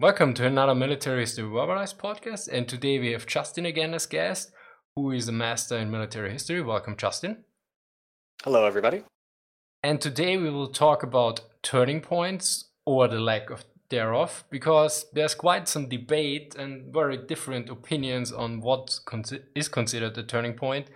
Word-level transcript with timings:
Welcome 0.00 0.32
to 0.34 0.46
another 0.46 0.76
Military 0.76 1.22
History 1.22 1.42
Verbalized 1.42 1.96
podcast. 1.96 2.46
And 2.46 2.68
today 2.68 3.00
we 3.00 3.10
have 3.10 3.26
Justin 3.26 3.66
again 3.66 3.94
as 3.94 4.06
guest, 4.06 4.52
who 4.94 5.10
is 5.10 5.26
a 5.26 5.32
master 5.32 5.76
in 5.76 5.90
military 5.90 6.30
history. 6.30 6.62
Welcome, 6.62 6.94
Justin. 6.96 7.42
Hello, 8.44 8.64
everybody. 8.64 9.02
And 9.82 10.00
today 10.00 10.36
we 10.36 10.50
will 10.50 10.68
talk 10.68 11.02
about 11.02 11.40
turning 11.62 12.00
points 12.00 12.70
or 12.86 13.08
the 13.08 13.18
lack 13.18 13.50
of 13.50 13.64
thereof, 13.90 14.44
because 14.50 15.06
there's 15.14 15.34
quite 15.34 15.66
some 15.66 15.88
debate 15.88 16.54
and 16.54 16.92
very 16.92 17.16
different 17.16 17.68
opinions 17.68 18.30
on 18.30 18.60
what 18.60 19.00
is 19.56 19.66
considered 19.66 20.16
a 20.16 20.22
turning 20.22 20.54
point. 20.54 20.90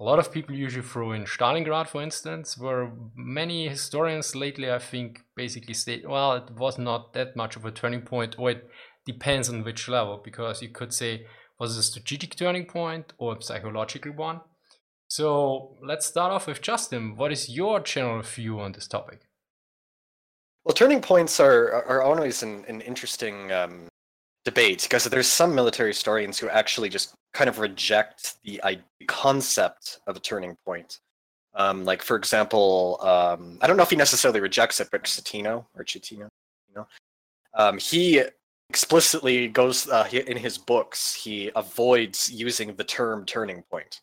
A 0.00 0.04
lot 0.04 0.20
of 0.20 0.30
people 0.30 0.54
usually 0.54 0.86
throw 0.86 1.12
in 1.12 1.24
Stalingrad, 1.24 1.88
for 1.88 2.00
instance, 2.00 2.56
where 2.56 2.92
many 3.16 3.68
historians 3.68 4.36
lately, 4.36 4.70
I 4.70 4.78
think, 4.78 5.24
basically 5.34 5.74
state, 5.74 6.08
well, 6.08 6.34
it 6.34 6.50
was 6.52 6.78
not 6.78 7.14
that 7.14 7.34
much 7.34 7.56
of 7.56 7.64
a 7.64 7.72
turning 7.72 8.02
point, 8.02 8.36
or 8.38 8.50
it 8.50 8.70
depends 9.04 9.48
on 9.48 9.64
which 9.64 9.88
level, 9.88 10.20
because 10.22 10.62
you 10.62 10.68
could 10.68 10.94
say, 10.94 11.26
was 11.58 11.76
it 11.76 11.80
a 11.80 11.82
strategic 11.82 12.36
turning 12.36 12.66
point 12.66 13.12
or 13.18 13.36
a 13.36 13.42
psychological 13.42 14.12
one? 14.12 14.40
So 15.08 15.76
let's 15.82 16.06
start 16.06 16.30
off 16.32 16.46
with 16.46 16.62
Justin. 16.62 17.16
What 17.16 17.32
is 17.32 17.48
your 17.48 17.80
general 17.80 18.22
view 18.22 18.60
on 18.60 18.72
this 18.72 18.86
topic? 18.86 19.22
Well, 20.64 20.74
turning 20.74 21.00
points 21.00 21.40
are 21.40 21.72
are 21.86 22.02
always 22.02 22.42
an, 22.42 22.66
an 22.68 22.82
interesting 22.82 23.50
um, 23.50 23.88
debate 24.48 24.82
because 24.82 25.04
there's 25.04 25.26
some 25.26 25.54
military 25.54 25.90
historians 25.90 26.38
who 26.38 26.48
actually 26.48 26.88
just 26.88 27.14
kind 27.34 27.50
of 27.50 27.58
reject 27.58 28.36
the 28.44 28.60
concept 29.06 30.00
of 30.06 30.16
a 30.16 30.20
turning 30.20 30.56
point. 30.64 31.00
Um, 31.54 31.84
like 31.84 32.02
for 32.02 32.16
example, 32.16 32.98
um, 33.02 33.58
I 33.60 33.66
don't 33.66 33.76
know 33.76 33.82
if 33.82 33.90
he 33.90 33.96
necessarily 33.96 34.40
rejects 34.40 34.80
it, 34.80 34.88
but 34.90 35.04
Citino 35.04 35.66
or 35.74 35.84
Citino, 35.84 36.28
you 36.68 36.74
know, 36.76 36.86
um, 37.54 37.76
he 37.78 38.22
explicitly 38.70 39.48
goes 39.48 39.88
uh, 39.88 40.08
in 40.12 40.36
his 40.36 40.56
books. 40.56 41.12
He 41.12 41.50
avoids 41.54 42.30
using 42.30 42.74
the 42.74 42.84
term 42.84 43.26
turning 43.26 43.62
point. 43.70 44.00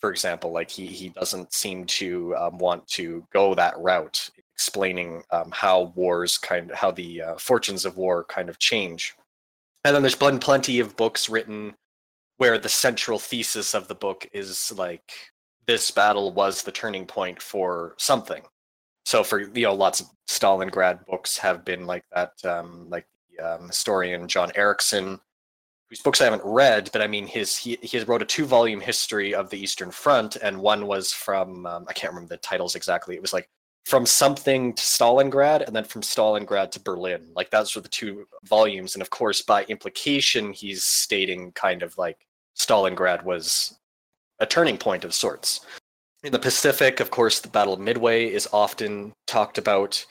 For 0.00 0.10
example, 0.10 0.52
like 0.52 0.70
he 0.70 0.86
he 0.86 1.08
doesn't 1.08 1.52
seem 1.52 1.86
to 1.98 2.36
um, 2.36 2.58
want 2.58 2.86
to 2.88 3.26
go 3.32 3.54
that 3.54 3.74
route, 3.78 4.30
explaining 4.54 5.22
um, 5.32 5.50
how 5.52 5.92
wars 5.96 6.38
kind 6.38 6.70
of 6.70 6.76
how 6.76 6.90
the 6.92 7.22
uh, 7.22 7.34
fortunes 7.38 7.84
of 7.84 7.96
war 7.96 8.24
kind 8.24 8.48
of 8.48 8.58
change. 8.58 9.14
And 9.84 9.94
then 9.94 10.02
there's 10.02 10.14
been 10.14 10.38
plenty 10.38 10.80
of 10.80 10.96
books 10.96 11.28
written 11.28 11.74
where 12.38 12.58
the 12.58 12.68
central 12.68 13.18
thesis 13.18 13.74
of 13.74 13.86
the 13.86 13.94
book 13.94 14.26
is 14.32 14.72
like 14.76 15.12
this 15.66 15.90
battle 15.90 16.32
was 16.32 16.62
the 16.62 16.72
turning 16.72 17.06
point 17.06 17.40
for 17.40 17.94
something. 17.98 18.42
So 19.04 19.22
for 19.22 19.40
you 19.40 19.64
know, 19.64 19.74
lots 19.74 20.00
of 20.00 20.06
Stalingrad 20.26 21.06
books 21.06 21.36
have 21.38 21.64
been 21.64 21.86
like 21.86 22.04
that. 22.14 22.32
Um, 22.44 22.88
like 22.88 23.06
the 23.30 23.56
um, 23.56 23.66
historian 23.68 24.26
John 24.28 24.50
Erickson, 24.54 25.20
whose 25.88 26.00
books 26.00 26.20
I 26.20 26.24
haven't 26.24 26.42
read, 26.44 26.88
but 26.92 27.02
I 27.02 27.06
mean 27.06 27.26
his 27.26 27.56
he 27.56 27.78
he 27.82 27.98
wrote 28.00 28.22
a 28.22 28.26
two 28.26 28.46
volume 28.46 28.80
history 28.80 29.34
of 29.34 29.50
the 29.50 29.58
Eastern 29.58 29.90
Front, 29.90 30.36
and 30.36 30.60
one 30.60 30.86
was 30.86 31.12
from 31.12 31.66
um, 31.66 31.84
I 31.88 31.92
can't 31.92 32.12
remember 32.12 32.34
the 32.34 32.38
titles 32.38 32.74
exactly. 32.74 33.14
It 33.14 33.22
was 33.22 33.34
like 33.34 33.50
from 33.84 34.06
something 34.06 34.72
to 34.72 34.82
Stalingrad 34.82 35.66
and 35.66 35.76
then 35.76 35.84
from 35.84 36.02
Stalingrad 36.02 36.70
to 36.72 36.80
Berlin. 36.80 37.28
Like 37.36 37.50
those 37.50 37.74
were 37.74 37.82
the 37.82 37.88
two 37.88 38.26
volumes. 38.44 38.94
And 38.94 39.02
of 39.02 39.10
course, 39.10 39.42
by 39.42 39.64
implication, 39.64 40.52
he's 40.52 40.84
stating 40.84 41.52
kind 41.52 41.82
of 41.82 41.96
like 41.98 42.26
Stalingrad 42.56 43.24
was 43.24 43.78
a 44.40 44.46
turning 44.46 44.78
point 44.78 45.04
of 45.04 45.14
sorts. 45.14 45.66
In 46.22 46.32
the 46.32 46.38
Pacific, 46.38 47.00
of 47.00 47.10
course, 47.10 47.40
the 47.40 47.48
Battle 47.48 47.74
of 47.74 47.80
Midway 47.80 48.26
is 48.26 48.48
often 48.52 49.12
talked 49.26 49.58
about 49.58 50.04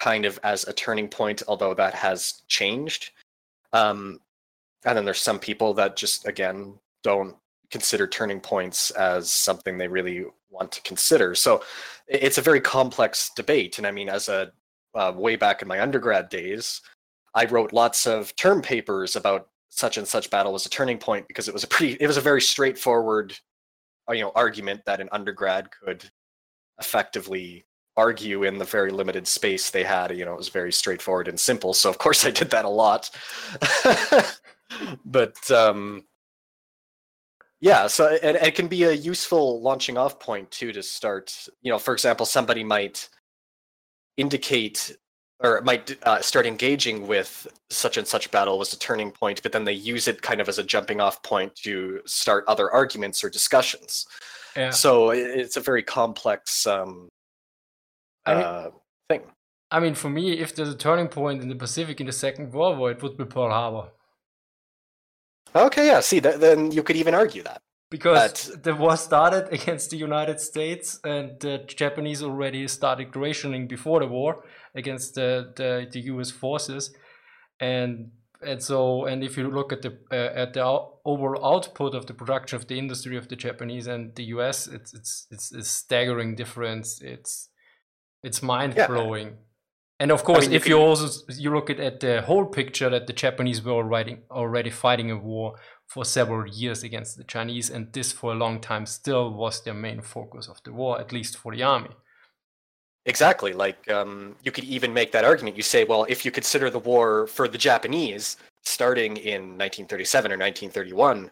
kind 0.00 0.24
of 0.24 0.38
as 0.42 0.66
a 0.66 0.72
turning 0.72 1.08
point, 1.08 1.42
although 1.46 1.74
that 1.74 1.94
has 1.94 2.42
changed. 2.48 3.10
Um, 3.74 4.20
and 4.86 4.96
then 4.96 5.04
there's 5.04 5.20
some 5.20 5.38
people 5.38 5.74
that 5.74 5.96
just, 5.96 6.26
again, 6.26 6.78
don't 7.02 7.36
consider 7.70 8.06
turning 8.06 8.40
points 8.40 8.90
as 8.92 9.28
something 9.30 9.76
they 9.76 9.88
really 9.88 10.24
want 10.50 10.72
to 10.72 10.82
consider. 10.82 11.34
So 11.34 11.62
it's 12.06 12.38
a 12.38 12.42
very 12.42 12.60
complex 12.60 13.30
debate. 13.34 13.78
And 13.78 13.86
I 13.86 13.90
mean, 13.90 14.08
as 14.08 14.28
a 14.28 14.52
uh, 14.94 15.12
way 15.14 15.36
back 15.36 15.62
in 15.62 15.68
my 15.68 15.80
undergrad 15.80 16.28
days, 16.28 16.80
I 17.34 17.44
wrote 17.44 17.72
lots 17.72 18.06
of 18.06 18.34
term 18.36 18.62
papers 18.62 19.16
about 19.16 19.48
such 19.68 19.98
and 19.98 20.08
such 20.08 20.30
battle 20.30 20.52
was 20.52 20.66
a 20.66 20.70
turning 20.70 20.98
point 20.98 21.28
because 21.28 21.46
it 21.46 21.54
was 21.54 21.64
a 21.64 21.68
pretty, 21.68 21.96
it 22.00 22.06
was 22.06 22.16
a 22.16 22.22
very 22.22 22.40
straightforward, 22.40 23.38
uh, 24.08 24.12
you 24.12 24.22
know, 24.22 24.32
argument 24.34 24.80
that 24.86 25.00
an 25.00 25.08
undergrad 25.12 25.68
could 25.70 26.04
effectively 26.80 27.64
argue 27.96 28.44
in 28.44 28.58
the 28.58 28.64
very 28.64 28.90
limited 28.90 29.26
space 29.26 29.70
they 29.70 29.82
had. 29.82 30.16
You 30.16 30.24
know, 30.24 30.32
it 30.32 30.38
was 30.38 30.48
very 30.48 30.72
straightforward 30.72 31.28
and 31.28 31.38
simple. 31.38 31.74
So 31.74 31.90
of 31.90 31.98
course 31.98 32.24
I 32.24 32.30
did 32.30 32.50
that 32.50 32.64
a 32.64 32.68
lot. 32.68 33.10
but 35.04 35.50
um, 35.50 36.04
yeah 37.60 37.86
so 37.86 38.06
it, 38.06 38.36
it 38.36 38.54
can 38.54 38.68
be 38.68 38.84
a 38.84 38.92
useful 38.92 39.60
launching 39.60 39.96
off 39.96 40.18
point 40.18 40.50
too 40.50 40.72
to 40.72 40.82
start 40.82 41.48
you 41.62 41.70
know 41.70 41.78
for 41.78 41.92
example 41.92 42.24
somebody 42.26 42.62
might 42.62 43.08
indicate 44.16 44.96
or 45.40 45.60
might 45.62 45.96
uh, 46.04 46.20
start 46.20 46.46
engaging 46.46 47.06
with 47.06 47.46
such 47.70 47.96
and 47.96 48.06
such 48.06 48.30
battle 48.30 48.58
was 48.58 48.72
a 48.72 48.78
turning 48.78 49.10
point 49.10 49.42
but 49.42 49.52
then 49.52 49.64
they 49.64 49.72
use 49.72 50.08
it 50.08 50.20
kind 50.20 50.40
of 50.40 50.48
as 50.48 50.58
a 50.58 50.64
jumping 50.64 51.00
off 51.00 51.22
point 51.22 51.54
to 51.54 52.00
start 52.06 52.44
other 52.48 52.70
arguments 52.70 53.22
or 53.22 53.30
discussions. 53.30 54.04
Yeah. 54.56 54.70
so 54.70 55.10
it's 55.10 55.56
a 55.56 55.60
very 55.60 55.84
complex 55.84 56.66
um, 56.66 57.08
uh, 58.26 58.30
I 58.30 58.34
mean, 58.34 58.72
thing. 59.08 59.30
I 59.70 59.80
mean 59.80 59.94
for 59.94 60.10
me 60.10 60.32
if 60.32 60.54
there's 60.54 60.70
a 60.70 60.76
turning 60.76 61.06
point 61.06 61.42
in 61.42 61.48
the 61.48 61.54
pacific 61.54 62.00
in 62.00 62.06
the 62.06 62.12
second 62.12 62.52
world 62.52 62.78
war 62.78 62.90
it 62.90 63.02
would 63.02 63.16
be 63.16 63.24
pearl 63.24 63.50
harbor 63.50 63.90
Okay, 65.54 65.86
yeah. 65.86 66.00
See, 66.00 66.20
th- 66.20 66.36
then 66.36 66.70
you 66.72 66.82
could 66.82 66.96
even 66.96 67.14
argue 67.14 67.42
that 67.42 67.62
because 67.90 68.50
but... 68.50 68.62
the 68.64 68.74
war 68.74 68.96
started 68.96 69.48
against 69.52 69.90
the 69.90 69.96
United 69.96 70.40
States, 70.40 71.00
and 71.04 71.40
the 71.40 71.58
Japanese 71.66 72.22
already 72.22 72.66
started 72.68 73.14
rationing 73.16 73.66
before 73.66 74.00
the 74.00 74.06
war 74.06 74.44
against 74.74 75.14
the, 75.14 75.52
the, 75.56 75.88
the 75.90 76.00
U.S. 76.12 76.30
forces, 76.30 76.94
and 77.60 78.10
and 78.40 78.62
so 78.62 79.04
and 79.06 79.24
if 79.24 79.36
you 79.36 79.50
look 79.50 79.72
at 79.72 79.82
the 79.82 79.98
uh, 80.12 80.42
at 80.42 80.52
the 80.54 80.62
overall 81.04 81.54
output 81.54 81.94
of 81.94 82.06
the 82.06 82.14
production 82.14 82.56
of 82.56 82.68
the 82.68 82.78
industry 82.78 83.16
of 83.16 83.28
the 83.28 83.36
Japanese 83.36 83.86
and 83.86 84.14
the 84.14 84.24
U.S., 84.24 84.68
it's 84.68 84.94
it's 84.94 85.26
it's 85.30 85.52
a 85.52 85.62
staggering 85.62 86.36
difference. 86.36 87.00
It's 87.00 87.48
it's 88.22 88.42
mind 88.42 88.74
blowing. 88.74 89.26
Yeah. 89.28 89.34
And 90.00 90.12
of 90.12 90.22
course, 90.22 90.44
I 90.44 90.48
mean, 90.48 90.56
if 90.56 90.68
you, 90.68 90.76
you 90.76 90.82
also 90.82 91.24
you 91.32 91.52
look 91.52 91.70
at, 91.70 91.80
at 91.80 92.00
the 92.00 92.22
whole 92.22 92.46
picture 92.46 92.88
that 92.88 93.08
the 93.08 93.12
Japanese 93.12 93.62
were 93.62 93.72
already 93.72 94.18
already 94.30 94.70
fighting 94.70 95.10
a 95.10 95.16
war 95.16 95.56
for 95.88 96.04
several 96.04 96.46
years 96.46 96.84
against 96.84 97.16
the 97.16 97.24
Chinese, 97.24 97.68
and 97.68 97.92
this 97.92 98.12
for 98.12 98.32
a 98.32 98.36
long 98.36 98.60
time 98.60 98.86
still 98.86 99.32
was 99.32 99.62
their 99.64 99.74
main 99.74 100.00
focus 100.00 100.46
of 100.46 100.62
the 100.62 100.72
war, 100.72 101.00
at 101.00 101.12
least 101.12 101.36
for 101.36 101.54
the 101.54 101.64
army. 101.64 101.90
Exactly. 103.06 103.52
Like 103.52 103.90
um, 103.90 104.36
you 104.44 104.52
could 104.52 104.64
even 104.64 104.92
make 104.92 105.10
that 105.12 105.24
argument. 105.24 105.56
You 105.56 105.62
say, 105.62 105.82
well, 105.84 106.04
if 106.08 106.24
you 106.24 106.30
consider 106.30 106.70
the 106.70 106.78
war 106.78 107.26
for 107.26 107.48
the 107.48 107.58
Japanese 107.58 108.36
starting 108.62 109.16
in 109.16 109.56
1937 109.56 110.30
or 110.30 110.36
1931, 110.36 111.30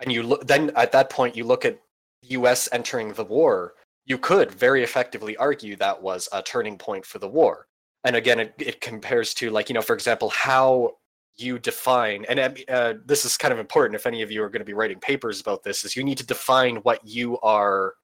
and 0.00 0.12
you 0.12 0.22
look, 0.22 0.46
then 0.46 0.70
at 0.76 0.92
that 0.92 1.10
point 1.10 1.36
you 1.36 1.44
look 1.44 1.64
at 1.64 1.80
the 2.22 2.28
U.S. 2.28 2.68
entering 2.70 3.14
the 3.14 3.24
war, 3.24 3.74
you 4.04 4.16
could 4.16 4.52
very 4.52 4.84
effectively 4.84 5.36
argue 5.38 5.74
that 5.76 6.00
was 6.00 6.28
a 6.32 6.42
turning 6.42 6.78
point 6.78 7.04
for 7.04 7.18
the 7.18 7.28
war 7.28 7.66
and 8.04 8.16
again 8.16 8.40
it, 8.40 8.54
it 8.58 8.80
compares 8.80 9.34
to 9.34 9.50
like 9.50 9.68
you 9.68 9.74
know 9.74 9.82
for 9.82 9.94
example 9.94 10.30
how 10.30 10.90
you 11.36 11.58
define 11.58 12.24
and 12.28 12.38
uh, 12.68 12.94
this 13.06 13.24
is 13.24 13.36
kind 13.36 13.52
of 13.52 13.58
important 13.58 13.94
if 13.94 14.06
any 14.06 14.20
of 14.20 14.30
you 14.30 14.42
are 14.42 14.50
going 14.50 14.60
to 14.60 14.66
be 14.66 14.74
writing 14.74 14.98
papers 15.00 15.40
about 15.40 15.62
this 15.62 15.84
is 15.84 15.96
you 15.96 16.04
need 16.04 16.18
to 16.18 16.26
define 16.26 16.76
what 16.76 17.00
you 17.06 17.38
are 17.40 17.94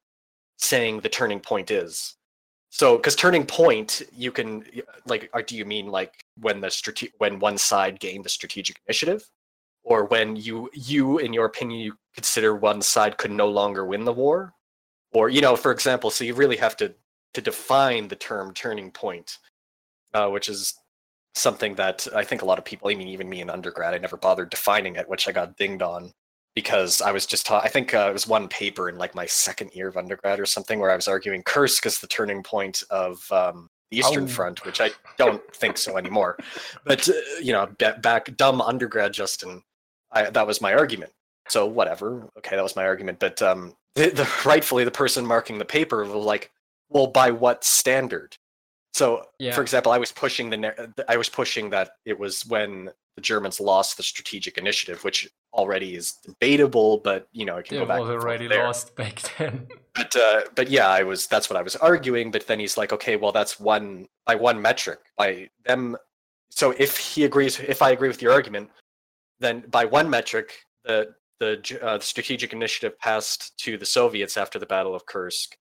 saying 0.57 1.01
the 1.01 1.09
turning 1.09 1.41
point 1.41 1.71
is. 1.71 2.17
So 2.71 2.97
because 2.97 3.15
turning 3.15 3.47
point 3.47 4.03
you 4.13 4.33
can 4.33 4.65
like 5.07 5.31
uh, 5.33 5.43
do 5.47 5.57
you 5.57 5.65
mean 5.65 5.87
like 5.89 6.25
when 6.41 6.61
the 6.61 6.71
strate- 6.71 7.13
when 7.19 7.39
one 7.39 7.59
side 7.59 8.01
gained 8.01 8.25
the 8.25 8.29
strategic 8.29 8.81
initiative? 8.87 9.29
Or 9.85 10.07
when 10.07 10.37
you 10.37 10.69
you 10.75 11.19
in 11.19 11.33
your 11.33 11.47
opinion 11.47 11.81
you 11.81 11.95
consider 12.15 12.57
one 12.57 12.83
side 12.83 13.19
could 13.19 13.31
no 13.31 13.49
longer 13.49 13.85
win 13.87 14.05
the 14.05 14.13
war? 14.13 14.53
Or 15.13 15.29
you 15.29 15.41
know 15.41 15.57
for 15.57 15.71
example 15.71 16.11
so 16.11 16.25
you 16.25 16.35
really 16.35 16.57
have 16.57 16.77
to 16.79 16.95
to 17.35 17.41
define 17.41 18.09
the 18.09 18.17
term 18.17 18.53
turning 18.53 18.91
point 18.91 19.39
uh, 20.15 20.29
which 20.29 20.49
is 20.49 20.75
something 21.35 21.75
that 21.75 22.07
I 22.15 22.25
think 22.25 22.43
a 22.43 22.47
lot 22.47 22.59
of 22.59 22.65
people, 22.65 22.89
I 22.89 22.95
mean, 22.95 23.09
even 23.09 23.29
me 23.29 23.41
in 23.41 23.51
undergrad, 23.51 23.95
I 23.95 23.99
never 23.99 24.17
bothered 24.17 24.51
defining 24.51 24.97
it, 24.97 25.09
which 25.09 25.29
I 25.29 25.33
got 25.33 25.57
dinged 25.57 25.83
on 25.83 26.13
because 26.55 27.03
I 27.03 27.13
was 27.13 27.27
just 27.27 27.47
taught. 27.47 27.65
I 27.65 27.69
think 27.69 27.95
uh, 27.95 28.07
it 28.09 28.13
was 28.13 28.27
one 28.27 28.49
paper 28.49 28.89
in 28.89 28.97
like 28.97 29.15
my 29.15 29.27
second 29.27 29.71
year 29.75 29.89
of 29.89 29.97
undergrad 29.97 30.41
or 30.41 30.47
something 30.47 30.81
where 30.81 30.91
I 30.91 30.97
was 30.97 31.07
arguing 31.07 31.43
Kursk 31.43 31.85
is 31.87 32.01
the 32.01 32.07
turning 32.07 32.43
point 32.43 32.83
of 32.91 33.31
um, 33.31 33.69
the 33.91 33.99
Eastern 33.99 34.25
oh. 34.25 34.29
Front, 34.29 34.65
which 34.65 34.81
I 34.81 34.91
don't 35.19 35.43
think 35.55 35.77
so 35.77 35.99
anymore. 35.99 36.39
But 36.85 37.09
uh, 37.09 37.13
you 37.41 37.53
know, 37.53 37.69
back 38.01 38.35
dumb 38.37 38.61
undergrad 38.63 39.13
Justin, 39.13 39.63
I, 40.11 40.31
that 40.31 40.47
was 40.47 40.61
my 40.61 40.73
argument. 40.73 41.13
So 41.49 41.67
whatever, 41.67 42.29
okay, 42.39 42.57
that 42.57 42.63
was 42.63 42.75
my 42.75 42.85
argument. 42.85 43.21
But 43.21 43.41
um, 43.43 43.75
the, 43.95 44.11
the 44.11 44.29
rightfully 44.45 44.85
the 44.85 44.91
person 44.91 45.27
marking 45.27 45.59
the 45.59 45.65
paper 45.65 46.05
was 46.05 46.25
like, 46.25 46.51
well, 46.89 47.07
by 47.07 47.31
what 47.31 47.65
standard? 47.65 48.37
So, 48.97 49.27
Yeah. 49.39 49.55
for 49.55 49.61
example, 49.61 49.93
I 49.93 49.99
was 49.99 50.11
pushing 50.11 50.49
the 50.49 51.05
I 51.07 51.19
was 51.19 51.29
pushing 51.29 51.69
that 51.69 51.91
it 52.07 52.19
was 52.19 52.47
when 52.47 52.91
the 53.17 53.21
Germans 53.21 53.61
lost 53.61 53.99
the 53.99 54.03
strategic 54.03 54.57
initiative, 54.57 55.05
which 55.05 55.29
already 55.53 55.97
is 55.97 56.13
debatable, 56.25 56.97
but 56.99 57.29
you 57.33 57.45
know, 57.45 57.59
it 57.59 57.67
can 57.67 57.77
go 57.77 57.85
back 57.85 58.01
was 58.01 58.09
already 58.09 58.47
there. 58.47 58.65
lost 58.65 58.97
back 58.97 59.17
then. 59.39 59.69
But 59.95 60.17
uh, 60.17 60.41
but 60.55 60.71
yeah, 60.71 60.89
I 60.89 61.03
was 61.03 61.27
that's 61.27 61.51
what 61.51 61.59
I 61.59 61.63
was 61.63 61.77
arguing. 61.77 62.31
But 62.31 62.47
then 62.47 62.59
he's 62.59 62.79
like, 62.79 62.91
okay, 62.91 63.17
well, 63.17 63.33
that's 63.33 63.61
one 63.61 64.07
by 64.25 64.35
one 64.35 64.63
metric 64.63 65.01
by 65.19 65.51
them. 65.67 65.99
So 66.51 66.71
if 66.79 66.97
he 66.97 67.25
agrees, 67.25 67.61
if 67.61 67.83
I 67.83 67.91
agree 67.91 68.09
with 68.09 68.23
your 68.23 68.33
argument, 68.33 68.71
then 69.41 69.61
by 69.69 69.85
one 69.85 70.09
metric, 70.09 70.49
the 70.85 71.15
the 71.39 71.79
uh, 71.83 71.99
strategic 71.99 72.55
initiative 72.55 72.99
passed 72.99 73.59
to 73.59 73.77
the 73.77 73.85
Soviets 73.85 74.39
after 74.39 74.59
the 74.59 74.65
Battle 74.65 74.95
of 74.95 75.05
Kursk. 75.05 75.55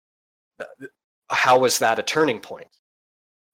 How 1.29 1.59
was 1.59 1.79
that 1.79 1.99
a 1.99 2.03
turning 2.03 2.39
point? 2.39 2.69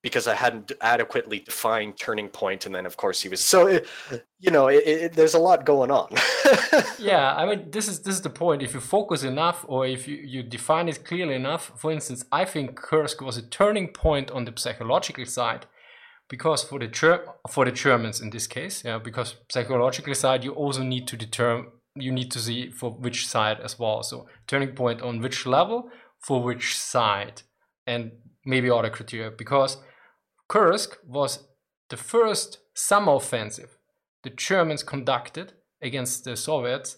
Because 0.04 0.28
I 0.28 0.34
hadn't 0.34 0.72
adequately 0.82 1.40
defined 1.40 1.98
turning 1.98 2.30
point, 2.30 2.66
and 2.66 2.74
then 2.74 2.88
of 2.88 2.98
course 2.98 3.22
he 3.22 3.30
was. 3.30 3.40
So 3.40 3.68
it, 3.68 3.88
you 4.40 4.50
know, 4.50 4.68
it, 4.68 4.84
it, 4.88 5.14
there's 5.14 5.36
a 5.36 5.40
lot 5.40 5.64
going 5.64 5.92
on. 5.92 6.10
yeah, 7.00 7.36
I 7.36 7.46
mean, 7.46 7.70
this 7.70 7.88
is 7.88 8.02
this 8.02 8.16
is 8.16 8.22
the 8.22 8.32
point. 8.32 8.64
If 8.64 8.74
you 8.74 8.80
focus 8.80 9.24
enough, 9.24 9.64
or 9.68 9.86
if 9.86 10.08
you, 10.08 10.16
you 10.16 10.42
define 10.42 10.90
it 10.90 11.06
clearly 11.06 11.36
enough, 11.36 11.72
for 11.78 11.92
instance, 11.92 12.26
I 12.32 12.46
think 12.46 12.76
Kursk 12.76 13.22
was 13.22 13.38
a 13.38 13.44
turning 13.44 13.90
point 13.90 14.32
on 14.32 14.46
the 14.46 14.54
psychological 14.56 15.26
side, 15.26 15.68
because 16.32 16.64
for 16.64 16.80
the 16.80 16.88
Ger- 16.88 17.26
for 17.50 17.66
the 17.66 17.72
Germans 17.72 18.22
in 18.22 18.32
this 18.32 18.48
case, 18.48 18.84
yeah, 18.84 18.98
because 18.98 19.36
psychological 19.52 20.16
side 20.16 20.44
you 20.44 20.54
also 20.54 20.82
need 20.82 21.08
to 21.10 21.18
determine 21.18 21.68
you 21.96 22.12
need 22.12 22.32
to 22.32 22.40
see 22.40 22.72
for 22.72 22.90
which 22.92 23.28
side 23.28 23.60
as 23.60 23.78
well. 23.78 24.02
So 24.02 24.28
turning 24.48 24.74
point 24.76 25.02
on 25.02 25.20
which 25.20 25.46
level 25.46 25.90
for 26.20 26.42
which 26.42 26.78
side, 26.78 27.42
and 27.86 28.12
maybe 28.46 28.70
other 28.70 28.90
criteria 28.90 29.30
because 29.30 29.78
Kursk 30.52 30.98
was 31.08 31.48
the 31.90 31.96
first 31.96 32.58
summer 32.76 33.14
offensive 33.14 33.78
the 34.24 34.30
Germans 34.30 34.84
conducted 34.84 35.54
against 35.82 36.26
the 36.26 36.36
Soviets, 36.36 36.98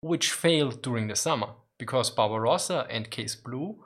which 0.00 0.30
failed 0.30 0.80
during 0.80 1.08
the 1.08 1.16
summer 1.16 1.48
because 1.76 2.08
Barbarossa 2.10 2.86
and 2.88 3.10
Case 3.10 3.34
Blue 3.34 3.84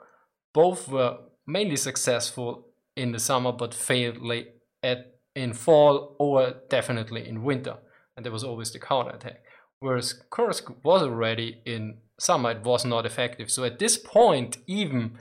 both 0.53 0.87
were 0.87 1.17
mainly 1.47 1.75
successful 1.75 2.67
in 2.95 3.13
the 3.13 3.19
summer 3.19 3.51
but 3.51 3.73
failed 3.73 4.21
late 4.21 4.49
at 4.83 5.15
in 5.35 5.53
fall 5.53 6.15
or 6.19 6.53
definitely 6.69 7.27
in 7.27 7.43
winter, 7.43 7.77
and 8.15 8.23
there 8.23 8.31
was 8.31 8.43
always 8.43 8.71
the 8.71 8.79
counterattack. 8.79 9.41
Whereas 9.79 10.21
Kursk 10.29 10.83
was 10.83 11.01
already 11.01 11.61
in 11.65 11.97
summer, 12.19 12.51
it 12.51 12.63
was 12.63 12.85
not 12.85 13.07
effective. 13.07 13.49
So 13.49 13.63
at 13.63 13.79
this 13.79 13.97
point, 13.97 14.57
even 14.67 15.17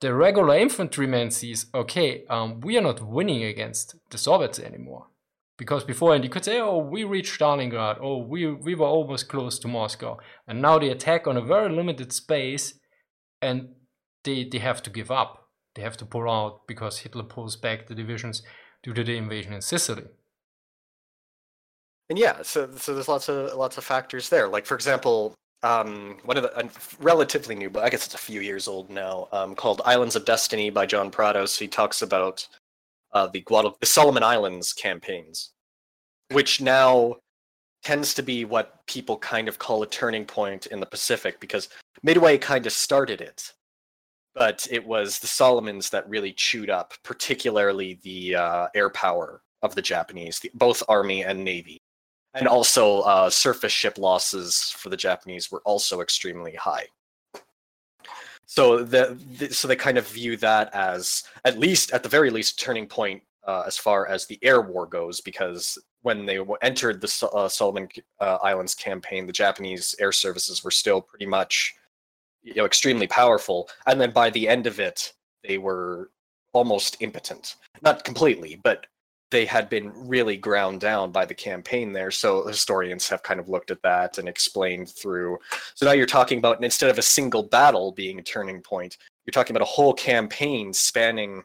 the 0.00 0.14
regular 0.14 0.56
infantryman 0.56 1.30
sees, 1.30 1.66
okay, 1.74 2.24
um, 2.28 2.60
we 2.60 2.76
are 2.76 2.82
not 2.82 3.06
winning 3.06 3.42
against 3.44 3.96
the 4.10 4.18
Soviets 4.18 4.58
anymore. 4.58 5.06
Because 5.58 5.84
before, 5.84 6.14
and 6.14 6.22
you 6.22 6.28
could 6.28 6.44
say, 6.44 6.60
oh, 6.60 6.78
we 6.78 7.04
reached 7.04 7.40
Stalingrad, 7.40 7.98
oh, 8.02 8.18
we, 8.18 8.46
we 8.52 8.74
were 8.74 8.86
almost 8.86 9.28
close 9.28 9.58
to 9.60 9.68
Moscow. 9.68 10.18
And 10.46 10.60
now 10.60 10.78
they 10.78 10.90
attack 10.90 11.26
on 11.26 11.38
a 11.38 11.40
very 11.40 11.74
limited 11.74 12.12
space 12.12 12.74
and 13.40 13.70
they, 14.24 14.44
they 14.44 14.58
have 14.58 14.82
to 14.82 14.90
give 14.90 15.10
up. 15.10 15.48
They 15.74 15.82
have 15.82 15.96
to 15.98 16.06
pull 16.06 16.30
out 16.30 16.66
because 16.66 16.98
Hitler 16.98 17.22
pulls 17.22 17.56
back 17.56 17.86
the 17.86 17.94
divisions 17.94 18.42
due 18.82 18.92
to 18.92 19.02
the 19.02 19.16
invasion 19.16 19.54
in 19.54 19.62
Sicily. 19.62 20.04
And 22.08 22.18
yeah, 22.18 22.42
so 22.42 22.70
so 22.76 22.94
there's 22.94 23.08
lots 23.08 23.28
of 23.28 23.54
lots 23.54 23.78
of 23.78 23.84
factors 23.84 24.28
there. 24.28 24.48
Like 24.48 24.64
for 24.64 24.74
example, 24.74 25.34
um, 25.66 26.16
one 26.24 26.36
of 26.36 26.42
the 26.44 26.58
a 26.58 26.68
relatively 27.00 27.54
new, 27.54 27.70
but 27.70 27.84
I 27.84 27.88
guess 27.90 28.06
it's 28.06 28.14
a 28.14 28.18
few 28.18 28.40
years 28.40 28.68
old 28.68 28.90
now, 28.90 29.28
um, 29.32 29.54
called 29.54 29.82
"Islands 29.84 30.16
of 30.16 30.24
Destiny" 30.24 30.70
by 30.70 30.86
John 30.86 31.10
Prados. 31.10 31.58
He 31.58 31.68
talks 31.68 32.02
about 32.02 32.46
uh, 33.12 33.26
the 33.26 33.42
Guadal- 33.42 33.78
the 33.80 33.86
Solomon 33.86 34.22
Islands 34.22 34.72
campaigns, 34.72 35.50
which 36.30 36.60
now 36.60 37.16
tends 37.82 38.14
to 38.14 38.22
be 38.22 38.44
what 38.44 38.86
people 38.86 39.16
kind 39.18 39.48
of 39.48 39.58
call 39.58 39.82
a 39.82 39.86
turning 39.86 40.24
point 40.24 40.66
in 40.66 40.80
the 40.80 40.86
Pacific 40.86 41.40
because 41.40 41.68
Midway 42.02 42.38
kind 42.38 42.66
of 42.66 42.72
started 42.72 43.20
it, 43.20 43.52
but 44.34 44.66
it 44.70 44.84
was 44.86 45.18
the 45.18 45.26
Solomons 45.26 45.90
that 45.90 46.08
really 46.08 46.32
chewed 46.32 46.70
up, 46.70 46.94
particularly 47.02 47.98
the 48.02 48.36
uh, 48.36 48.68
air 48.74 48.90
power 48.90 49.42
of 49.62 49.74
the 49.74 49.82
Japanese, 49.82 50.38
the, 50.40 50.50
both 50.54 50.82
army 50.88 51.24
and 51.24 51.44
navy 51.44 51.80
and 52.36 52.46
also 52.46 53.00
uh, 53.00 53.30
surface 53.30 53.72
ship 53.72 53.98
losses 53.98 54.74
for 54.76 54.90
the 54.90 54.96
Japanese 54.96 55.50
were 55.50 55.62
also 55.64 56.00
extremely 56.00 56.54
high. 56.54 56.86
So 58.44 58.84
the, 58.84 59.18
the 59.38 59.52
so 59.52 59.66
they 59.66 59.74
kind 59.74 59.98
of 59.98 60.06
view 60.06 60.36
that 60.36 60.72
as 60.72 61.24
at 61.44 61.58
least 61.58 61.92
at 61.92 62.02
the 62.02 62.08
very 62.08 62.30
least 62.30 62.60
turning 62.60 62.86
point 62.86 63.22
uh, 63.44 63.64
as 63.66 63.76
far 63.76 64.06
as 64.06 64.26
the 64.26 64.38
air 64.42 64.60
war 64.60 64.86
goes, 64.86 65.20
because 65.20 65.78
when 66.02 66.26
they 66.26 66.38
entered 66.62 67.00
the 67.00 67.28
uh, 67.32 67.48
Solomon 67.48 67.88
uh, 68.20 68.38
Islands 68.42 68.74
campaign, 68.74 69.26
the 69.26 69.32
Japanese 69.32 69.94
air 69.98 70.12
services 70.12 70.62
were 70.62 70.70
still 70.70 71.00
pretty 71.00 71.26
much 71.26 71.74
you 72.42 72.54
know 72.54 72.66
extremely 72.66 73.08
powerful, 73.08 73.68
and 73.86 74.00
then 74.00 74.12
by 74.12 74.30
the 74.30 74.48
end 74.48 74.66
of 74.66 74.78
it, 74.78 75.12
they 75.42 75.58
were 75.58 76.10
almost 76.52 76.98
impotent. 77.00 77.56
Not 77.82 78.04
completely, 78.04 78.60
but 78.62 78.86
they 79.30 79.44
had 79.44 79.68
been 79.68 79.92
really 79.94 80.36
ground 80.36 80.80
down 80.80 81.10
by 81.10 81.24
the 81.24 81.34
campaign 81.34 81.92
there. 81.92 82.10
So 82.10 82.46
historians 82.46 83.08
have 83.08 83.22
kind 83.22 83.40
of 83.40 83.48
looked 83.48 83.70
at 83.70 83.82
that 83.82 84.18
and 84.18 84.28
explained 84.28 84.88
through. 84.88 85.38
So 85.74 85.84
now 85.84 85.92
you're 85.92 86.06
talking 86.06 86.38
about 86.38 86.62
instead 86.62 86.90
of 86.90 86.98
a 86.98 87.02
single 87.02 87.42
battle 87.42 87.92
being 87.92 88.18
a 88.18 88.22
turning 88.22 88.62
point, 88.62 88.96
you're 89.24 89.32
talking 89.32 89.54
about 89.54 89.66
a 89.66 89.70
whole 89.70 89.92
campaign 89.92 90.72
spanning. 90.72 91.42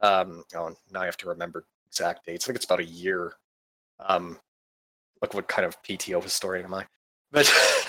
Um, 0.00 0.44
oh, 0.54 0.74
now 0.92 1.02
I 1.02 1.06
have 1.06 1.16
to 1.18 1.28
remember 1.28 1.66
exact 1.88 2.26
dates. 2.26 2.44
I 2.44 2.46
think 2.46 2.56
it's 2.56 2.64
about 2.64 2.80
a 2.80 2.84
year. 2.84 3.34
Um, 3.98 4.38
look, 5.20 5.34
what 5.34 5.48
kind 5.48 5.66
of 5.66 5.80
PTO 5.82 6.22
historian 6.22 6.66
am 6.66 6.74
I? 6.74 6.86
But 7.32 7.52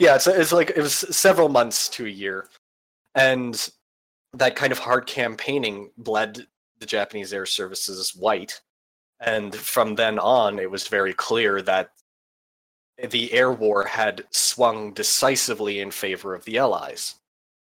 yeah, 0.00 0.14
it's, 0.14 0.26
it's 0.26 0.52
like 0.52 0.70
it 0.70 0.80
was 0.80 0.94
several 0.94 1.50
months 1.50 1.90
to 1.90 2.06
a 2.06 2.08
year, 2.08 2.48
and 3.14 3.70
that 4.32 4.56
kind 4.56 4.72
of 4.72 4.78
hard 4.78 5.06
campaigning 5.06 5.90
bled 5.98 6.46
the 6.82 6.86
Japanese 6.86 7.32
air 7.32 7.46
services 7.46 8.14
white. 8.14 8.60
And 9.20 9.54
from 9.54 9.94
then 9.94 10.18
on, 10.18 10.58
it 10.58 10.70
was 10.70 10.88
very 10.88 11.14
clear 11.14 11.62
that 11.62 11.90
the 13.10 13.32
air 13.32 13.50
war 13.50 13.84
had 13.84 14.24
swung 14.30 14.92
decisively 14.92 15.80
in 15.80 15.90
favor 15.90 16.34
of 16.34 16.44
the 16.44 16.58
Allies. 16.58 17.14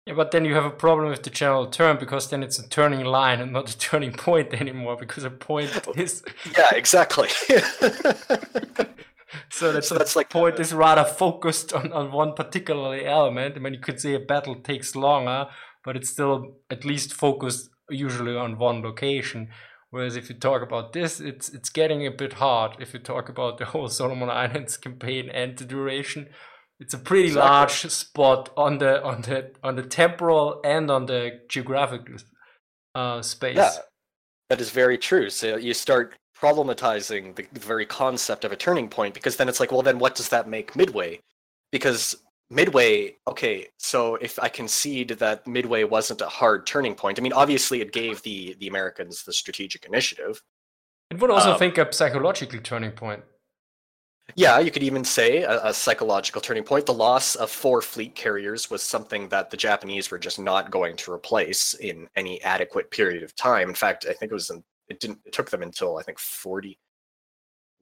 Yeah, 0.06 0.14
but 0.14 0.30
then 0.32 0.46
you 0.46 0.54
have 0.54 0.66
a 0.66 0.70
problem 0.70 1.10
with 1.10 1.24
the 1.24 1.32
general 1.32 1.66
term 1.66 1.98
because 1.98 2.30
then 2.30 2.44
it's 2.44 2.60
a 2.60 2.70
turning 2.70 3.06
line 3.06 3.42
and 3.42 3.52
not 3.52 3.74
a 3.74 3.78
turning 3.90 4.12
point 4.12 4.54
anymore 4.54 4.98
because 4.98 5.24
a 5.24 5.32
point 5.32 5.72
is 5.96 6.24
Yeah, 6.58 6.70
exactly. 6.74 7.30
so 9.50 9.72
that's, 9.72 9.88
So 9.88 9.98
that's 9.98 10.16
like 10.16 10.30
point 10.30 10.60
is 10.60 10.74
rather 10.74 11.06
focused 11.06 11.74
on, 11.74 11.92
on 11.92 12.12
one 12.12 12.34
particular 12.34 12.98
element. 12.98 13.56
I 13.56 13.60
mean, 13.60 13.74
you 13.74 13.80
could 13.80 14.00
say 14.00 14.14
a 14.14 14.20
battle 14.20 14.56
takes 14.56 14.96
longer, 14.96 15.48
but 15.84 15.96
it's 15.96 16.10
still 16.10 16.58
at 16.70 16.86
least 16.86 17.14
focused 17.14 17.70
usually 17.90 18.36
on 18.36 18.58
one 18.58 18.82
location. 18.82 19.50
Whereas 19.92 20.16
if 20.16 20.30
you 20.30 20.36
talk 20.36 20.62
about 20.62 20.94
this, 20.94 21.20
it's 21.20 21.50
it's 21.50 21.70
getting 21.70 22.06
a 22.06 22.12
bit 22.12 22.34
hard. 22.34 22.78
If 22.80 22.94
you 22.94 23.00
talk 23.00 23.30
about 23.30 23.58
the 23.58 23.66
whole 23.66 23.88
Solomon 23.90 24.30
Islands 24.44 24.78
campaign 24.78 25.30
and 25.30 25.58
the 25.58 25.66
duration, 25.66 26.28
it's 26.80 26.94
a 26.94 26.98
pretty 27.00 27.30
Exactly. 27.30 27.42
large 27.50 27.82
spot 27.92 28.50
on 28.58 28.80
the 28.80 29.04
on 29.04 29.22
the 29.22 29.52
on 29.64 29.76
the 29.76 29.84
temporal 29.84 30.60
and 30.66 30.92
on 30.92 31.06
the 31.06 31.42
geographical 31.50 32.16
uh, 32.94 33.22
space. 33.22 33.58
Yeah, 33.58 33.78
that 34.50 34.62
is 34.62 34.70
very 34.72 34.98
true. 34.98 35.30
So 35.30 35.58
you 35.58 35.74
start 35.74 36.16
problematizing 36.40 37.36
the 37.36 37.60
very 37.60 37.86
concept 37.86 38.44
of 38.46 38.52
a 38.52 38.56
turning 38.58 38.90
point 38.90 39.14
because 39.14 39.38
then 39.38 39.50
it's 39.50 39.60
like, 39.60 39.72
well, 39.72 39.82
then 39.82 40.00
what 40.00 40.16
does 40.16 40.30
that 40.30 40.50
make 40.50 40.76
Midway? 40.76 41.20
Because 41.72 42.16
Midway, 42.50 43.18
okay, 43.28 43.68
so 43.78 44.16
if 44.16 44.38
I 44.40 44.50
concede 44.50 45.10
that 45.10 45.48
Midway 45.48 45.84
wasn't 45.84 46.22
a 46.22 46.28
hard 46.28 46.68
turning 46.68 46.94
point, 46.94 47.18
I 47.20 47.24
mean, 47.24 47.34
obviously 47.34 47.82
it 47.82 47.92
gave 47.92 48.22
the 48.22 48.56
the 48.60 48.68
Americans 48.68 49.24
the 49.24 49.34
strategic 49.34 49.86
initiative. 49.86 50.44
It 51.10 51.20
would 51.20 51.32
also 51.32 51.54
Um, 51.54 51.60
think 51.60 51.78
a 51.78 51.92
psychological 51.92 52.60
turning 52.60 52.92
point. 52.92 53.24
Yeah, 54.36 54.60
you 54.60 54.72
could 54.72 54.84
even 54.84 55.04
say 55.04 55.44
a, 55.44 55.68
a 55.68 55.74
psychological 55.74 56.42
turning 56.42 56.64
point. 56.64 56.86
The 56.88 56.94
loss 56.94 57.36
of 57.36 57.52
four 57.52 57.82
fleet 57.82 58.16
carriers 58.16 58.70
was 58.72 58.82
something 58.82 59.30
that 59.30 59.50
the 59.52 59.58
Japanese 59.58 60.10
were 60.10 60.18
just 60.18 60.40
not 60.40 60.72
going 60.72 60.98
to 60.98 61.12
replace 61.12 61.76
in 61.76 62.08
any 62.16 62.42
adequate 62.44 62.90
period 62.90 63.24
of 63.24 63.36
time. 63.36 63.70
In 63.70 63.76
fact, 63.76 64.06
I 64.10 64.14
think 64.14 64.32
it 64.32 64.36
was 64.36 64.50
in, 64.50 64.64
it 64.88 65.00
didn't 65.00 65.20
it 65.26 65.32
took 65.34 65.50
them 65.52 65.62
until 65.62 65.98
I 65.98 66.04
think 66.04 66.20
40 66.20 66.78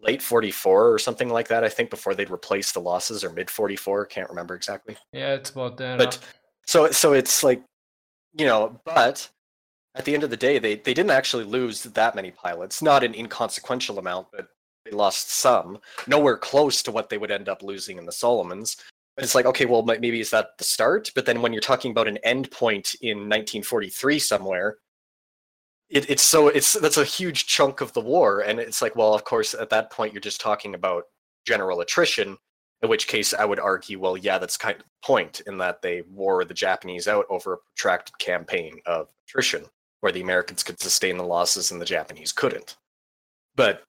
late 0.03 0.22
44 0.22 0.91
or 0.91 1.00
something 1.00 1.29
like 1.29 1.48
that 1.48 1.63
I 1.63 1.69
think 1.69 1.89
before 1.89 2.15
they'd 2.15 2.31
replace 2.31 2.72
the 2.72 2.79
losses 2.79 3.24
or 3.24 3.29
mid 3.29 3.50
44, 3.50 4.05
can't 4.05 4.29
remember 4.29 4.55
exactly. 4.55 4.98
Yeah, 5.12 5.33
it's 5.33 5.51
about 5.51 5.77
that. 5.77 5.98
But 5.98 6.17
uh, 6.17 6.25
so 6.65 6.91
so 6.91 7.13
it's 7.13 7.43
like 7.43 7.63
you 8.38 8.45
know, 8.45 8.79
but 8.86 9.29
at 9.95 10.05
the 10.05 10.13
end 10.13 10.24
of 10.24 10.29
the 10.29 10.38
day 10.38 10.60
they 10.60 10.75
they 10.75 10.93
didn't 10.93 11.12
actually 11.12 11.45
lose 11.45 11.83
that 11.83 12.15
many 12.15 12.31
pilots, 12.31 12.81
not 12.81 13.03
an 13.03 13.15
inconsequential 13.15 14.00
amount, 14.00 14.27
but 14.31 14.48
they 14.86 14.91
lost 14.91 15.31
some, 15.31 15.79
nowhere 16.07 16.38
close 16.38 16.83
to 16.83 16.91
what 16.91 17.10
they 17.10 17.17
would 17.17 17.31
end 17.31 17.48
up 17.48 17.63
losing 17.63 17.98
in 17.98 18.05
the 18.05 18.12
Solomons. 18.12 18.77
But 19.15 19.24
it's 19.24 19.36
like, 19.36 19.45
okay, 19.45 19.65
well, 19.65 19.83
maybe 19.83 20.19
is 20.19 20.31
that 20.31 20.57
the 20.57 20.63
start? 20.63 21.12
But 21.13 21.25
then 21.25 21.41
when 21.41 21.53
you're 21.53 21.62
talking 21.62 21.91
about 21.91 22.07
an 22.07 22.17
end 22.24 22.50
point 22.51 22.95
in 23.01 23.17
1943 23.17 24.19
somewhere, 24.19 24.77
it, 25.90 26.10
it's 26.10 26.24
so 26.24 26.48
it's 26.48 26.74
that's 26.74 26.98
a 26.98 27.06
huge 27.06 27.48
chunk 27.48 27.82
of 27.82 27.94
the 27.94 28.02
war, 28.02 28.42
and 28.42 28.60
it's 28.60 28.82
like, 28.82 28.96
well, 28.96 29.13
of 29.13 29.24
course, 29.24 29.54
at 29.54 29.70
that 29.70 29.92
point, 29.92 30.13
you're 30.13 30.22
just 30.22 30.42
talking 30.42 30.75
about 30.75 31.04
general 31.46 31.82
attrition. 31.82 32.38
In 32.82 32.90
which 32.90 33.08
case, 33.08 33.34
I 33.34 33.46
would 33.46 33.62
argue, 33.62 33.98
well, 33.98 34.18
yeah, 34.18 34.38
that's 34.38 34.58
kind 34.58 34.75
of 34.75 34.82
the 34.82 35.08
point 35.08 35.42
in 35.48 35.58
that 35.60 35.82
they 35.82 36.02
wore 36.12 36.44
the 36.44 36.54
Japanese 36.54 37.08
out 37.08 37.25
over 37.30 37.54
a 37.54 37.58
protracted 37.58 38.20
campaign 38.20 38.78
of 38.86 39.08
attrition, 39.25 39.63
where 40.02 40.12
the 40.12 40.20
Americans 40.20 40.63
could 40.63 40.82
sustain 40.82 41.16
the 41.16 41.24
losses 41.24 41.72
and 41.72 41.80
the 41.80 41.86
Japanese 41.86 42.34
couldn't. 42.34 42.75
But 43.56 43.84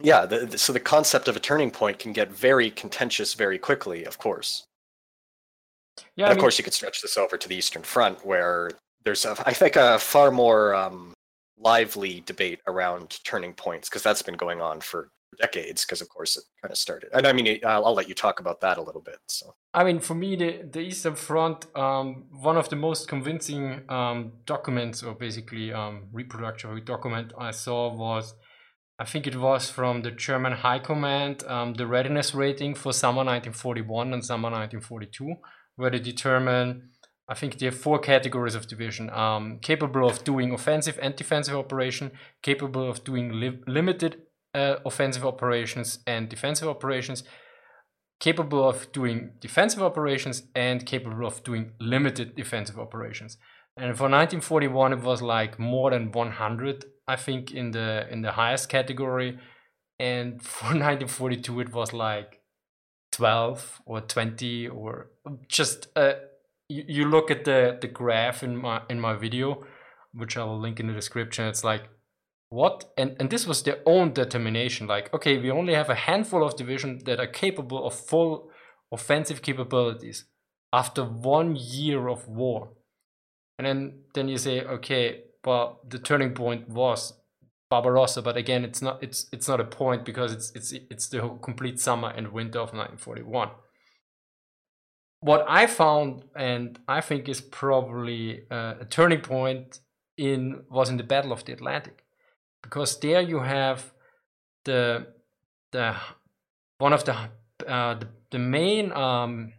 yeah, 0.00 0.26
the, 0.26 0.44
the, 0.44 0.58
so 0.58 0.74
the 0.74 0.80
concept 0.80 1.28
of 1.28 1.36
a 1.36 1.40
turning 1.40 1.70
point 1.70 1.98
can 1.98 2.12
get 2.12 2.30
very 2.30 2.70
contentious 2.70 3.32
very 3.32 3.58
quickly, 3.58 4.04
of 4.04 4.18
course. 4.18 4.64
Yeah, 6.16 6.26
and 6.26 6.32
of 6.32 6.36
mean, 6.36 6.42
course, 6.42 6.58
you 6.58 6.64
could 6.64 6.74
stretch 6.74 7.00
this 7.00 7.16
over 7.16 7.38
to 7.38 7.48
the 7.48 7.56
Eastern 7.56 7.82
Front, 7.82 8.26
where 8.26 8.72
there's, 9.04 9.24
a, 9.24 9.36
I 9.46 9.52
think, 9.52 9.76
a 9.76 9.98
far 9.98 10.30
more 10.30 10.74
um, 10.74 11.12
lively 11.58 12.22
debate 12.26 12.60
around 12.66 13.18
turning 13.24 13.52
points 13.52 13.88
because 13.88 14.02
that's 14.02 14.22
been 14.22 14.36
going 14.36 14.60
on 14.60 14.80
for 14.80 15.10
decades. 15.40 15.84
Because 15.84 16.00
of 16.00 16.08
course, 16.08 16.36
it 16.36 16.44
kind 16.62 16.72
of 16.72 16.78
started. 16.78 17.10
And 17.12 17.26
I 17.26 17.32
mean, 17.32 17.60
I'll, 17.64 17.86
I'll, 17.86 17.94
let 17.94 18.08
you 18.08 18.14
talk 18.14 18.40
about 18.40 18.60
that 18.60 18.78
a 18.78 18.82
little 18.82 19.00
bit. 19.00 19.18
So, 19.28 19.54
I 19.72 19.84
mean, 19.84 20.00
for 20.00 20.14
me, 20.14 20.36
the 20.36 20.62
the 20.70 20.80
Eastern 20.80 21.14
Front, 21.14 21.66
um, 21.76 22.26
one 22.30 22.56
of 22.56 22.68
the 22.68 22.76
most 22.76 23.08
convincing 23.08 23.82
um, 23.88 24.32
documents, 24.46 25.02
or 25.02 25.14
basically 25.14 25.72
um, 25.72 26.08
reproductory 26.12 26.84
document 26.84 27.32
I 27.38 27.50
saw 27.50 27.92
was. 27.94 28.34
I 28.96 29.04
think 29.04 29.26
it 29.26 29.34
was 29.34 29.68
from 29.70 30.02
the 30.02 30.12
German 30.12 30.52
High 30.52 30.78
Command, 30.78 31.42
um, 31.48 31.74
the 31.74 31.84
readiness 31.84 32.32
rating 32.32 32.76
for 32.76 32.92
summer 32.92 33.24
1941 33.24 34.12
and 34.12 34.24
summer 34.24 34.48
1942, 34.48 35.34
where 35.74 35.90
they 35.90 35.98
determine 35.98 36.90
I 37.28 37.34
think 37.34 37.58
there 37.58 37.70
are 37.70 37.72
four 37.72 37.98
categories 37.98 38.54
of 38.54 38.66
division. 38.66 39.08
Um, 39.10 39.58
capable 39.60 40.06
of 40.08 40.24
doing 40.24 40.52
offensive 40.52 40.98
and 41.00 41.16
defensive 41.16 41.54
operation, 41.54 42.12
capable 42.42 42.88
of 42.90 43.02
doing 43.02 43.40
li 43.40 43.58
limited 43.66 44.22
uh, 44.54 44.76
offensive 44.84 45.24
operations 45.24 46.00
and 46.06 46.28
defensive 46.28 46.68
operations, 46.68 47.24
capable 48.20 48.68
of 48.68 48.92
doing 48.92 49.32
defensive 49.40 49.82
operations, 49.82 50.42
and 50.54 50.84
capable 50.84 51.26
of 51.26 51.42
doing 51.44 51.72
limited 51.80 52.36
defensive 52.36 52.78
operations. 52.78 53.38
And 53.76 53.96
for 53.96 54.04
1941, 54.04 54.92
it 54.92 55.00
was 55.00 55.20
like 55.20 55.58
more 55.58 55.90
than 55.90 56.12
100, 56.12 56.84
I 57.08 57.16
think, 57.16 57.52
in 57.52 57.70
the 57.70 58.06
in 58.10 58.20
the 58.20 58.32
highest 58.32 58.68
category. 58.68 59.38
And 59.98 60.42
for 60.54 60.66
1942, 60.66 61.60
it 61.60 61.72
was 61.72 61.94
like 61.94 62.42
12 63.12 63.80
or 63.86 64.00
20 64.02 64.68
or 64.68 65.10
just 65.48 65.88
uh, 65.96 66.14
you, 66.68 66.84
you 66.86 67.08
look 67.08 67.30
at 67.30 67.44
the 67.44 67.78
the 67.80 67.88
graph 67.88 68.42
in 68.42 68.56
my 68.56 68.82
in 68.88 69.00
my 69.00 69.14
video, 69.14 69.64
which 70.12 70.36
I 70.36 70.44
will 70.44 70.58
link 70.58 70.80
in 70.80 70.86
the 70.86 70.92
description. 70.92 71.46
It's 71.46 71.64
like 71.64 71.88
what 72.48 72.92
and 72.96 73.16
and 73.18 73.30
this 73.30 73.46
was 73.46 73.62
their 73.62 73.78
own 73.86 74.12
determination. 74.12 74.86
Like 74.86 75.12
okay, 75.14 75.38
we 75.38 75.50
only 75.50 75.74
have 75.74 75.90
a 75.90 75.94
handful 75.94 76.44
of 76.44 76.56
divisions 76.56 77.04
that 77.04 77.20
are 77.20 77.26
capable 77.26 77.86
of 77.86 77.94
full 77.94 78.50
offensive 78.92 79.42
capabilities 79.42 80.24
after 80.72 81.04
one 81.04 81.56
year 81.56 82.08
of 82.08 82.28
war. 82.28 82.72
And 83.58 83.66
then 83.66 84.04
then 84.14 84.28
you 84.28 84.38
say 84.38 84.62
okay, 84.62 85.24
well 85.44 85.80
the 85.88 85.98
turning 85.98 86.34
point 86.34 86.68
was 86.68 87.14
Barbarossa, 87.70 88.22
but 88.22 88.36
again, 88.36 88.64
it's 88.64 88.80
not 88.80 89.02
it's 89.02 89.26
it's 89.32 89.48
not 89.48 89.60
a 89.60 89.64
point 89.64 90.04
because 90.04 90.32
it's 90.32 90.52
it's 90.54 90.72
it's 90.90 91.08
the 91.08 91.38
complete 91.42 91.80
summer 91.80 92.08
and 92.08 92.32
winter 92.32 92.60
of 92.60 92.72
1941 92.72 93.50
what 95.24 95.46
I 95.48 95.66
found, 95.66 96.24
and 96.36 96.78
I 96.86 97.00
think 97.00 97.28
is 97.28 97.40
probably 97.40 98.42
uh, 98.50 98.74
a 98.80 98.84
turning 98.84 99.22
point 99.22 99.80
in 100.18 100.64
was 100.70 100.90
in 100.90 100.98
the 100.98 101.02
Battle 101.02 101.32
of 101.32 101.44
the 101.44 101.52
Atlantic, 101.52 102.04
because 102.62 103.00
there 103.00 103.22
you 103.22 103.40
have 103.40 103.94
the 104.64 105.06
the 105.72 105.96
one 106.78 106.92
of 106.92 107.04
the 107.04 107.14
uh, 107.66 107.94
the, 107.94 108.08
the 108.30 108.38
main 108.38 108.92
um, 108.92 109.54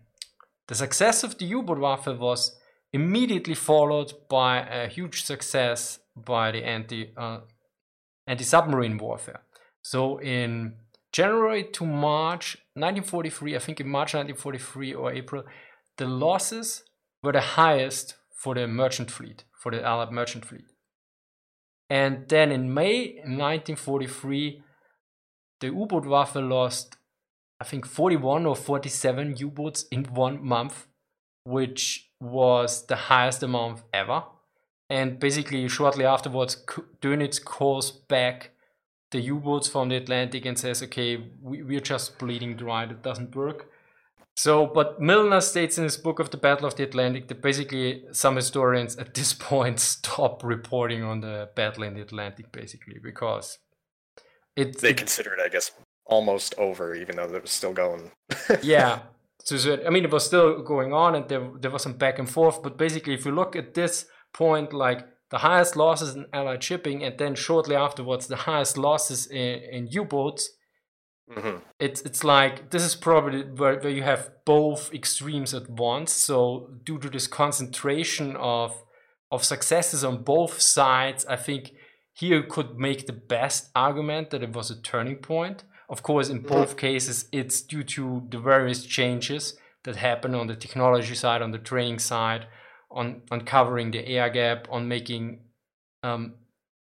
the 0.68 0.76
success 0.76 1.24
of 1.24 1.38
the 1.40 1.46
U-boat 1.46 1.80
Waffe 1.80 2.16
was 2.18 2.60
immediately 2.94 3.56
followed 3.56 4.14
by 4.30 4.60
a 4.60 4.88
huge 4.88 5.24
success 5.24 6.00
by 6.16 6.52
the 6.52 6.64
anti 6.64 7.12
uh, 7.18 7.40
anti 8.28 8.44
submarine 8.44 8.98
warfare. 9.00 9.42
So 9.82 10.20
in 10.22 10.76
January 11.16 11.64
to 11.64 11.86
March 11.86 12.58
1943, 12.74 13.56
I 13.56 13.60
think 13.60 13.80
in 13.80 13.88
March 13.88 14.14
1943 14.14 14.94
or 14.94 15.14
April, 15.14 15.44
the 15.96 16.06
losses 16.06 16.84
were 17.24 17.32
the 17.32 17.40
highest 17.40 18.16
for 18.34 18.54
the 18.54 18.68
merchant 18.68 19.10
fleet, 19.10 19.46
for 19.54 19.72
the 19.72 19.82
Allied 19.82 20.12
merchant 20.12 20.44
fleet. 20.44 20.66
And 21.90 22.28
then 22.28 22.52
in 22.52 22.74
May 22.74 23.14
1943, 23.20 24.62
the 25.62 25.68
U-boat 25.68 26.04
Waffe 26.04 26.50
lost, 26.50 26.98
I 27.62 27.64
think, 27.64 27.86
41 27.86 28.46
or 28.46 28.58
47 28.58 29.38
U-boats 29.38 29.86
in 29.90 30.04
one 30.04 30.46
month, 30.46 30.86
which 31.46 32.10
was 32.20 32.88
the 32.88 32.98
highest 32.98 33.42
amount 33.42 33.84
ever. 33.94 34.26
And 34.90 35.18
basically, 35.18 35.66
shortly 35.70 36.04
afterwards, 36.04 36.62
Dönitz 37.02 37.42
calls 37.42 37.90
back 37.90 38.52
the 39.16 39.22
U-boats 39.22 39.70
from 39.70 39.88
the 39.88 39.96
Atlantic 39.96 40.46
and 40.46 40.60
says, 40.60 40.84
okay, 40.84 41.24
we, 41.42 41.64
we're 41.64 41.80
just 41.80 42.20
bleeding 42.20 42.58
dry, 42.58 42.84
it 42.84 43.02
doesn't 43.02 43.34
work. 43.34 43.70
So, 44.36 44.68
but 44.68 45.00
Milner 45.00 45.40
states 45.40 45.78
in 45.78 45.86
his 45.86 45.96
book 45.96 46.20
of 46.20 46.30
the 46.32 46.38
Battle 46.38 46.68
of 46.68 46.76
the 46.76 46.84
Atlantic 46.84 47.30
that 47.30 47.42
basically 47.42 48.04
some 48.12 48.36
historians 48.36 48.98
at 48.98 49.14
this 49.14 49.34
point 49.50 49.80
stop 49.80 50.44
reporting 50.44 51.02
on 51.02 51.22
the 51.22 51.50
battle 51.56 51.84
in 51.84 51.94
the 51.94 52.02
Atlantic, 52.02 52.52
basically, 52.52 53.00
because 53.02 53.58
it. 54.58 54.82
They 54.82 54.90
it, 54.90 54.98
consider 54.98 55.34
it, 55.34 55.40
I 55.40 55.48
guess, 55.48 55.72
almost 56.06 56.54
over, 56.58 56.94
even 56.94 57.16
though 57.16 57.24
it 57.24 57.42
was 57.42 57.52
still 57.52 57.74
going. 57.74 58.12
yeah. 58.62 59.00
So, 59.46 59.56
so, 59.56 59.80
I 59.88 59.90
mean, 59.92 60.04
it 60.04 60.12
was 60.12 60.26
still 60.26 60.62
going 60.62 60.92
on 60.92 61.16
and 61.16 61.30
there, 61.30 61.50
there 61.62 61.72
was 61.72 61.84
some 61.84 61.94
back 61.94 62.20
and 62.20 62.30
forth, 62.30 62.62
but 62.62 62.78
basically, 62.78 63.14
if 63.14 63.26
you 63.26 63.32
look 63.32 63.56
at 63.56 63.76
this 63.76 64.08
point, 64.34 64.74
like 64.74 65.08
the 65.32 65.40
highest 65.40 65.76
losses 65.76 66.16
in 66.16 66.26
Allied 66.34 66.64
shipping, 66.64 67.04
and 67.04 67.18
then 67.18 67.36
shortly 67.36 67.76
afterwards, 67.76 68.28
the 68.28 68.36
highest 68.36 68.78
losses 68.78 69.28
in, 69.28 69.60
in 69.72 69.88
U 69.88 70.06
boats. 70.06 70.50
Mm-hmm. 71.32 71.58
It's 71.80 72.02
it's 72.02 72.24
like 72.24 72.70
this 72.70 72.84
is 72.84 72.96
probably 72.96 73.42
where, 73.42 73.80
where 73.80 73.92
you 73.92 74.04
have 74.04 74.30
both 74.46 74.94
extremes 74.94 75.54
at 75.56 75.70
once. 75.70 76.12
So 76.12 76.70
due 76.84 77.00
to 77.00 77.10
this 77.10 77.26
concentration 77.26 78.36
of 78.36 78.84
of 79.32 79.44
successes 79.44 80.04
on 80.04 80.24
both 80.24 80.62
sides, 80.62 81.26
I 81.26 81.36
think 81.36 81.72
here 82.14 82.38
you 82.38 82.44
could 82.44 82.78
make 82.78 83.08
the 83.08 83.14
best 83.14 83.72
argument 83.76 84.30
that 84.30 84.44
it 84.44 84.54
was 84.54 84.70
a 84.70 84.80
turning 84.82 85.18
point. 85.18 85.64
Of 85.90 86.04
course, 86.04 86.30
in 86.30 86.42
both 86.42 86.70
mm-hmm. 86.70 86.78
cases, 86.78 87.28
it's 87.32 87.62
due 87.62 87.84
to 87.84 88.28
the 88.30 88.40
various 88.40 88.86
changes 88.86 89.58
that 89.84 89.98
happen 89.98 90.36
on 90.36 90.48
the 90.48 90.56
technology 90.56 91.16
side, 91.16 91.42
on 91.42 91.52
the 91.52 91.60
training 91.60 92.00
side, 92.00 92.48
on 92.92 93.22
uncovering 93.32 93.92
the 93.92 94.08
air 94.08 94.30
gap, 94.30 94.68
on 94.72 94.88
making 94.88 95.40
um, 96.04 96.36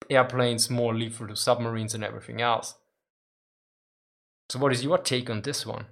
airplanes 0.08 0.70
more 0.70 0.94
lethal 0.94 1.28
to 1.28 1.36
submarines 1.36 1.94
and 1.94 2.04
everything 2.04 2.40
else. 2.40 2.74
So, 4.48 4.58
what 4.58 4.72
is 4.72 4.82
your 4.82 4.98
take 4.98 5.30
on 5.30 5.42
this 5.42 5.64
one? 5.64 5.86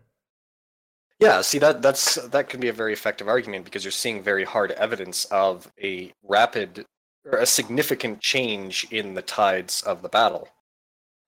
Yeah, 1.21 1.41
see 1.41 1.59
that 1.59 1.83
that's 1.83 2.15
that 2.29 2.49
can 2.49 2.61
be 2.61 2.69
a 2.69 2.73
very 2.73 2.93
effective 2.93 3.29
argument 3.29 3.65
because 3.65 3.85
you're 3.85 3.93
seeing 3.93 4.23
very 4.23 4.45
hard 4.45 4.71
evidence 4.73 5.25
of 5.27 5.71
a 5.83 6.13
rapid 6.23 6.87
or 7.25 7.39
a 7.39 7.47
significant 7.47 8.21
change 8.21 8.87
in 8.91 9.15
the 9.15 9.23
tides 9.23 9.83
of 9.83 10.03
the 10.03 10.09
battle. 10.09 10.49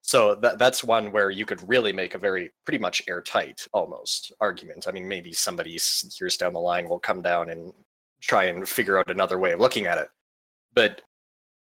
So 0.03 0.35
that 0.37 0.59
that's 0.59 0.85
one 0.85 1.13
where 1.13 1.31
you 1.31 1.45
could 1.45 1.69
really 1.69 1.93
make 1.93 2.15
a 2.15 2.19
very 2.19 2.51
pretty 2.65 2.79
much 2.79 3.03
airtight 3.09 3.67
almost 3.73 4.33
argument. 4.41 4.87
I 4.89 4.93
mean, 4.93 5.09
maybe 5.09 5.33
somebody 5.33 5.71
years 5.73 6.37
down 6.39 6.53
the 6.53 6.61
line 6.61 6.89
will 6.89 7.01
come 7.01 7.23
down 7.23 7.51
and 7.51 7.73
try 8.21 8.45
and 8.45 8.69
figure 8.69 8.99
out 8.99 9.11
another 9.11 9.39
way 9.39 9.53
of 9.53 9.61
looking 9.61 9.87
at 9.87 9.99
it. 9.99 10.09
But 10.75 11.03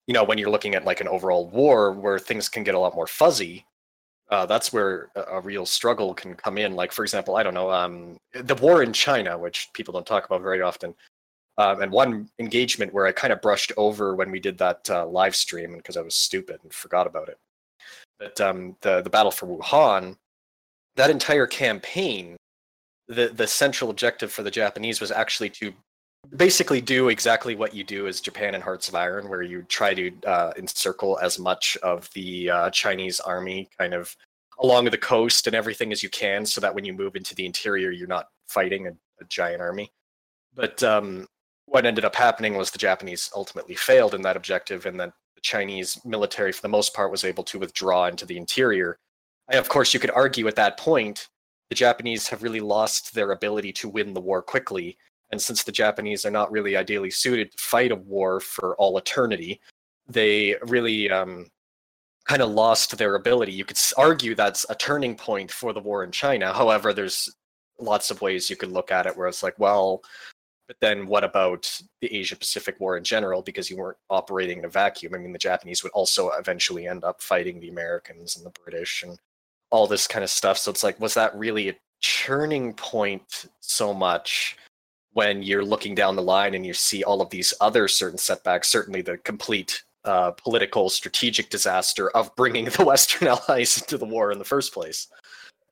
you 0.07 0.13
know, 0.13 0.23
when 0.23 0.38
you're 0.38 0.50
looking 0.50 0.75
at 0.75 0.85
like 0.85 1.01
an 1.01 1.07
overall 1.07 1.47
war 1.47 1.91
where 1.93 2.19
things 2.19 2.50
can 2.50 2.63
get 2.63 2.75
a 2.75 2.79
lot 2.79 2.95
more 2.95 3.07
fuzzy, 3.07 3.65
uh, 4.29 4.45
that's 4.45 4.73
where 4.73 5.09
a, 5.15 5.21
a, 5.21 5.41
real 5.41 5.65
struggle 5.65 6.13
can 6.13 6.33
come 6.35 6.57
in. 6.57 6.75
Like, 6.75 6.91
for 6.91 7.03
example, 7.03 7.35
I 7.35 7.43
don't 7.43 7.53
know, 7.53 7.71
um, 7.71 8.17
the 8.33 8.55
war 8.55 8.83
in 8.83 8.91
China, 8.91 9.38
which 9.38 9.69
people 9.73 9.93
don't 9.93 10.05
talk 10.05 10.25
about 10.25 10.41
very 10.41 10.62
often. 10.62 10.95
Um, 11.57 11.81
and 11.81 11.91
one 11.91 12.29
engagement 12.39 12.93
where 12.93 13.05
I 13.05 13.12
kind 13.12 13.31
of 13.31 13.41
brushed 13.41 13.71
over 13.77 14.15
when 14.15 14.31
we 14.31 14.39
did 14.39 14.57
that 14.57 14.89
uh, 14.89 15.05
live 15.05 15.35
stream 15.35 15.77
because 15.77 15.97
I 15.97 16.01
was 16.01 16.15
stupid 16.15 16.59
and 16.63 16.73
forgot 16.73 17.05
about 17.05 17.29
it. 17.29 17.38
But 18.19 18.41
um, 18.41 18.75
the 18.81 19.01
the 19.01 19.09
battle 19.09 19.31
for 19.31 19.45
Wuhan, 19.45 20.17
that 20.95 21.12
entire 21.12 21.45
campaign, 21.45 22.38
the 23.07 23.27
the 23.27 23.45
central 23.45 23.91
objective 23.91 24.31
for 24.31 24.41
the 24.41 24.50
Japanese 24.50 25.00
was 25.00 25.12
actually 25.12 25.50
to 25.51 25.73
basically 26.35 26.81
do 26.81 27.09
exactly 27.09 27.55
what 27.55 27.73
you 27.73 27.83
do 27.83 28.07
as 28.07 28.21
Japan 28.21 28.55
in 28.55 28.61
Hearts 28.61 28.87
of 28.87 28.95
Iron, 28.95 29.29
where 29.29 29.41
you 29.41 29.63
try 29.63 29.93
to 29.93 30.11
uh, 30.25 30.53
encircle 30.57 31.19
as 31.21 31.37
much 31.37 31.77
of 31.83 32.09
the 32.13 32.49
uh, 32.49 32.69
Chinese 32.71 33.19
army 33.19 33.69
kind 33.77 33.93
of 33.93 34.15
along 34.59 34.85
the 34.85 34.97
coast 34.97 35.47
and 35.47 35.55
everything 35.55 35.91
as 35.91 36.03
you 36.03 36.09
can, 36.09 36.45
so 36.45 36.61
that 36.61 36.73
when 36.73 36.85
you 36.85 36.93
move 36.93 37.15
into 37.15 37.35
the 37.35 37.45
interior, 37.45 37.91
you're 37.91 38.07
not 38.07 38.27
fighting 38.47 38.87
a, 38.87 38.91
a 38.91 39.25
giant 39.29 39.61
army. 39.61 39.91
But 40.55 40.81
um, 40.83 41.27
what 41.65 41.85
ended 41.85 42.05
up 42.05 42.15
happening 42.15 42.55
was 42.55 42.71
the 42.71 42.77
Japanese 42.77 43.31
ultimately 43.35 43.75
failed 43.75 44.13
in 44.13 44.21
that 44.21 44.37
objective, 44.37 44.85
and 44.85 44.99
then 44.99 45.11
the 45.35 45.41
Chinese 45.41 45.99
military, 46.05 46.51
for 46.51 46.61
the 46.61 46.67
most 46.67 46.93
part, 46.93 47.11
was 47.11 47.23
able 47.23 47.43
to 47.45 47.59
withdraw 47.59 48.07
into 48.07 48.25
the 48.25 48.37
interior. 48.37 48.97
And 49.49 49.59
of 49.59 49.69
course, 49.69 49.93
you 49.93 49.99
could 49.99 50.11
argue 50.11 50.47
at 50.47 50.55
that 50.55 50.77
point 50.77 51.27
the 51.69 51.75
Japanese 51.75 52.27
have 52.27 52.43
really 52.43 52.59
lost 52.59 53.13
their 53.13 53.31
ability 53.31 53.73
to 53.73 53.89
win 53.89 54.13
the 54.13 54.21
war 54.21 54.41
quickly. 54.41 54.97
And 55.33 55.41
since 55.41 55.63
the 55.63 55.71
Japanese 55.71 56.27
are 56.27 56.31
not 56.31 56.51
really 56.51 56.77
ideally 56.77 57.09
suited 57.09 57.51
to 57.51 57.57
fight 57.57 57.91
a 57.91 57.95
war 57.95 58.39
for 58.39 58.75
all 58.75 58.99
eternity, 58.99 59.59
they 60.07 60.55
really 60.67 61.09
um, 61.09 61.47
kind 62.25 62.43
of 62.43 62.51
lost 62.51 62.95
their 62.99 63.15
ability. 63.15 63.51
You 63.51 63.65
could 63.65 63.79
argue 63.97 64.35
that's 64.35 64.63
a 64.69 64.75
turning 64.75 65.15
point 65.15 65.51
for 65.51 65.73
the 65.73 65.79
war 65.79 66.03
in 66.03 66.11
China. 66.11 66.53
However, 66.53 66.93
there's 66.93 67.35
lots 67.79 68.11
of 68.11 68.21
ways 68.21 68.47
you 68.47 68.55
could 68.55 68.71
look 68.71 68.91
at 68.91 69.07
it 69.07 69.17
where 69.17 69.27
it's 69.27 69.41
like, 69.41 69.57
well, 69.57 70.03
but 70.67 70.77
then 70.81 71.07
what 71.07 71.23
about 71.23 71.67
the 71.99 72.15
Asia 72.15 72.35
Pacific 72.35 72.79
War 72.79 72.95
in 72.95 73.03
general? 73.03 73.41
Because 73.41 73.71
you 73.71 73.77
weren't 73.77 73.97
operating 74.11 74.59
in 74.59 74.65
a 74.65 74.69
vacuum. 74.69 75.15
I 75.15 75.17
mean, 75.17 75.33
the 75.33 75.39
Japanese 75.39 75.81
would 75.81 75.93
also 75.93 76.29
eventually 76.37 76.85
end 76.85 77.03
up 77.03 77.23
fighting 77.23 77.59
the 77.59 77.69
Americans 77.69 78.37
and 78.37 78.45
the 78.45 78.53
British 78.63 79.01
and 79.01 79.17
all 79.71 79.87
this 79.87 80.05
kind 80.05 80.23
of 80.23 80.29
stuff. 80.29 80.59
So 80.59 80.69
it's 80.69 80.83
like, 80.83 80.99
was 80.99 81.15
that 81.15 81.35
really 81.35 81.69
a 81.69 81.75
turning 82.03 82.75
point 82.75 83.47
so 83.61 83.95
much 83.95 84.57
when 85.13 85.43
you're 85.43 85.63
looking 85.63 85.96
down 85.96 86.15
the 86.15 86.22
line 86.22 86.53
and 86.53 86.65
you 86.65 86.74
see 86.74 87.03
all 87.03 87.22
of 87.22 87.29
these 87.29 87.53
other 87.62 87.88
certain 87.88 88.17
setbacks? 88.17 88.67
Certainly, 88.70 89.03
the 89.03 89.17
complete 89.17 89.84
uh, 90.05 90.32
political 90.32 90.89
strategic 90.89 91.50
disaster 91.50 92.10
of 92.12 92.36
bringing 92.36 92.65
the 92.77 92.86
Western 92.86 93.27
allies 93.27 93.77
into 93.77 93.98
the 93.98 94.05
war 94.05 94.32
in 94.32 94.39
the 94.39 94.46
first 94.46 94.74
place. 94.74 95.08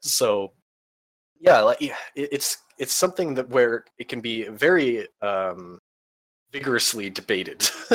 So, 0.02 0.54
yeah, 1.40 1.62
like, 1.62 1.92
it's 2.16 2.58
it's 2.78 2.94
something 2.94 3.36
that 3.36 3.50
where 3.50 3.86
it 3.98 4.10
can 4.10 4.22
be 4.22 4.48
very 4.48 5.08
um, 5.22 5.80
vigorously 6.52 7.10
debated. 7.10 7.70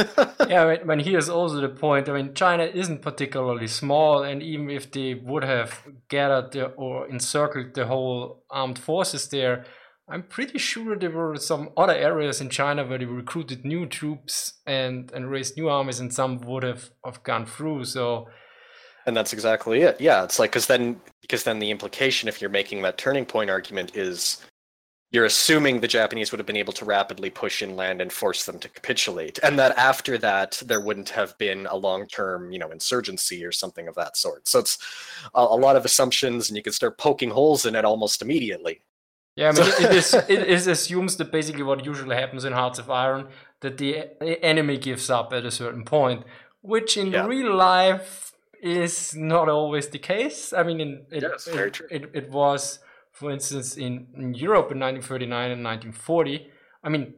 yeah, 0.49 0.77
when 0.85 1.01
here's 1.01 1.29
also 1.29 1.61
the 1.61 1.69
point. 1.69 2.09
I 2.09 2.13
mean, 2.13 2.35
China 2.35 2.65
isn't 2.65 3.03
particularly 3.03 3.67
small, 3.67 4.23
and 4.23 4.43
even 4.43 4.71
if 4.71 4.91
they 4.91 5.15
would 5.15 5.45
have 5.45 5.83
gathered 6.09 6.53
the, 6.53 6.67
or 6.67 7.09
encircled 7.09 7.75
the 7.75 7.87
whole 7.87 8.43
armed 8.51 8.79
forces 8.79 9.29
there, 9.29 9.65
I'm 10.09 10.23
pretty 10.23 10.59
sure 10.59 10.97
there 10.97 11.11
were 11.11 11.37
some 11.37 11.71
other 11.77 11.95
areas 11.95 12.41
in 12.41 12.49
China 12.49 12.85
where 12.85 12.99
they 12.99 13.05
recruited 13.05 13.65
new 13.65 13.87
troops 13.87 14.55
and 14.65 15.11
and 15.13 15.29
raised 15.31 15.57
new 15.57 15.69
armies, 15.69 15.99
and 15.99 16.15
some 16.15 16.41
would 16.43 16.63
have, 16.63 16.91
have 17.05 17.23
gone 17.25 17.45
through. 17.45 17.85
So, 17.87 18.29
and 19.07 19.17
that's 19.17 19.33
exactly 19.33 19.83
it. 19.83 20.01
Yeah, 20.01 20.23
it's 20.23 20.39
like 20.39 20.51
because 20.51 20.67
then 20.67 21.01
because 21.23 21.43
then 21.43 21.59
the 21.59 21.73
implication, 21.73 22.29
if 22.29 22.41
you're 22.41 22.51
making 22.51 22.83
that 22.83 22.99
turning 22.99 23.27
point 23.27 23.51
argument, 23.51 23.97
is 23.97 24.45
you're 25.11 25.25
assuming 25.25 25.81
the 25.81 25.89
Japanese 25.89 26.31
would 26.31 26.39
have 26.39 26.47
been 26.47 26.57
able 26.57 26.73
to 26.75 26.85
rapidly 26.85 27.31
push 27.31 27.63
inland 27.63 28.01
and 28.01 28.13
force 28.13 28.45
them 28.45 28.61
to 28.61 28.69
capitulate, 28.69 29.41
and 29.43 29.59
that 29.59 29.77
after 29.77 30.19
that 30.19 30.63
there 30.67 30.81
wouldn't 30.81 31.09
have 31.09 31.37
been 31.39 31.67
a 31.67 31.77
long-term, 31.77 32.53
you 32.53 32.61
know, 32.61 32.71
insurgency 32.71 33.45
or 33.45 33.51
something 33.51 33.89
of 33.89 33.95
that 33.97 34.17
sort. 34.17 34.47
So 34.47 34.61
it's 34.61 34.79
a, 35.35 35.41
a 35.41 35.57
lot 35.57 35.75
of 35.75 35.85
assumptions, 35.85 36.49
and 36.49 36.57
you 36.57 36.63
can 36.63 36.73
start 36.73 36.97
poking 36.97 37.31
holes 37.31 37.67
in 37.67 37.75
it 37.75 37.85
almost 37.85 38.23
immediately. 38.23 38.83
Yeah, 39.37 39.51
I 39.51 39.53
mean, 39.53 39.69
it, 39.69 39.95
is, 39.95 40.15
it 40.29 40.49
is 40.49 40.67
assumes 40.67 41.17
that 41.19 41.31
basically 41.31 41.63
what 41.63 41.85
usually 41.85 42.17
happens 42.17 42.45
in 42.45 42.55
Hearts 42.55 42.79
of 42.79 42.91
Iron 42.91 43.29
that 43.61 43.77
the 43.77 44.21
enemy 44.43 44.79
gives 44.79 45.11
up 45.11 45.33
at 45.33 45.45
a 45.45 45.51
certain 45.51 45.85
point, 45.85 46.25
which 46.63 46.97
in 46.97 47.13
yeah. 47.13 47.27
real 47.27 47.55
life 47.55 48.33
is 48.63 49.15
not 49.15 49.49
always 49.49 49.89
the 49.89 49.99
case. 49.99 50.53
I 50.55 50.63
mean, 50.63 50.81
in, 50.81 51.07
it, 51.11 51.23
yes, 51.23 51.45
true. 51.45 51.87
It, 51.91 52.11
it, 52.15 52.31
was, 52.31 52.79
for 53.13 53.31
instance, 53.31 53.77
in, 53.77 54.07
in 54.17 54.35
Europe 54.35 54.73
in 54.73 54.81
1939 54.81 55.51
and 55.51 55.65
1940. 55.65 56.51
I 56.83 56.89
mean, 56.89 57.13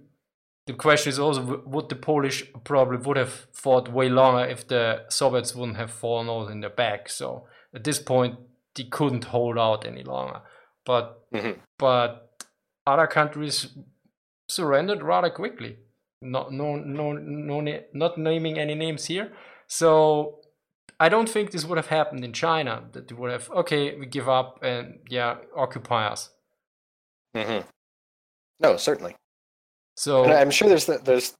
the 0.66 0.74
question 0.74 1.10
is 1.10 1.18
also 1.20 1.62
would 1.66 1.88
the 1.88 1.96
Polish 1.96 2.44
probably 2.64 2.98
would 2.98 3.16
have 3.16 3.46
fought 3.52 3.90
way 3.90 4.08
longer 4.08 4.44
if 4.44 4.66
the 4.66 5.04
Soviets 5.08 5.54
wouldn't 5.54 5.78
have 5.78 5.90
fallen 5.90 6.28
all 6.28 6.48
in 6.48 6.60
their 6.60 6.70
back. 6.70 7.08
So 7.08 7.46
at 7.72 7.84
this 7.84 8.00
point, 8.00 8.38
they 8.74 8.84
couldn't 8.84 9.24
hold 9.24 9.56
out 9.56 9.86
any 9.86 10.02
longer 10.02 10.42
but 10.88 11.30
mm-hmm. 11.32 11.60
but 11.78 12.42
other 12.86 13.06
countries 13.06 13.68
surrendered 14.48 15.02
rather 15.02 15.28
quickly. 15.28 15.76
Not 16.22 16.50
no 16.50 16.76
no 16.76 17.12
no 17.12 17.60
not 17.92 18.16
naming 18.16 18.58
any 18.58 18.74
names 18.74 19.04
here. 19.04 19.30
So 19.66 20.40
I 20.98 21.10
don't 21.10 21.28
think 21.28 21.50
this 21.50 21.66
would 21.66 21.76
have 21.76 21.88
happened 21.88 22.24
in 22.24 22.32
China. 22.32 22.84
That 22.92 23.06
they 23.06 23.14
would 23.14 23.30
have 23.30 23.50
okay, 23.50 23.96
we 23.96 24.06
give 24.06 24.30
up 24.30 24.60
and 24.62 25.00
yeah, 25.10 25.36
occupy 25.54 26.06
us. 26.06 26.30
Mm-hmm. 27.36 27.68
No, 28.60 28.78
certainly. 28.78 29.14
So 29.94 30.24
and 30.24 30.32
I'm 30.32 30.50
sure 30.50 30.68
there's 30.70 30.86
the, 30.86 30.98
there's 31.04 31.34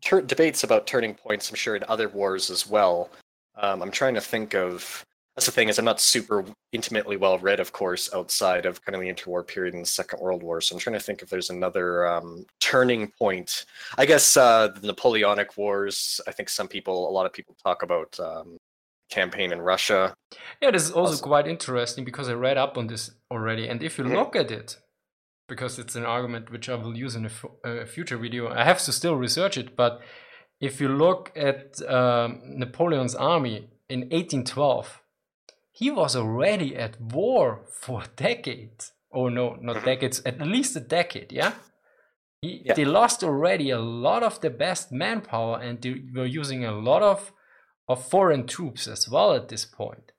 ter- 0.00 0.22
debates 0.22 0.64
about 0.64 0.86
turning 0.86 1.14
points. 1.14 1.50
I'm 1.50 1.56
sure 1.56 1.76
in 1.76 1.84
other 1.86 2.08
wars 2.08 2.48
as 2.48 2.66
well. 2.66 3.10
Um, 3.56 3.82
I'm 3.82 3.90
trying 3.90 4.14
to 4.14 4.22
think 4.22 4.54
of 4.54 5.04
that's 5.36 5.44
the 5.44 5.52
thing 5.52 5.68
is 5.68 5.78
I'm 5.78 5.84
not 5.84 6.00
super 6.00 6.44
intimately 6.72 7.18
well 7.18 7.38
read, 7.38 7.60
of 7.60 7.72
course, 7.72 8.08
outside 8.14 8.64
of 8.64 8.82
kind 8.82 8.96
of 8.96 9.02
the 9.02 9.12
interwar 9.12 9.46
period 9.46 9.74
and 9.74 9.82
the 9.82 9.88
Second 9.88 10.20
World 10.20 10.42
War. 10.42 10.62
So 10.62 10.74
I'm 10.74 10.80
trying 10.80 10.94
to 10.94 11.00
think 11.00 11.20
if 11.20 11.28
there's 11.28 11.50
another 11.50 12.06
um, 12.06 12.46
turning 12.58 13.08
point. 13.18 13.66
I 13.98 14.06
guess 14.06 14.36
uh, 14.36 14.68
the 14.68 14.86
Napoleonic 14.86 15.58
Wars. 15.58 16.22
I 16.26 16.32
think 16.32 16.48
some 16.48 16.68
people, 16.68 17.08
a 17.08 17.12
lot 17.12 17.26
of 17.26 17.34
people, 17.34 17.54
talk 17.62 17.82
about 17.82 18.18
um, 18.18 18.56
campaign 19.10 19.52
in 19.52 19.60
Russia. 19.60 20.14
Yeah, 20.62 20.70
this 20.70 20.84
is 20.84 20.90
also, 20.90 21.12
also, 21.12 21.24
quite 21.24 21.46
interesting 21.46 22.06
because 22.06 22.30
I 22.30 22.32
read 22.32 22.56
up 22.56 22.78
on 22.78 22.86
this 22.86 23.10
already, 23.30 23.68
and 23.68 23.82
if 23.82 23.98
you 23.98 24.04
mm-hmm. 24.04 24.14
look 24.14 24.34
at 24.34 24.50
it, 24.50 24.78
because 25.48 25.78
it's 25.78 25.94
an 25.94 26.06
argument 26.06 26.50
which 26.50 26.70
I 26.70 26.76
will 26.76 26.96
use 26.96 27.14
in 27.14 27.26
a, 27.26 27.28
f- 27.28 27.44
a 27.62 27.86
future 27.86 28.16
video, 28.16 28.48
I 28.48 28.64
have 28.64 28.80
to 28.84 28.92
still 28.92 29.16
research 29.16 29.58
it, 29.58 29.76
but 29.76 30.00
if 30.62 30.80
you 30.80 30.88
look 30.88 31.30
at 31.36 31.80
um, 31.88 32.40
Napoleon's 32.42 33.14
army 33.14 33.68
in 33.90 34.00
1812 34.00 35.02
he 35.76 35.90
was 35.90 36.16
already 36.16 36.74
at 36.74 36.98
war 37.00 37.66
for 37.70 38.04
decades. 38.16 38.92
Oh 39.12 39.28
no, 39.28 39.56
not 39.60 39.76
mm-hmm. 39.76 39.84
decades, 39.84 40.22
at 40.24 40.40
least 40.40 40.74
a 40.76 40.80
decade, 40.80 41.32
yeah? 41.32 41.52
He, 42.40 42.62
yeah. 42.64 42.74
They 42.74 42.84
lost 42.84 43.22
already 43.22 43.70
a 43.70 43.78
lot 43.78 44.22
of 44.22 44.40
the 44.40 44.50
best 44.50 44.90
manpower 44.90 45.60
and 45.60 45.80
they 45.82 46.02
were 46.14 46.26
using 46.26 46.64
a 46.64 46.72
lot 46.72 47.02
of, 47.02 47.32
of 47.88 48.08
foreign 48.08 48.46
troops 48.46 48.88
as 48.88 49.08
well 49.08 49.34
at 49.34 49.48
this 49.48 49.64
point. 49.66 50.12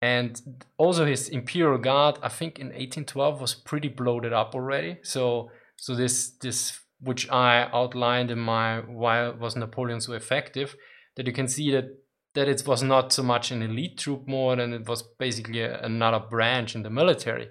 And 0.00 0.64
also 0.78 1.04
his 1.04 1.28
Imperial 1.28 1.78
Guard, 1.78 2.18
I 2.22 2.28
think 2.28 2.58
in 2.58 2.66
1812 2.66 3.40
was 3.40 3.54
pretty 3.54 3.88
bloated 3.88 4.32
up 4.32 4.54
already. 4.54 4.98
So 5.02 5.50
so 5.76 5.96
this 5.96 6.30
this 6.40 6.78
which 7.00 7.28
I 7.30 7.68
outlined 7.72 8.30
in 8.30 8.38
my 8.38 8.80
why 8.80 9.28
was 9.30 9.56
Napoleon 9.56 10.00
so 10.00 10.12
effective, 10.12 10.76
that 11.16 11.26
you 11.26 11.32
can 11.32 11.48
see 11.48 11.72
that 11.72 11.86
that 12.34 12.48
it 12.48 12.66
was 12.66 12.82
not 12.82 13.12
so 13.12 13.22
much 13.22 13.50
an 13.50 13.62
elite 13.62 13.98
troop 13.98 14.26
more 14.26 14.56
than 14.56 14.72
it 14.72 14.88
was 14.88 15.02
basically 15.18 15.62
another 15.62 16.18
branch 16.18 16.74
in 16.74 16.82
the 16.82 16.90
military. 16.90 17.48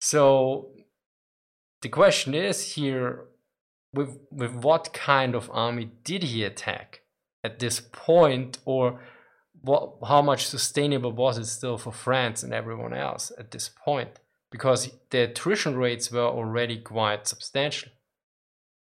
So 0.00 0.72
the 1.80 1.88
question 1.88 2.34
is 2.34 2.74
here 2.74 3.26
with 3.92 4.18
with 4.30 4.54
what 4.54 4.92
kind 4.92 5.34
of 5.34 5.50
army 5.52 5.92
did 6.04 6.22
he 6.24 6.44
attack 6.44 7.02
at 7.44 7.58
this 7.58 7.80
point 7.80 8.58
or 8.64 9.00
what 9.60 9.94
how 10.06 10.22
much 10.22 10.46
sustainable 10.46 11.12
was 11.12 11.38
it 11.38 11.46
still 11.46 11.78
for 11.78 11.92
France 11.92 12.42
and 12.42 12.52
everyone 12.52 12.94
else 12.94 13.32
at 13.38 13.50
this 13.50 13.70
point 13.84 14.18
because 14.50 14.90
the 15.10 15.22
attrition 15.22 15.76
rates 15.76 16.10
were 16.10 16.20
already 16.20 16.78
quite 16.78 17.26
substantial 17.26 17.90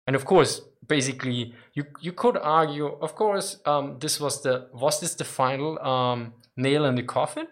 and 0.06 0.14
of 0.14 0.24
course 0.24 0.62
basically 0.90 1.54
you 1.72 1.84
you 2.00 2.12
could 2.12 2.36
argue 2.36 2.88
of 3.00 3.14
course 3.14 3.60
um, 3.64 3.98
this 4.00 4.20
was 4.20 4.42
the 4.42 4.68
was 4.74 5.00
this 5.00 5.14
the 5.14 5.24
final 5.24 5.78
um, 5.92 6.34
nail 6.56 6.84
in 6.84 6.96
the 6.96 7.02
coffin? 7.02 7.46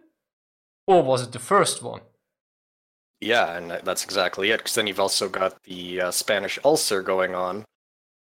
Or 0.86 1.02
was 1.02 1.22
it 1.22 1.32
the 1.32 1.38
first 1.52 1.82
one? 1.82 2.00
Yeah 3.20 3.56
and 3.56 3.80
that's 3.84 4.04
exactly 4.04 4.50
it 4.50 4.58
because 4.58 4.74
then 4.74 4.86
you've 4.86 5.00
also 5.06 5.28
got 5.28 5.62
the 5.64 6.00
uh, 6.02 6.10
spanish 6.10 6.58
ulcer 6.64 7.02
going 7.02 7.34
on 7.34 7.64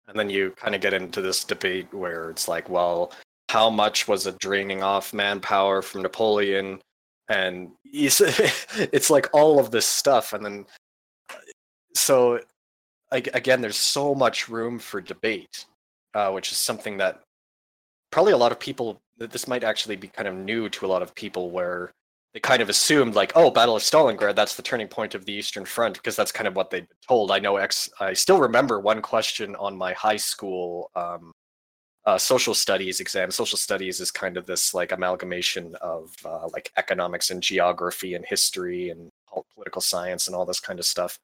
and 0.08 0.18
then 0.18 0.28
you 0.30 0.52
kind 0.56 0.74
of 0.74 0.80
get 0.80 0.94
into 0.94 1.22
this 1.22 1.44
debate 1.44 1.92
where 1.92 2.30
it's 2.30 2.46
like 2.48 2.68
well 2.68 3.12
how 3.54 3.70
much 3.70 4.08
was 4.08 4.26
it 4.26 4.38
draining 4.40 4.82
off 4.82 5.14
manpower 5.14 5.80
from 5.80 6.02
napoleon? 6.02 6.80
And 7.28 7.70
it's 7.84 9.10
like 9.10 9.28
all 9.32 9.60
of 9.60 9.70
this 9.70 9.86
stuff 9.86 10.32
and 10.32 10.44
then 10.44 10.66
so 11.94 12.40
again, 13.14 13.60
there's 13.60 13.76
so 13.76 14.14
much 14.14 14.48
room 14.48 14.78
for 14.78 15.00
debate, 15.00 15.66
uh, 16.14 16.30
which 16.30 16.50
is 16.52 16.58
something 16.58 16.98
that 16.98 17.20
probably 18.10 18.32
a 18.32 18.36
lot 18.36 18.52
of 18.52 18.58
people. 18.58 19.00
This 19.16 19.46
might 19.46 19.64
actually 19.64 19.96
be 19.96 20.08
kind 20.08 20.26
of 20.26 20.34
new 20.34 20.68
to 20.70 20.86
a 20.86 20.88
lot 20.88 21.02
of 21.02 21.14
people, 21.14 21.50
where 21.50 21.92
they 22.32 22.40
kind 22.40 22.60
of 22.60 22.68
assumed 22.68 23.14
like, 23.14 23.32
oh, 23.36 23.50
Battle 23.50 23.76
of 23.76 23.82
Stalingrad, 23.82 24.34
that's 24.34 24.56
the 24.56 24.62
turning 24.62 24.88
point 24.88 25.14
of 25.14 25.24
the 25.24 25.32
Eastern 25.32 25.64
Front, 25.64 25.94
because 25.94 26.16
that's 26.16 26.32
kind 26.32 26.48
of 26.48 26.56
what 26.56 26.70
they've 26.70 26.88
been 26.88 26.96
told. 27.06 27.30
I 27.30 27.38
know 27.38 27.56
X. 27.56 27.88
I 28.00 28.12
still 28.12 28.40
remember 28.40 28.80
one 28.80 29.00
question 29.02 29.54
on 29.56 29.76
my 29.76 29.92
high 29.92 30.16
school 30.16 30.90
um, 30.96 31.32
uh, 32.06 32.18
social 32.18 32.54
studies 32.54 33.00
exam. 33.00 33.30
Social 33.30 33.58
studies 33.58 34.00
is 34.00 34.10
kind 34.10 34.36
of 34.36 34.46
this 34.46 34.74
like 34.74 34.92
amalgamation 34.92 35.74
of 35.80 36.14
uh, 36.24 36.48
like 36.52 36.70
economics 36.76 37.30
and 37.30 37.42
geography 37.42 38.14
and 38.14 38.24
history 38.26 38.90
and 38.90 39.10
political 39.54 39.80
science 39.80 40.26
and 40.26 40.36
all 40.36 40.44
this 40.44 40.60
kind 40.60 40.78
of 40.78 40.84
stuff 40.84 41.18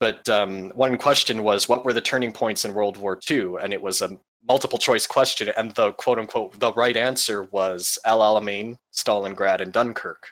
but 0.00 0.28
um, 0.28 0.70
one 0.70 0.98
question 0.98 1.42
was, 1.42 1.68
what 1.68 1.84
were 1.84 1.92
the 1.92 2.00
turning 2.00 2.32
points 2.32 2.64
in 2.64 2.74
World 2.74 2.96
War 2.96 3.18
II? 3.30 3.54
And 3.62 3.72
it 3.72 3.80
was 3.80 4.02
a 4.02 4.18
multiple 4.46 4.78
choice 4.78 5.06
question, 5.06 5.50
and 5.56 5.70
the 5.72 5.92
quote 5.92 6.18
unquote 6.18 6.58
the 6.58 6.72
right 6.74 6.96
answer 6.96 7.44
was 7.44 7.98
El 8.04 8.20
Alamein, 8.20 8.76
Stalingrad, 8.92 9.60
and 9.60 9.72
Dunkirk. 9.72 10.28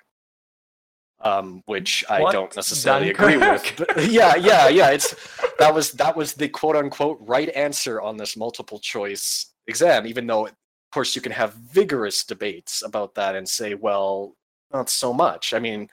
Um, 1.21 1.63
which 1.67 2.05
I 2.11 2.21
What? 2.21 2.33
don't 2.33 2.57
necessarily 2.57 3.11
agree 3.11 3.37
with. 3.37 3.75
But 3.79 4.11
yeah, 4.11 4.35
yeah, 4.35 4.69
yeah. 4.69 4.91
It's 4.91 5.15
that 5.61 5.73
was 5.73 5.93
that 5.93 6.17
was 6.17 6.35
the 6.35 6.49
quote 6.49 6.75
unquote 6.75 7.19
right 7.21 7.49
answer 7.51 8.01
on 8.01 8.17
this 8.17 8.37
multiple 8.37 8.81
choice 8.81 9.53
exam, 9.69 10.07
even 10.07 10.27
though 10.27 10.47
of 10.47 10.55
course 10.93 11.15
you 11.15 11.23
can 11.23 11.33
have 11.33 11.55
vigorous 11.55 12.25
debates 12.25 12.83
about 12.83 13.15
that 13.15 13.37
and 13.37 13.49
say, 13.49 13.75
well, 13.75 14.35
not 14.73 14.91
so 14.91 15.13
much. 15.13 15.55
I 15.55 15.61
mean, 15.61 15.89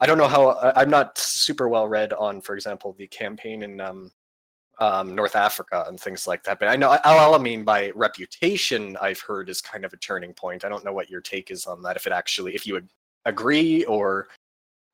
I 0.00 0.06
don't 0.06 0.18
know 0.18 0.28
how 0.28 0.72
I'm 0.76 0.90
not 0.90 1.18
super 1.18 1.68
well 1.68 1.88
read 1.88 2.12
on, 2.12 2.40
for 2.40 2.54
example, 2.54 2.94
the 2.98 3.06
campaign 3.08 3.62
in 3.62 3.80
um, 3.80 4.12
um, 4.78 5.14
North 5.14 5.34
Africa 5.34 5.84
and 5.88 5.98
things 5.98 6.26
like 6.26 6.44
that. 6.44 6.58
But 6.58 6.68
I 6.68 6.76
know 6.76 6.98
Al 7.04 7.32
Alamein 7.32 7.64
by 7.64 7.90
reputation, 7.94 8.96
I've 9.00 9.20
heard 9.20 9.48
is 9.48 9.60
kind 9.60 9.84
of 9.84 9.92
a 9.92 9.96
turning 9.96 10.32
point. 10.32 10.64
I 10.64 10.68
don't 10.68 10.84
know 10.84 10.92
what 10.92 11.10
your 11.10 11.20
take 11.20 11.50
is 11.50 11.66
on 11.66 11.82
that. 11.82 11.96
If 11.96 12.06
it 12.06 12.12
actually, 12.12 12.54
if 12.54 12.66
you 12.66 12.80
agree, 13.24 13.84
or 13.84 14.28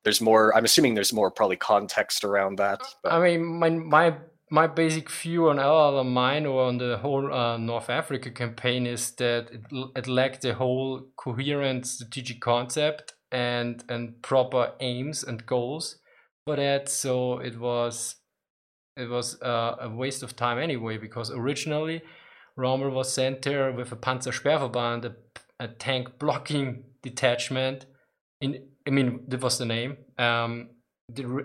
there's 0.04 0.20
more. 0.20 0.56
I'm 0.56 0.64
assuming 0.64 0.94
there's 0.94 1.12
more 1.12 1.30
probably 1.30 1.56
context 1.56 2.24
around 2.24 2.56
that. 2.58 2.80
But 3.02 3.12
I 3.12 3.22
mean, 3.22 3.44
my 3.44 3.70
my 3.70 4.16
my 4.50 4.66
basic 4.66 5.10
view 5.10 5.48
on 5.48 5.58
El 5.58 5.92
Alamein 5.92 6.50
or 6.50 6.64
on 6.64 6.78
the 6.78 6.98
whole 6.98 7.32
uh, 7.32 7.56
North 7.56 7.90
Africa 7.90 8.30
campaign 8.30 8.86
is 8.86 9.10
that 9.12 9.50
it, 9.50 9.62
it 9.96 10.06
lacked 10.06 10.44
a 10.44 10.54
whole 10.54 11.08
coherent 11.16 11.86
strategic 11.86 12.40
concept 12.40 13.14
and 13.34 13.84
and 13.88 14.22
proper 14.22 14.72
aims 14.80 15.24
and 15.24 15.44
goals 15.44 15.96
for 16.46 16.56
that. 16.56 16.88
So 16.88 17.38
it 17.38 17.58
was 17.58 18.16
it 18.96 19.10
was 19.10 19.42
uh, 19.42 19.74
a 19.80 19.88
waste 19.88 20.22
of 20.22 20.36
time 20.36 20.58
anyway 20.58 20.98
because 20.98 21.30
originally 21.32 22.02
Rommel 22.56 22.90
was 22.90 23.12
sent 23.12 23.42
there 23.42 23.72
with 23.72 23.90
a 23.90 23.96
Panzersperrverband, 23.96 25.04
a, 25.04 25.14
a 25.58 25.66
tank 25.66 26.18
blocking 26.20 26.84
detachment. 27.02 27.86
In 28.40 28.68
I 28.86 28.90
mean, 28.90 29.24
that 29.28 29.42
was 29.42 29.58
the 29.58 29.64
name 29.64 29.96
um, 30.16 30.68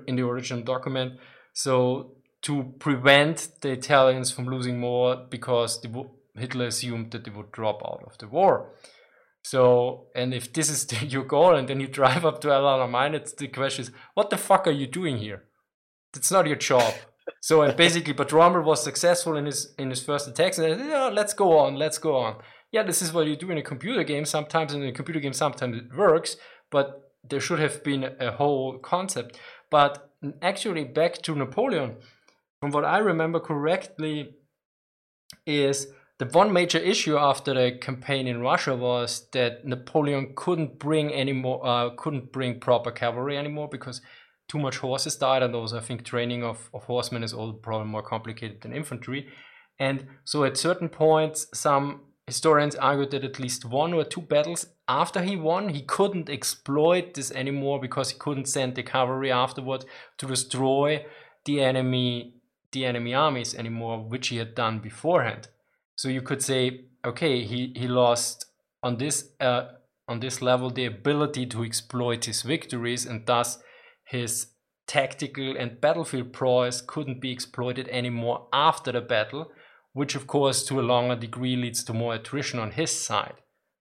in 0.08 0.15
the 0.15 0.28
original 0.28 0.63
document. 0.63 1.13
So 1.54 2.17
to 2.43 2.73
prevent 2.78 3.49
the 3.62 3.71
Italians 3.71 4.32
from 4.32 4.45
losing 4.45 4.80
more 4.80 5.25
because 5.30 5.84
Hitler 6.38 6.67
assumed 6.67 7.12
that 7.12 7.23
they 7.23 7.32
would 7.32 7.52
drop 7.52 7.82
out 7.84 8.04
of 8.06 8.17
the 8.19 8.28
war. 8.28 8.73
So, 9.43 10.08
and 10.15 10.34
if 10.34 10.52
this 10.54 10.69
is 10.69 10.86
the, 10.88 11.06
your 11.06 11.23
goal, 11.23 11.56
and 11.56 11.67
then 11.67 11.80
you 11.80 11.88
drive 11.88 12.25
up 12.25 12.41
to 12.41 12.52
El 12.52 12.63
Alamein, 12.63 13.13
it's 13.13 13.34
the 13.34 13.47
question 13.47 13.84
is, 13.84 13.91
what 14.13 14.30
the 14.30 14.38
fuck 14.38 14.67
are 14.67 14.71
you 14.71 14.88
doing 14.88 15.17
here? 15.17 15.45
That's 16.13 16.32
not 16.32 16.47
your 16.47 16.56
job. 16.56 16.93
So, 17.41 17.62
and 17.62 17.78
basically, 17.78 18.13
but 18.13 18.32
Rommel 18.32 18.63
was 18.63 18.84
successful 18.84 19.38
in 19.38 19.45
his 19.45 19.73
in 19.78 19.91
his 19.91 20.04
first 20.04 20.28
attacks, 20.28 20.58
and 20.58 20.80
said, 20.80 20.88
yeah, 20.88 21.10
let's 21.10 21.34
go 21.34 21.58
on, 21.60 21.75
let's 21.75 21.97
go 21.97 22.15
on. 22.15 22.38
Yeah, 22.71 22.84
this 22.84 23.02
is 23.02 23.13
what 23.13 23.28
you 23.28 23.36
do 23.36 23.52
in 23.52 23.58
a 23.58 23.63
computer 23.63 24.04
game. 24.04 24.25
Sometimes 24.25 24.73
in 24.73 24.84
a 24.84 24.91
computer 24.91 25.19
game, 25.19 25.34
sometimes 25.34 25.78
it 25.78 25.95
works, 25.95 26.38
but 26.71 27.12
there 27.28 27.39
should 27.39 27.60
have 27.60 27.84
been 27.84 28.04
a 28.19 28.32
whole 28.32 28.78
concept. 28.80 29.39
But 29.69 30.12
actually, 30.41 30.84
back 30.84 31.21
to 31.23 31.36
Napoleon, 31.36 31.97
from 32.60 32.71
what 32.71 32.86
I 32.86 32.97
remember 32.99 33.39
correctly, 33.39 34.36
is 35.45 35.88
the 36.19 36.25
one 36.25 36.51
major 36.51 36.77
issue 36.77 37.17
after 37.17 37.53
the 37.53 37.77
campaign 37.77 38.27
in 38.27 38.41
Russia 38.41 38.75
was 38.75 39.29
that 39.32 39.65
Napoleon 39.65 40.34
couldn't 40.36 40.77
bring 40.77 41.12
any 41.12 41.32
more, 41.32 41.65
uh, 41.65 41.89
couldn't 41.97 42.34
bring 42.34 42.60
proper 42.60 42.91
cavalry 42.91 43.38
anymore 43.38 43.69
because 43.69 44.01
too 44.49 44.60
much 44.60 44.77
horses 44.77 45.15
died, 45.15 45.43
and 45.43 45.55
also 45.55 45.77
I 45.77 45.82
think 45.82 46.03
training 46.03 46.43
of, 46.43 46.69
of 46.73 46.84
horsemen 46.84 47.23
is 47.23 47.34
all 47.34 47.53
probably 47.53 47.88
more 47.88 48.03
complicated 48.03 48.62
than 48.62 48.73
infantry. 48.73 49.29
And 49.79 50.08
so 50.25 50.43
at 50.43 50.58
certain 50.58 50.89
points, 50.89 51.47
some 51.53 52.01
historians 52.27 52.75
argued 52.75 53.12
that 53.12 53.23
at 53.23 53.39
least 53.39 53.63
one 53.63 53.93
or 53.93 54.03
two 54.03 54.21
battles 54.21 54.65
after 54.89 55.21
he 55.21 55.38
won, 55.38 55.69
he 55.69 55.84
couldn't 55.84 56.29
exploit 56.29 57.13
this 57.13 57.32
anymore 57.32 57.79
because 57.79 58.10
he 58.10 58.19
couldn't 58.19 58.49
send 58.49 58.75
the 58.75 58.84
cavalry 58.84 59.32
afterward 59.32 59.86
to 60.17 60.27
destroy 60.27 61.05
the 61.45 61.62
enemy 61.62 62.36
the 62.71 62.86
enemy 62.86 63.15
armies 63.15 63.55
anymore, 63.55 63.97
which 63.97 64.27
he 64.27 64.38
had 64.38 64.53
done 64.53 64.77
beforehand. 64.77 65.47
So 65.99 66.07
you 66.07 66.21
could 66.21 66.41
say, 66.41 66.85
okay, 67.05 67.43
he, 67.43 67.73
he 67.75 67.89
lost 67.89 68.45
on 68.81 68.95
this 68.95 69.31
uh, 69.41 69.63
on 70.07 70.21
this 70.21 70.41
level 70.41 70.69
the 70.69 70.85
ability 70.85 71.45
to 71.47 71.62
exploit 71.65 72.23
his 72.23 72.41
victories, 72.41 73.05
and 73.05 73.25
thus 73.25 73.57
his 74.05 74.51
tactical 74.88 75.57
and 75.57 75.81
battlefield 75.81 76.31
prowess 76.31 76.79
couldn't 76.79 77.19
be 77.19 77.33
exploited 77.33 77.89
anymore 77.89 78.47
after 78.53 78.93
the 78.93 79.01
battle, 79.01 79.51
which 79.91 80.15
of 80.15 80.25
course 80.25 80.65
to 80.67 80.79
a 80.79 80.89
longer 80.93 81.17
degree 81.17 81.57
leads 81.57 81.83
to 81.83 81.93
more 81.93 82.13
attrition 82.13 82.59
on 82.59 82.71
his 82.71 82.91
side. 82.91 83.35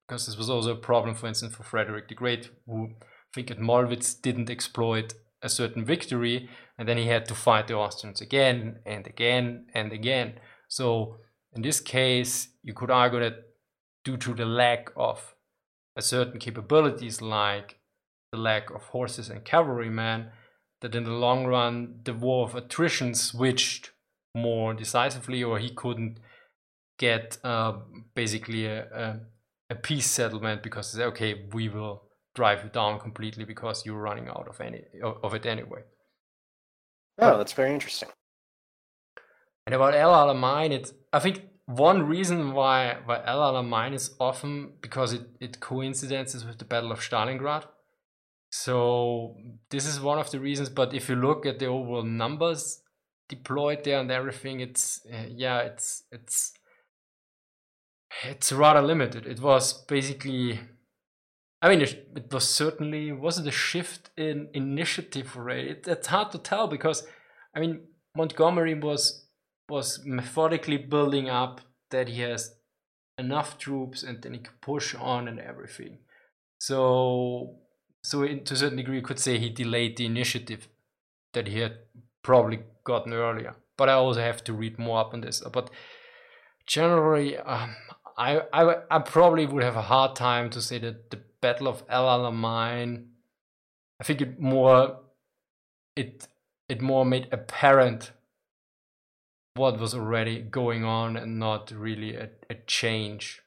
Because 0.09 0.27
this 0.27 0.37
was 0.37 0.51
also 0.51 0.73
a 0.73 0.87
problem, 0.91 1.15
for 1.15 1.29
instance, 1.29 1.55
for 1.55 1.63
Frederick 1.63 2.09
the 2.09 2.17
Great, 2.17 2.51
who 2.67 2.89
I 2.89 3.07
think 3.33 3.53
at 3.53 3.61
Mollwitz 3.61 4.21
didn't 4.21 4.51
exploit 4.51 5.15
a 5.41 5.49
certain 5.49 5.85
victory, 5.85 6.51
and 6.77 6.89
then 6.89 6.97
he 6.97 7.07
had 7.07 7.27
to 7.27 7.37
fight 7.37 7.69
the 7.69 7.75
Austrians 7.75 8.21
again 8.21 8.81
and 8.85 9.07
again 9.07 9.67
and 9.73 9.93
again. 9.93 10.41
So 10.67 11.19
in 11.59 11.63
this 11.63 11.81
case, 11.81 12.51
you 12.63 12.73
could 12.73 12.89
argue 12.89 13.19
that 13.19 13.43
due 14.05 14.17
to 14.17 14.33
the 14.33 14.47
lack 14.47 14.93
of 14.97 15.35
a 15.97 16.03
certain 16.03 16.39
capabilities 16.39 17.21
like 17.21 17.81
the 18.31 18.39
lack 18.39 18.71
of 18.71 18.83
horses 18.85 19.29
and 19.29 19.45
cavalrymen, 19.45 20.29
that 20.83 20.95
in 20.95 21.03
the 21.03 21.11
long 21.11 21.47
run 21.47 21.99
the 22.05 22.15
war 22.15 22.45
of 22.45 22.55
attrition 22.55 23.13
switched 23.13 23.91
more 24.37 24.73
decisively, 24.73 25.43
or 25.43 25.59
he 25.59 25.71
couldn't 25.71 26.21
get 26.97 27.39
uh, 27.43 27.73
basically 28.15 28.67
a, 28.67 28.85
a, 28.95 29.21
a 29.71 29.75
peace 29.75 30.07
settlement 30.07 30.63
because 30.63 30.93
say, 30.93 31.03
okay, 31.03 31.49
we 31.53 31.69
will 31.69 32.05
drive 32.37 32.63
you 32.63 32.71
down 32.71 33.01
completely 33.01 33.45
because 33.45 33.85
you're 33.85 34.01
running 34.01 34.29
out 34.29 34.47
of 34.49 34.61
any 34.61 34.85
of 35.03 35.17
of 35.25 35.35
it 35.35 35.45
anyway. 35.45 35.83
oh, 37.19 37.37
that's 37.37 37.53
very 37.53 37.73
interesting. 37.75 38.11
And 39.69 39.75
about 39.75 39.95
El 39.95 40.15
Alamein, 40.15 40.71
it's 40.71 40.95
I 41.13 41.19
think 41.19 41.43
one 41.67 42.05
reason 42.05 42.55
why 42.55 42.97
why 43.05 43.23
El 43.27 43.41
Alamein 43.41 43.93
is 43.93 44.15
often 44.19 44.73
because 44.81 45.13
it, 45.13 45.27
it 45.41 45.61
coincidences 45.61 46.47
with 46.47 46.57
the 46.57 46.65
Battle 46.65 46.91
of 46.91 47.01
Stalingrad. 47.01 47.65
So 48.51 49.37
this 49.69 49.85
is 49.85 50.01
one 50.01 50.19
of 50.19 50.31
the 50.31 50.41
reasons. 50.41 50.71
But 50.71 50.95
if 50.95 51.11
you 51.11 51.17
look 51.17 51.45
at 51.45 51.59
the 51.59 51.67
overall 51.67 52.03
numbers 52.03 52.81
deployed 53.29 53.85
there 53.85 54.01
and 54.01 54.11
everything, 54.11 54.61
it's 54.61 55.05
uh, 55.05 55.27
yeah, 55.29 55.59
it's 55.59 56.05
it's 56.11 56.55
it's 58.25 58.51
rather 58.51 58.81
limited. 58.81 59.27
It 59.27 59.43
was 59.43 59.85
basically, 59.85 60.61
I 61.61 61.69
mean, 61.69 61.83
it, 61.83 62.09
it 62.17 62.33
was 62.33 62.49
certainly 62.49 63.13
was 63.13 63.39
it 63.39 63.47
a 63.47 63.51
shift 63.51 64.09
in 64.17 64.49
initiative 64.55 65.37
rate? 65.37 65.69
It, 65.69 65.89
it's 65.89 66.07
hard 66.07 66.33
to 66.33 66.39
tell 66.39 66.69
because, 66.69 67.07
I 67.55 67.61
mean, 67.61 67.83
Montgomery 68.17 68.73
was 68.73 69.28
was 69.69 70.01
methodically 70.05 70.77
building 70.77 71.29
up 71.29 71.61
that 71.91 72.09
he 72.09 72.23
has 72.23 72.55
enough 73.19 73.59
troops 73.59 74.03
and 74.03 74.23
then 74.23 74.35
he 74.35 74.41
could 74.41 74.61
push 74.61 74.95
on 74.95 75.29
and 75.29 75.41
everything. 75.41 75.99
So, 76.59 77.57
so 78.03 78.23
in, 78.23 78.45
to 78.45 78.55
a 78.55 78.57
certain 78.57 78.79
degree, 78.79 78.97
you 78.97 79.03
could 79.03 79.19
say 79.19 79.39
he 79.39 79.51
delayed 79.51 79.97
the 79.97 80.07
initiative 80.07 80.69
that 81.35 81.49
he 81.49 81.59
had 81.59 81.79
probably 82.23 82.61
gotten 82.85 83.13
earlier. 83.13 83.57
But 83.77 83.89
I 83.89 83.93
also 83.93 84.21
have 84.21 84.43
to 84.45 84.53
read 84.53 84.79
more 84.79 85.01
up 85.01 85.15
on 85.15 85.21
this. 85.21 85.43
But 85.53 85.71
generally, 86.67 87.37
um, 87.39 87.77
I, 88.17 88.43
I 88.53 88.77
I 88.91 88.99
probably 88.99 89.47
would 89.47 89.63
have 89.63 89.77
a 89.77 89.83
hard 89.83 90.17
time 90.17 90.51
to 90.51 90.61
say 90.61 90.79
that 90.79 91.11
the 91.11 91.21
Battle 91.41 91.69
of 91.69 91.85
El 91.89 92.07
Alamein. 92.07 93.07
I 94.01 94.05
think 94.05 94.21
it 94.21 94.41
more 94.41 94.99
it 95.95 96.27
it 96.69 96.83
more 96.83 97.05
made 97.05 97.29
apparent 97.31 98.13
what 99.59 99.79
was 99.79 99.95
already 99.95 100.41
going 100.41 100.85
on 100.85 101.17
and 101.17 101.39
not 101.39 101.71
really 101.71 102.15
a, 102.15 102.31
a 102.49 102.55
change. 102.67 103.43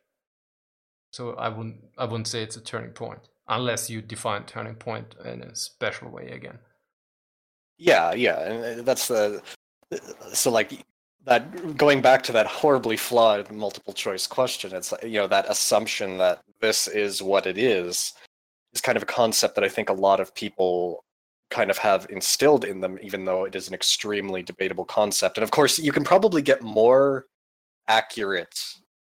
So 1.11 1.31
I 1.33 1.49
wouldn't 1.49 1.77
I 1.97 2.05
wouldn't 2.05 2.27
say 2.27 2.43
it's 2.43 2.57
a 2.57 2.61
turning 2.61 2.91
point 2.91 3.27
unless 3.47 3.89
you 3.89 4.01
define 4.01 4.43
turning 4.45 4.75
point 4.75 5.15
in 5.25 5.41
a 5.41 5.55
special 5.55 6.09
way 6.09 6.29
again. 6.29 6.59
Yeah, 7.77 8.13
yeah, 8.13 8.39
and 8.39 8.81
uh, 8.81 8.83
that's 8.83 9.07
the 9.07 9.41
so 10.33 10.51
like 10.51 10.85
that 11.25 11.77
going 11.77 12.01
back 12.01 12.23
to 12.23 12.31
that 12.31 12.47
horribly 12.47 12.97
flawed 12.97 13.51
multiple 13.51 13.93
choice 13.93 14.27
question. 14.27 14.73
It's 14.75 14.91
like, 14.91 15.03
you 15.03 15.19
know 15.19 15.27
that 15.27 15.49
assumption 15.49 16.17
that 16.17 16.41
this 16.61 16.87
is 16.87 17.21
what 17.21 17.45
it 17.47 17.57
is 17.57 18.13
is 18.73 18.81
kind 18.81 18.95
of 18.95 19.03
a 19.03 19.07
concept 19.07 19.55
that 19.55 19.63
I 19.63 19.69
think 19.69 19.89
a 19.89 19.93
lot 19.93 20.19
of 20.19 20.33
people 20.33 21.03
kind 21.51 21.69
of 21.69 21.77
have 21.77 22.07
instilled 22.09 22.65
in 22.65 22.81
them, 22.81 22.97
even 23.03 23.25
though 23.25 23.45
it 23.45 23.55
is 23.55 23.67
an 23.67 23.73
extremely 23.73 24.41
debatable 24.41 24.85
concept. 24.85 25.37
And 25.37 25.43
of 25.43 25.51
course, 25.51 25.77
you 25.77 25.91
can 25.91 26.03
probably 26.03 26.41
get 26.41 26.63
more 26.63 27.27
accurate 27.87 28.59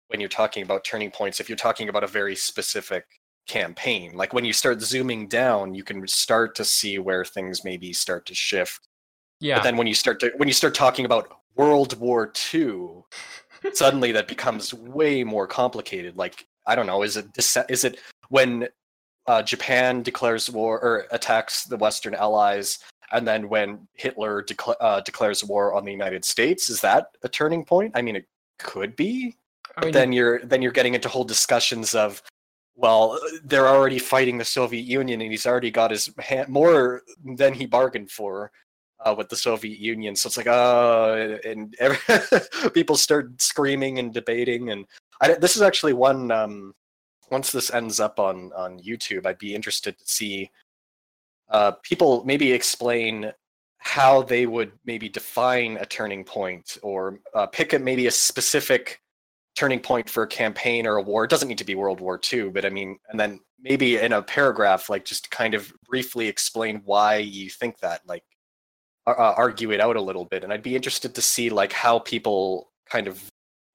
when 0.08 0.20
you're 0.20 0.28
talking 0.28 0.62
about 0.62 0.84
turning 0.84 1.10
points 1.10 1.40
if 1.40 1.48
you're 1.48 1.56
talking 1.56 1.88
about 1.88 2.04
a 2.04 2.08
very 2.08 2.36
specific 2.36 3.06
campaign. 3.48 4.12
Like 4.14 4.32
when 4.32 4.44
you 4.44 4.52
start 4.52 4.80
zooming 4.80 5.26
down, 5.26 5.74
you 5.74 5.82
can 5.82 6.06
start 6.06 6.54
to 6.56 6.64
see 6.64 6.98
where 6.98 7.24
things 7.24 7.64
maybe 7.64 7.92
start 7.92 8.26
to 8.26 8.34
shift 8.34 8.88
Yeah. 9.40 9.56
But 9.56 9.64
then 9.64 9.76
when 9.76 9.86
you 9.86 9.94
start 9.94 10.20
to 10.20 10.32
when 10.36 10.48
you 10.48 10.54
start 10.54 10.74
talking 10.74 11.04
about 11.04 11.28
World 11.56 11.98
War 11.98 12.32
II, 12.52 13.02
suddenly 13.72 14.12
that 14.12 14.28
becomes 14.28 14.72
way 14.74 15.24
more 15.24 15.46
complicated. 15.46 16.16
Like 16.16 16.46
I 16.66 16.74
don't 16.74 16.86
know, 16.86 17.02
is 17.02 17.16
it 17.16 17.26
is 17.68 17.84
it 17.84 17.98
when 18.28 18.68
uh, 19.26 19.42
Japan 19.42 20.02
declares 20.02 20.50
war 20.50 20.80
or 20.80 21.06
attacks 21.10 21.64
the 21.64 21.76
Western 21.76 22.14
Allies, 22.14 22.78
and 23.12 23.26
then 23.26 23.48
when 23.48 23.86
Hitler 23.94 24.42
decla- 24.42 24.76
uh, 24.80 25.00
declares 25.00 25.44
war 25.44 25.74
on 25.74 25.84
the 25.84 25.92
United 25.92 26.24
States? 26.24 26.68
Is 26.68 26.80
that 26.80 27.08
a 27.22 27.28
turning 27.28 27.64
point? 27.64 27.92
I 27.94 28.02
mean, 28.02 28.16
it 28.16 28.26
could 28.58 28.96
be. 28.96 29.36
I 29.76 29.84
mean, 29.84 29.92
then 29.92 30.12
you're 30.12 30.40
then 30.44 30.62
you're 30.62 30.72
getting 30.72 30.94
into 30.94 31.08
whole 31.08 31.24
discussions 31.24 31.94
of 31.94 32.22
well 32.76 33.18
they're 33.44 33.68
already 33.68 33.98
fighting 33.98 34.38
the 34.38 34.44
soviet 34.44 34.84
union 34.84 35.20
and 35.20 35.30
he's 35.30 35.46
already 35.46 35.70
got 35.70 35.90
his 35.90 36.10
hand 36.18 36.48
more 36.48 37.02
than 37.36 37.54
he 37.54 37.66
bargained 37.66 38.10
for 38.10 38.50
uh, 39.04 39.14
with 39.16 39.28
the 39.28 39.36
soviet 39.36 39.78
union 39.78 40.16
so 40.16 40.26
it's 40.26 40.36
like 40.36 40.46
oh 40.48 41.38
and 41.44 41.74
every, 41.78 41.98
people 42.72 42.96
start 42.96 43.40
screaming 43.40 43.98
and 43.98 44.12
debating 44.12 44.70
and 44.70 44.86
I, 45.20 45.34
this 45.34 45.56
is 45.56 45.62
actually 45.62 45.92
one 45.92 46.30
um, 46.30 46.74
once 47.30 47.52
this 47.52 47.72
ends 47.72 48.00
up 48.00 48.18
on 48.18 48.52
on 48.54 48.78
youtube 48.80 49.26
i'd 49.26 49.38
be 49.38 49.54
interested 49.54 49.98
to 49.98 50.04
see 50.06 50.50
uh, 51.50 51.72
people 51.82 52.24
maybe 52.24 52.52
explain 52.52 53.32
how 53.78 54.22
they 54.22 54.46
would 54.46 54.72
maybe 54.86 55.10
define 55.10 55.76
a 55.76 55.84
turning 55.84 56.24
point 56.24 56.78
or 56.82 57.20
uh, 57.34 57.46
pick 57.46 57.74
a, 57.74 57.78
maybe 57.78 58.06
a 58.06 58.10
specific 58.10 59.02
turning 59.54 59.78
point 59.78 60.08
for 60.08 60.22
a 60.22 60.26
campaign 60.26 60.86
or 60.86 60.96
a 60.96 61.02
war. 61.02 61.24
It 61.24 61.30
doesn't 61.30 61.48
need 61.48 61.58
to 61.58 61.64
be 61.64 61.74
World 61.74 62.00
War 62.00 62.18
II, 62.32 62.48
but 62.48 62.64
I 62.64 62.70
mean, 62.70 62.98
and 63.10 63.20
then 63.20 63.40
maybe 63.60 63.98
in 63.98 64.12
a 64.12 64.22
paragraph, 64.22 64.88
like 64.88 65.04
just 65.04 65.30
kind 65.30 65.54
of 65.54 65.72
briefly 65.86 66.26
explain 66.28 66.80
why 66.84 67.16
you 67.18 67.50
think 67.50 67.78
that, 67.80 68.00
like 68.06 68.24
uh, 69.06 69.12
argue 69.36 69.70
it 69.70 69.80
out 69.80 69.96
a 69.96 70.00
little 70.00 70.24
bit. 70.24 70.44
And 70.44 70.52
I'd 70.52 70.62
be 70.62 70.74
interested 70.74 71.14
to 71.14 71.22
see 71.22 71.50
like 71.50 71.72
how 71.72 71.98
people 71.98 72.72
kind 72.88 73.06
of 73.06 73.22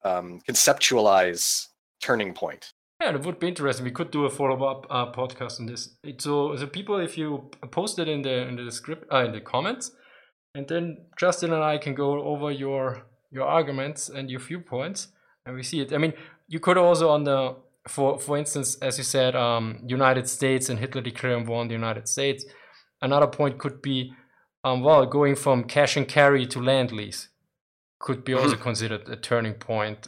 um, 0.03 0.41
conceptualize 0.47 1.67
turning 2.01 2.33
point. 2.33 2.73
Yeah, 3.01 3.13
that 3.13 3.25
would 3.25 3.39
be 3.39 3.47
interesting. 3.47 3.85
We 3.85 3.91
could 3.91 4.11
do 4.11 4.25
a 4.25 4.29
follow-up 4.29 4.85
uh, 4.89 5.11
podcast 5.11 5.59
on 5.59 5.67
this. 5.67 5.95
So, 6.17 6.55
the 6.55 6.67
people, 6.67 6.99
if 6.99 7.17
you 7.17 7.49
post 7.71 7.97
it 7.97 8.09
in 8.09 8.21
the 8.23 8.47
in 8.47 8.55
the 8.57 8.71
script, 8.71 9.05
uh, 9.11 9.25
in 9.25 9.31
the 9.31 9.39
comments, 9.39 9.91
and 10.53 10.67
then 10.67 11.05
Justin 11.17 11.53
and 11.53 11.63
I 11.63 11.77
can 11.77 11.93
go 11.93 12.21
over 12.21 12.51
your 12.51 13.03
your 13.31 13.45
arguments 13.45 14.09
and 14.09 14.29
your 14.29 14.39
viewpoints 14.39 15.09
and 15.45 15.55
we 15.55 15.63
see 15.63 15.81
it. 15.81 15.93
I 15.93 15.97
mean, 15.97 16.13
you 16.47 16.59
could 16.59 16.77
also 16.77 17.09
on 17.09 17.23
the 17.23 17.55
for 17.87 18.19
for 18.19 18.37
instance, 18.37 18.75
as 18.81 18.97
you 18.97 19.03
said, 19.03 19.35
um, 19.35 19.79
United 19.85 20.27
States 20.27 20.69
and 20.69 20.79
Hitler 20.79 21.01
declaring 21.01 21.45
war 21.45 21.61
on 21.61 21.67
the 21.67 21.73
United 21.73 22.07
States. 22.07 22.45
Another 23.01 23.27
point 23.27 23.57
could 23.57 23.81
be, 23.81 24.13
um, 24.63 24.81
well, 24.81 25.05
going 25.05 25.35
from 25.35 25.63
cash 25.63 25.95
and 25.95 26.07
carry 26.07 26.45
to 26.47 26.59
Lend-Lease 26.59 27.29
could 27.97 28.25
be 28.25 28.33
also 28.33 28.55
considered 28.57 29.07
a 29.07 29.15
turning 29.15 29.53
point 29.53 30.07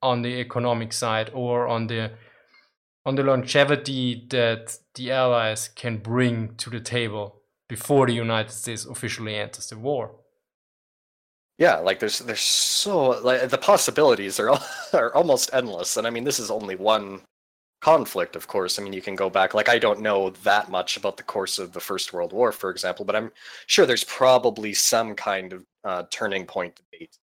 on 0.00 0.22
the 0.22 0.40
economic 0.40 0.92
side 0.92 1.30
or 1.34 1.66
on 1.66 1.88
the 1.88 2.12
on 3.08 3.14
the 3.14 3.22
longevity 3.22 4.26
that 4.28 4.76
the 4.94 5.10
Allies 5.10 5.68
can 5.68 5.96
bring 5.96 6.54
to 6.56 6.68
the 6.68 6.78
table 6.78 7.40
before 7.66 8.06
the 8.06 8.12
United 8.12 8.52
States 8.52 8.84
officially 8.84 9.34
enters 9.34 9.70
the 9.70 9.78
war. 9.78 10.14
Yeah 11.56 11.76
like 11.76 12.00
there's 12.00 12.18
there's 12.18 12.40
so 12.40 13.18
like 13.28 13.48
the 13.48 13.56
possibilities 13.56 14.38
are 14.38 14.50
are 14.92 15.12
almost 15.14 15.50
endless 15.52 15.96
and 15.96 16.06
i 16.06 16.10
mean 16.10 16.22
this 16.22 16.38
is 16.38 16.50
only 16.50 16.76
one 16.76 17.20
conflict 17.80 18.36
of 18.36 18.46
course. 18.46 18.78
I 18.78 18.82
mean 18.82 18.92
you 18.92 19.02
can 19.02 19.16
go 19.16 19.30
back 19.30 19.54
like 19.54 19.68
i 19.70 19.78
don't 19.78 20.00
know 20.00 20.30
that 20.44 20.70
much 20.70 20.96
about 20.98 21.16
the 21.16 21.22
course 21.34 21.58
of 21.58 21.72
the 21.72 21.80
first 21.80 22.12
world 22.12 22.32
war 22.32 22.52
for 22.52 22.70
example 22.70 23.04
but 23.04 23.16
i'm 23.16 23.30
sure 23.66 23.86
there's 23.86 24.04
probably 24.04 24.74
some 24.74 25.14
kind 25.14 25.52
of 25.54 25.64
uh, 25.84 26.02
turning 26.10 26.44
point 26.44 26.76
debate. 26.76 27.16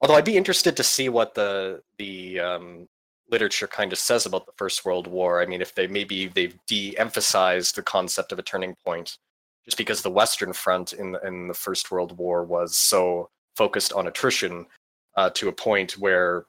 Although 0.00 0.16
i'd 0.16 0.32
be 0.32 0.36
interested 0.36 0.76
to 0.76 0.84
see 0.84 1.08
what 1.08 1.34
the 1.34 1.82
the 1.98 2.40
um, 2.40 2.88
literature 3.30 3.66
kind 3.66 3.92
of 3.92 3.98
says 3.98 4.26
about 4.26 4.46
the 4.46 4.52
first 4.56 4.84
world 4.84 5.06
war 5.06 5.42
i 5.42 5.46
mean 5.46 5.60
if 5.60 5.74
they 5.74 5.86
maybe 5.86 6.28
they've 6.28 6.58
de-emphasized 6.66 7.74
the 7.76 7.82
concept 7.82 8.32
of 8.32 8.38
a 8.38 8.42
turning 8.42 8.74
point 8.84 9.18
just 9.64 9.76
because 9.76 10.02
the 10.02 10.10
western 10.10 10.52
front 10.52 10.92
in 10.92 11.16
in 11.24 11.48
the 11.48 11.54
first 11.54 11.90
world 11.90 12.16
war 12.18 12.44
was 12.44 12.76
so 12.76 13.28
focused 13.56 13.92
on 13.92 14.06
attrition 14.06 14.66
uh, 15.16 15.30
to 15.30 15.48
a 15.48 15.52
point 15.52 15.92
where 15.92 16.46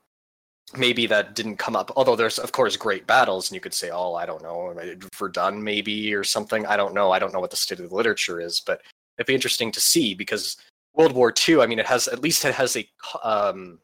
maybe 0.77 1.05
that 1.07 1.35
didn't 1.35 1.57
come 1.57 1.75
up. 1.75 1.91
Although 1.95 2.15
there's 2.15 2.39
of 2.39 2.51
course 2.51 2.77
great 2.77 3.07
battles, 3.07 3.49
and 3.49 3.55
you 3.55 3.61
could 3.61 3.73
say, 3.73 3.89
"Oh, 3.89 4.13
I 4.13 4.25
don't 4.25 4.43
know, 4.43 4.73
Verdun 5.17 5.63
maybe 5.63 6.13
or 6.13 6.23
something." 6.23 6.65
I 6.65 6.77
don't 6.77 6.93
know. 6.93 7.11
I 7.11 7.19
don't 7.19 7.33
know 7.33 7.39
what 7.39 7.51
the 7.51 7.57
state 7.57 7.79
of 7.79 7.89
the 7.89 7.95
literature 7.95 8.39
is, 8.39 8.61
but 8.61 8.81
it'd 9.17 9.27
be 9.27 9.35
interesting 9.35 9.71
to 9.73 9.81
see 9.81 10.13
because 10.13 10.57
World 10.93 11.13
War 11.13 11.33
II. 11.47 11.61
I 11.61 11.65
mean, 11.65 11.79
it 11.79 11.87
has 11.87 12.07
at 12.07 12.21
least 12.21 12.45
it 12.45 12.55
has 12.55 12.75
a, 12.77 12.87
um, 13.23 13.79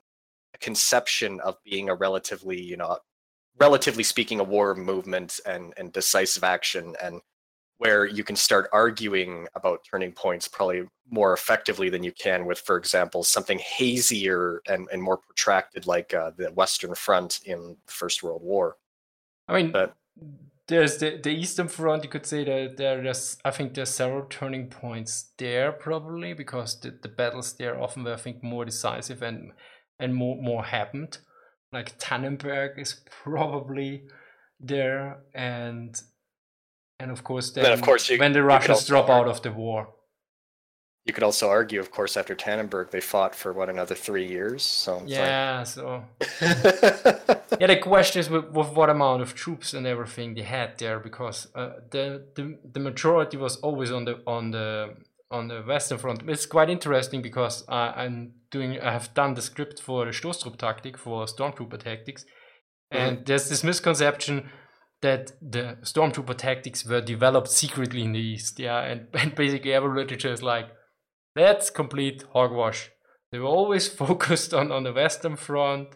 conception 0.58 1.40
of 1.42 1.58
being 1.64 1.90
a 1.90 1.96
relatively, 1.96 2.62
you 2.62 2.78
know, 2.78 2.98
relatively 3.60 4.04
speaking, 4.04 4.40
a 4.40 4.44
war 4.44 4.76
movement 4.76 5.40
and 5.46 5.74
and 5.78 5.94
decisive 5.94 6.44
action 6.44 6.96
and 7.02 7.22
where 7.80 8.06
you 8.06 8.24
can 8.24 8.36
start 8.36 8.70
arguing 8.74 9.48
about 9.56 9.86
turning 9.90 10.12
points 10.12 10.48
probably 10.48 10.84
more 11.10 11.34
effectively 11.34 11.90
than 11.90 12.04
you 12.04 12.12
can 12.12 12.46
with, 12.46 12.60
for 12.60 12.76
example, 12.76 13.24
something 13.24 13.60
hazier 13.60 14.62
and, 14.68 14.88
and 14.92 15.02
more 15.02 15.18
protracted 15.18 15.86
like 15.86 16.14
uh, 16.14 16.32
the 16.38 16.48
Western 16.52 16.96
Front 16.96 17.40
in 17.46 17.78
the 17.86 17.92
First 17.92 18.24
World 18.24 18.42
War. 18.44 18.78
I 19.48 19.62
mean, 19.62 19.72
but, 19.72 19.96
there's 20.68 20.98
the, 20.98 21.18
the 21.24 21.30
Eastern 21.30 21.70
Front, 21.70 22.04
you 22.04 22.10
could 22.10 22.26
say 22.26 22.44
that 22.44 22.76
there's, 22.76 23.38
I 23.46 23.52
think 23.52 23.74
there's 23.74 23.90
several 23.90 24.26
turning 24.30 24.68
points 24.68 25.32
there 25.38 25.72
probably 25.72 26.34
because 26.34 26.80
the, 26.80 26.94
the 27.02 27.08
battles 27.08 27.54
there 27.54 27.82
often 27.82 28.04
were, 28.04 28.14
I 28.14 28.18
think, 28.18 28.44
more 28.44 28.66
decisive 28.66 29.22
and 29.22 29.54
and 30.00 30.14
more, 30.16 30.42
more 30.42 30.64
happened. 30.64 31.18
Like 31.74 32.00
Tannenberg 32.00 32.80
is 32.80 33.02
probably 33.24 34.04
there 34.60 35.20
and 35.34 35.96
and 37.00 37.12
of 37.12 37.24
course, 37.24 37.52
then, 37.52 37.64
then 37.64 37.74
of 37.74 37.82
course 37.82 38.10
you, 38.10 38.18
when 38.18 38.34
the 38.34 38.44
Russians 38.44 38.88
drop 38.88 39.10
out 39.10 39.28
of 39.28 39.42
the 39.44 39.52
war. 39.52 39.90
You 41.06 41.14
could 41.14 41.24
also 41.24 41.48
argue, 41.48 41.80
of 41.80 41.90
course, 41.92 42.18
after 42.18 42.36
Tannenberg, 42.36 42.92
they 42.92 43.00
fought 43.00 43.34
for 43.34 43.54
what 43.54 43.70
another 43.70 43.96
three 43.96 44.28
years. 44.28 44.64
So 44.64 45.04
yeah, 45.06 45.60
like... 45.60 45.68
so 45.68 46.04
yeah, 47.62 47.68
the 47.68 47.80
question 47.82 48.20
is 48.20 48.30
with, 48.30 48.52
with, 48.52 48.70
what 48.72 48.90
amount 48.90 49.22
of 49.22 49.34
troops 49.34 49.74
and 49.74 49.88
everything 49.88 50.34
they 50.34 50.42
had 50.42 50.78
there, 50.80 51.00
because 51.00 51.48
uh, 51.56 51.74
the, 51.92 52.26
the 52.36 52.58
the 52.74 52.80
majority 52.80 53.38
was 53.38 53.56
always 53.58 53.92
on 53.92 54.04
the 54.06 54.22
on 54.28 54.52
the 54.52 54.96
on 55.32 55.48
the 55.48 55.62
western 55.62 55.98
front. 55.98 56.28
It's 56.28 56.46
quite 56.46 56.70
interesting 56.70 57.22
because 57.22 57.64
uh, 57.70 57.94
I'm 57.96 58.34
doing 58.52 58.80
I 58.80 58.92
have 58.92 59.14
done 59.14 59.34
the 59.34 59.42
script 59.42 59.82
for 59.82 60.06
the 60.06 60.12
Stoßtrupp 60.12 60.98
for 60.98 61.26
Stormtrooper 61.26 61.80
tactics, 61.80 62.26
and 62.92 63.18
mm-hmm. 63.18 63.24
there's 63.26 63.50
this 63.50 63.64
misconception 63.64 64.50
that 65.02 65.34
the 65.42 65.78
stormtrooper 65.84 66.36
tactics 66.36 66.86
were 66.86 67.02
developed 67.02 67.50
secretly 67.50 68.04
in 68.04 68.14
the 68.14 68.20
east 68.20 68.60
yeah? 68.60 68.80
And, 68.80 69.08
and 69.14 69.36
basically 69.36 69.74
every 69.74 69.96
literature 69.96 70.32
is 70.32 70.44
like 70.44 70.70
that's 71.36 71.70
complete 71.70 72.24
hogwash. 72.34 72.90
They 73.32 73.40
were 73.40 73.46
always 73.46 73.88
focused 74.04 74.54
on 74.54 74.72
on 74.72 74.84
the 74.84 74.94
western 74.94 75.36
front 75.36 75.90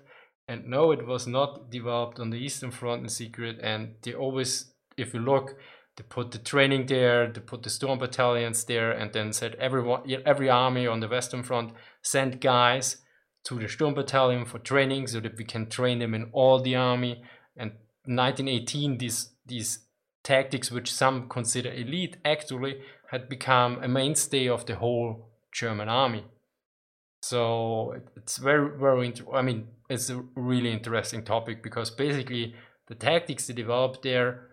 and 0.48 0.68
no 0.68 0.92
it 0.92 1.08
was 1.08 1.28
not 1.28 1.72
developed 1.72 2.20
on 2.20 2.30
the 2.30 2.38
eastern 2.38 2.72
front 2.72 3.04
in 3.04 3.10
secret. 3.10 3.60
And 3.62 3.96
they 4.04 4.14
always 4.14 4.74
if 4.98 5.14
you 5.14 5.20
look 5.22 5.56
they 5.97 6.04
put 6.04 6.32
the 6.32 6.38
training 6.38 6.86
there 6.86 7.27
they 7.32 7.41
put 7.41 7.63
the 7.63 7.69
storm 7.69 7.99
battalions 7.99 8.63
there 8.65 8.91
and 8.91 9.13
then 9.13 9.34
said 9.34 9.56
everyone 9.56 10.01
every 10.25 10.49
army 10.49 10.88
on 10.88 10.99
the 10.99 11.08
western 11.08 11.43
front 11.43 11.73
send 12.01 12.39
guys 12.41 12.97
to 13.43 13.60
the 13.60 13.67
storm 13.67 13.93
battalion 13.93 14.45
for 14.45 14.60
training 14.60 15.08
so 15.08 15.19
that 15.19 15.38
we 15.38 15.43
can 15.43 15.67
train 15.67 15.99
them 15.99 16.13
in 16.13 16.30
all 16.32 16.62
the 16.62 16.75
army 16.75 17.21
and 17.58 17.71
1918 18.06 18.97
these 18.97 19.32
these 19.45 19.80
tactics 20.23 20.71
which 20.71 20.93
some 20.93 21.27
consider 21.27 21.71
elite 21.71 22.17
actually 22.23 22.82
had 23.12 23.27
become 23.27 23.84
a 23.84 23.88
mainstay 23.88 24.47
of 24.47 24.65
the 24.65 24.75
whole 24.75 25.30
German 25.51 25.89
army. 25.89 26.23
So 27.21 28.01
it's 28.15 28.38
very 28.38 28.77
very 28.77 29.13
I 29.34 29.41
mean 29.41 29.67
it's 29.89 30.10
a 30.10 30.23
really 30.36 30.71
interesting 30.71 31.23
topic 31.23 31.62
because 31.62 31.91
basically 31.91 32.56
the 32.88 32.95
tactics 32.95 33.47
they 33.47 33.54
developed 33.54 34.01
there 34.04 34.47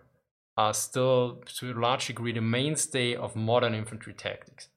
are 0.59 0.73
still 0.73 1.41
to 1.45 1.71
a 1.71 1.79
large 1.79 2.07
degree 2.07 2.33
the 2.33 2.41
mainstay 2.41 3.15
of 3.15 3.33
modern 3.33 3.73
infantry 3.73 4.13
tactics. 4.13 4.67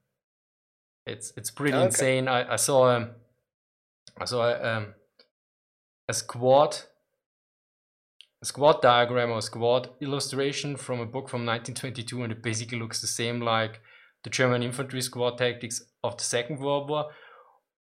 It's 1.05 1.33
it's 1.37 1.51
pretty 1.51 1.77
okay. 1.77 1.87
insane. 1.87 2.29
I, 2.29 2.53
I 2.53 2.57
saw 2.57 2.97
a, 2.97 3.11
I 4.17 4.25
saw 4.25 4.43
a, 4.49 4.77
um, 4.77 4.95
a 6.09 6.15
squad 6.15 6.77
a 8.41 8.47
squad 8.47 8.81
diagram 8.81 9.33
or 9.33 9.43
squad 9.43 9.91
illustration 10.01 10.77
from 10.77 11.01
a 11.01 11.07
book 11.07 11.29
from 11.29 11.45
1922 11.45 12.23
and 12.23 12.33
it 12.33 12.43
basically 12.43 12.79
looks 12.79 13.01
the 13.01 13.09
same 13.09 13.41
like 13.41 13.81
the 14.23 14.31
German 14.31 14.63
infantry 14.63 15.01
squad 15.01 15.37
tactics 15.37 15.83
of 16.05 16.17
the 16.17 16.25
Second 16.25 16.61
World 16.61 16.89
War. 16.89 17.07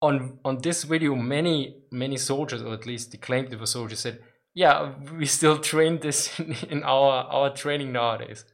On 0.02 0.38
on 0.44 0.58
this 0.60 0.84
video, 0.84 1.14
many 1.14 1.78
many 1.90 2.18
soldiers, 2.18 2.60
or 2.62 2.74
at 2.74 2.84
least 2.84 3.12
they 3.12 3.18
claimed 3.18 3.48
they 3.50 3.56
were 3.56 3.74
soldiers, 3.78 4.00
said, 4.00 4.18
"Yeah, 4.56 4.94
we 5.16 5.26
still 5.26 5.58
train 5.58 6.00
this 6.00 6.40
in, 6.40 6.56
in 6.68 6.82
our 6.82 7.24
our 7.30 7.54
training 7.54 7.92
nowadays." 7.92 8.44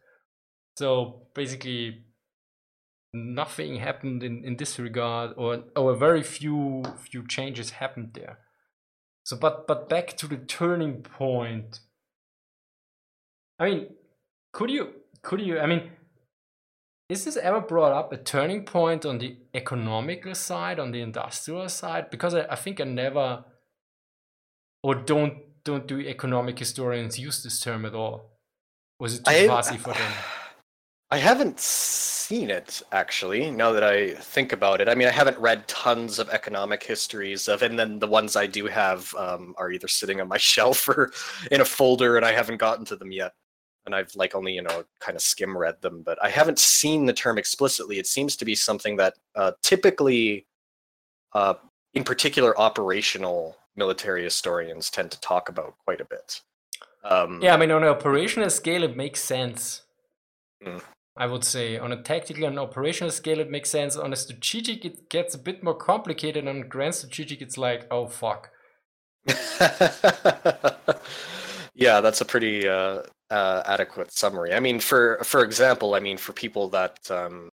So 0.76 1.28
basically, 1.34 2.04
nothing 3.14 3.76
happened 3.76 4.22
in, 4.22 4.44
in 4.44 4.56
this 4.56 4.78
regard, 4.78 5.32
or 5.36 5.64
or 5.76 5.96
very 5.96 6.22
few 6.22 6.82
few 6.98 7.26
changes 7.26 7.70
happened 7.70 8.10
there. 8.14 8.38
So, 9.24 9.36
but 9.36 9.66
but 9.66 9.88
back 9.88 10.16
to 10.18 10.26
the 10.26 10.36
turning 10.36 11.02
point. 11.02 11.80
I 13.58 13.70
mean, 13.70 13.86
could 14.52 14.70
you 14.70 14.88
could 15.22 15.40
you? 15.40 15.60
I 15.60 15.66
mean, 15.66 15.92
is 17.08 17.24
this 17.24 17.36
ever 17.36 17.60
brought 17.60 17.92
up 17.92 18.12
a 18.12 18.16
turning 18.16 18.64
point 18.64 19.04
on 19.04 19.18
the 19.18 19.36
economical 19.54 20.34
side, 20.34 20.80
on 20.80 20.90
the 20.92 21.02
industrial 21.02 21.68
side? 21.68 22.10
Because 22.10 22.34
I, 22.34 22.46
I 22.50 22.56
think 22.56 22.80
I 22.80 22.84
never, 22.84 23.44
or 24.82 24.94
don't 24.94 25.34
don't 25.64 25.86
do 25.86 26.00
economic 26.00 26.58
historians 26.58 27.18
use 27.18 27.42
this 27.42 27.60
term 27.60 27.84
at 27.84 27.94
all? 27.94 28.32
Was 28.98 29.14
it 29.14 29.24
too 29.24 29.46
fuzzy 29.48 29.76
for 29.76 29.94
them? 29.94 30.12
I 31.10 31.18
haven't 31.18 31.60
seen 31.60 32.48
it 32.48 32.80
actually. 32.90 33.50
Now 33.50 33.72
that 33.72 33.84
I 33.84 34.14
think 34.14 34.52
about 34.52 34.80
it, 34.80 34.88
I 34.88 34.94
mean, 34.94 35.08
I 35.08 35.10
haven't 35.10 35.38
read 35.38 35.68
tons 35.68 36.18
of 36.18 36.30
economic 36.30 36.82
histories 36.82 37.48
of, 37.48 37.60
and 37.60 37.78
then 37.78 37.98
the 37.98 38.06
ones 38.06 38.34
I 38.34 38.46
do 38.46 38.66
have 38.66 39.14
um, 39.16 39.54
are 39.58 39.70
either 39.70 39.88
sitting 39.88 40.22
on 40.22 40.28
my 40.28 40.38
shelf 40.52 40.88
or 40.88 41.12
in 41.50 41.60
a 41.60 41.66
folder, 41.66 42.16
and 42.16 42.24
I 42.24 42.32
haven't 42.32 42.56
gotten 42.56 42.86
to 42.86 42.96
them 42.96 43.12
yet. 43.12 43.32
And 43.84 43.94
I've 43.94 44.14
like 44.14 44.34
only 44.34 44.54
you 44.54 44.62
know 44.62 44.84
kind 45.00 45.16
of 45.16 45.22
skim 45.22 45.58
read 45.58 45.82
them, 45.82 46.02
but 46.02 46.16
I 46.22 46.30
haven't 46.30 46.58
seen 46.58 47.04
the 47.04 47.12
term 47.12 47.36
explicitly. 47.36 47.98
It 47.98 48.06
seems 48.06 48.34
to 48.36 48.46
be 48.46 48.54
something 48.54 48.96
that 48.96 49.14
uh, 49.34 49.52
typically, 49.62 50.46
uh, 51.34 51.54
in 51.92 52.04
particular, 52.04 52.58
operational 52.58 53.58
military 53.76 54.22
historians 54.24 54.90
tend 54.90 55.10
to 55.10 55.20
talk 55.20 55.48
about 55.48 55.74
quite 55.84 56.00
a 56.00 56.04
bit. 56.04 56.40
Um, 57.04 57.40
yeah, 57.42 57.54
I 57.54 57.56
mean, 57.56 57.70
on 57.70 57.82
an 57.82 57.88
operational 57.88 58.50
scale, 58.50 58.82
it 58.82 58.96
makes 58.96 59.22
sense. 59.22 59.82
Mm. 60.64 60.82
I 61.16 61.26
would 61.26 61.44
say 61.44 61.76
on 61.76 61.92
a 61.92 62.02
tactical 62.02 62.44
and 62.44 62.58
operational 62.58 63.10
scale, 63.10 63.38
it 63.38 63.50
makes 63.50 63.70
sense. 63.70 63.96
On 63.96 64.12
a 64.12 64.16
strategic, 64.16 64.84
it 64.84 65.10
gets 65.10 65.34
a 65.34 65.38
bit 65.38 65.62
more 65.62 65.74
complicated. 65.74 66.48
On 66.48 66.68
grand 66.68 66.94
strategic, 66.94 67.42
it's 67.42 67.58
like, 67.58 67.86
oh 67.90 68.06
fuck. 68.06 68.50
yeah, 71.74 72.00
that's 72.00 72.20
a 72.20 72.24
pretty 72.24 72.66
uh, 72.66 73.02
uh, 73.30 73.62
adequate 73.66 74.10
summary. 74.10 74.54
I 74.54 74.60
mean, 74.60 74.80
for 74.80 75.18
for 75.22 75.44
example, 75.44 75.94
I 75.94 76.00
mean, 76.00 76.16
for 76.16 76.32
people 76.32 76.68
that 76.70 76.98
um, 77.10 77.50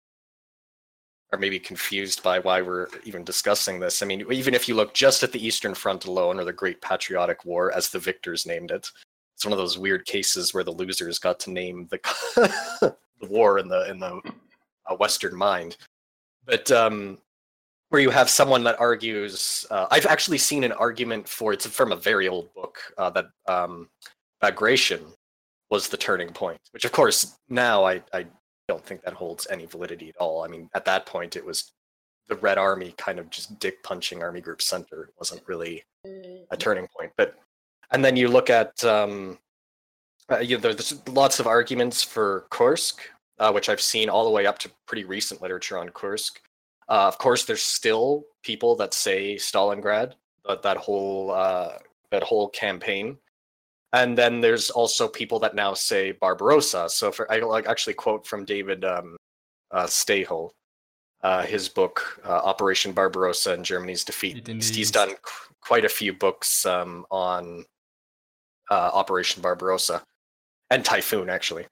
are 1.33 1.39
maybe 1.39 1.59
confused 1.59 2.23
by 2.23 2.39
why 2.39 2.61
we're 2.61 2.89
even 3.05 3.25
discussing 3.25 3.81
this, 3.81 4.03
I 4.03 4.07
mean, 4.07 4.25
even 4.31 4.55
if 4.55 4.69
you 4.69 4.75
look 4.75 4.93
just 4.93 5.23
at 5.23 5.33
the 5.33 5.45
Eastern 5.45 5.75
Front 5.75 6.05
alone, 6.05 6.39
or 6.39 6.45
the 6.45 6.53
Great 6.53 6.81
Patriotic 6.83 7.45
War, 7.45 7.73
as 7.73 7.89
the 7.89 7.99
victors 7.99 8.47
named 8.47 8.71
it, 8.71 8.89
it's 9.35 9.45
one 9.45 9.53
of 9.53 9.59
those 9.59 9.79
weird 9.79 10.05
cases 10.05 10.53
where 10.53 10.63
the 10.63 10.71
losers 10.71 11.19
got 11.19 11.41
to 11.41 11.51
name 11.51 11.89
the 11.91 11.99
the 13.21 13.27
war 13.29 13.59
in 13.59 13.69
the 13.69 13.91
in 13.91 13.99
the 13.99 14.21
uh, 14.87 14.95
Western 14.97 15.35
mind. 15.35 15.79
But 16.45 16.71
um, 16.71 17.19
where 17.89 18.01
you 18.01 18.11
have 18.11 18.29
someone 18.29 18.63
that 18.65 18.79
argues, 18.79 19.67
uh, 19.71 19.87
I've 19.91 20.07
actually 20.07 20.39
seen 20.39 20.65
an 20.65 20.73
argument 20.73 21.27
for 21.27 21.53
it's 21.53 21.67
from 21.67 21.93
a 21.93 21.97
very 21.97 22.29
old 22.29 22.53
book 22.55 22.79
uh, 22.99 23.11
that 23.11 23.27
um, 23.49 23.89
Bagration 24.41 25.01
was 25.71 25.89
the 25.89 25.97
turning 25.97 26.29
point. 26.29 26.61
Which, 26.73 26.85
of 26.85 26.93
course, 26.93 27.39
now 27.49 27.85
I, 27.85 28.03
I 28.13 28.27
don't 28.73 28.85
think 28.85 29.03
that 29.03 29.13
holds 29.13 29.47
any 29.51 29.67
validity 29.67 30.09
at 30.09 30.17
all. 30.17 30.45
I 30.45 30.49
mean, 30.49 30.71
at 30.75 30.87
that 30.87 31.05
point, 31.05 31.37
it 31.37 31.45
was 31.45 31.73
the 32.29 32.37
Red 32.37 32.57
Army 32.57 32.95
kind 32.97 33.19
of 33.19 33.29
just 33.29 33.59
dick 33.59 33.83
punching 33.83 34.23
Army 34.23 34.41
Group 34.41 34.63
Center. 34.63 35.05
It 35.05 35.15
wasn't 35.19 35.43
really 35.47 35.85
a 36.05 36.09
mm. 36.09 36.59
turning 36.59 36.89
point. 36.97 37.13
But 37.17 37.35
and 37.91 38.03
then 38.05 38.17
you 38.17 38.29
look 38.29 38.49
at 38.49 38.83
um, 38.85 39.39
uh, 40.31 40.39
you 40.39 40.57
know, 40.57 40.61
there's 40.63 41.07
lots 41.09 41.41
of 41.41 41.47
arguments 41.47 42.03
for 42.03 42.47
Kursk, 42.51 43.03
uh, 43.39 43.53
which 43.53 43.69
I've 43.69 43.81
seen 43.81 44.09
all 44.09 44.25
the 44.25 44.31
way 44.31 44.47
up 44.47 44.59
to 44.61 44.71
pretty 44.87 45.05
recent 45.05 45.43
literature 45.43 45.77
on 45.77 45.91
Kursk. 45.91 46.41
Uh, 46.89 47.07
of 47.09 47.19
course, 47.19 47.45
there's 47.45 47.63
still 47.63 48.25
people 48.43 48.75
that 48.77 48.95
say 48.95 49.37
Stalingrad, 49.37 50.15
but 50.45 50.63
that 50.63 50.79
whole 50.79 51.31
uh, 51.31 51.79
that 52.11 52.23
whole 52.23 52.49
campaign, 52.49 53.19
and 53.93 54.17
then 54.17 54.41
there's 54.41 54.71
also 54.71 55.09
people 55.09 55.39
that 55.41 55.55
now 55.55 55.75
say 55.75 56.13
Barbarossa. 56.13 56.89
So, 56.89 57.13
for 57.13 57.31
I 57.31 57.39
like 57.41 57.67
actually 57.67 57.95
quote 57.95 58.27
from 58.27 58.45
David 58.45 58.85
um, 58.85 59.17
uh, 59.71 59.87
Stahel, 59.87 60.51
uh, 61.23 61.43
his 61.43 61.69
book 61.69 62.21
uh, 62.25 62.31
Operation 62.31 62.93
Barbarossa 62.93 63.53
and 63.53 63.65
Germany's 63.65 64.05
Defeat. 64.05 64.47
He's 64.47 64.91
done 64.91 65.11
qu- 65.11 65.55
quite 65.61 65.85
a 65.85 65.89
few 65.89 66.13
books 66.13 66.65
um, 66.67 67.07
on 67.11 67.65
Operation 68.71 69.43
Barbarossa 69.43 70.03
and 70.71 70.85
Typhoon 70.85 71.29
actually. 71.29 71.67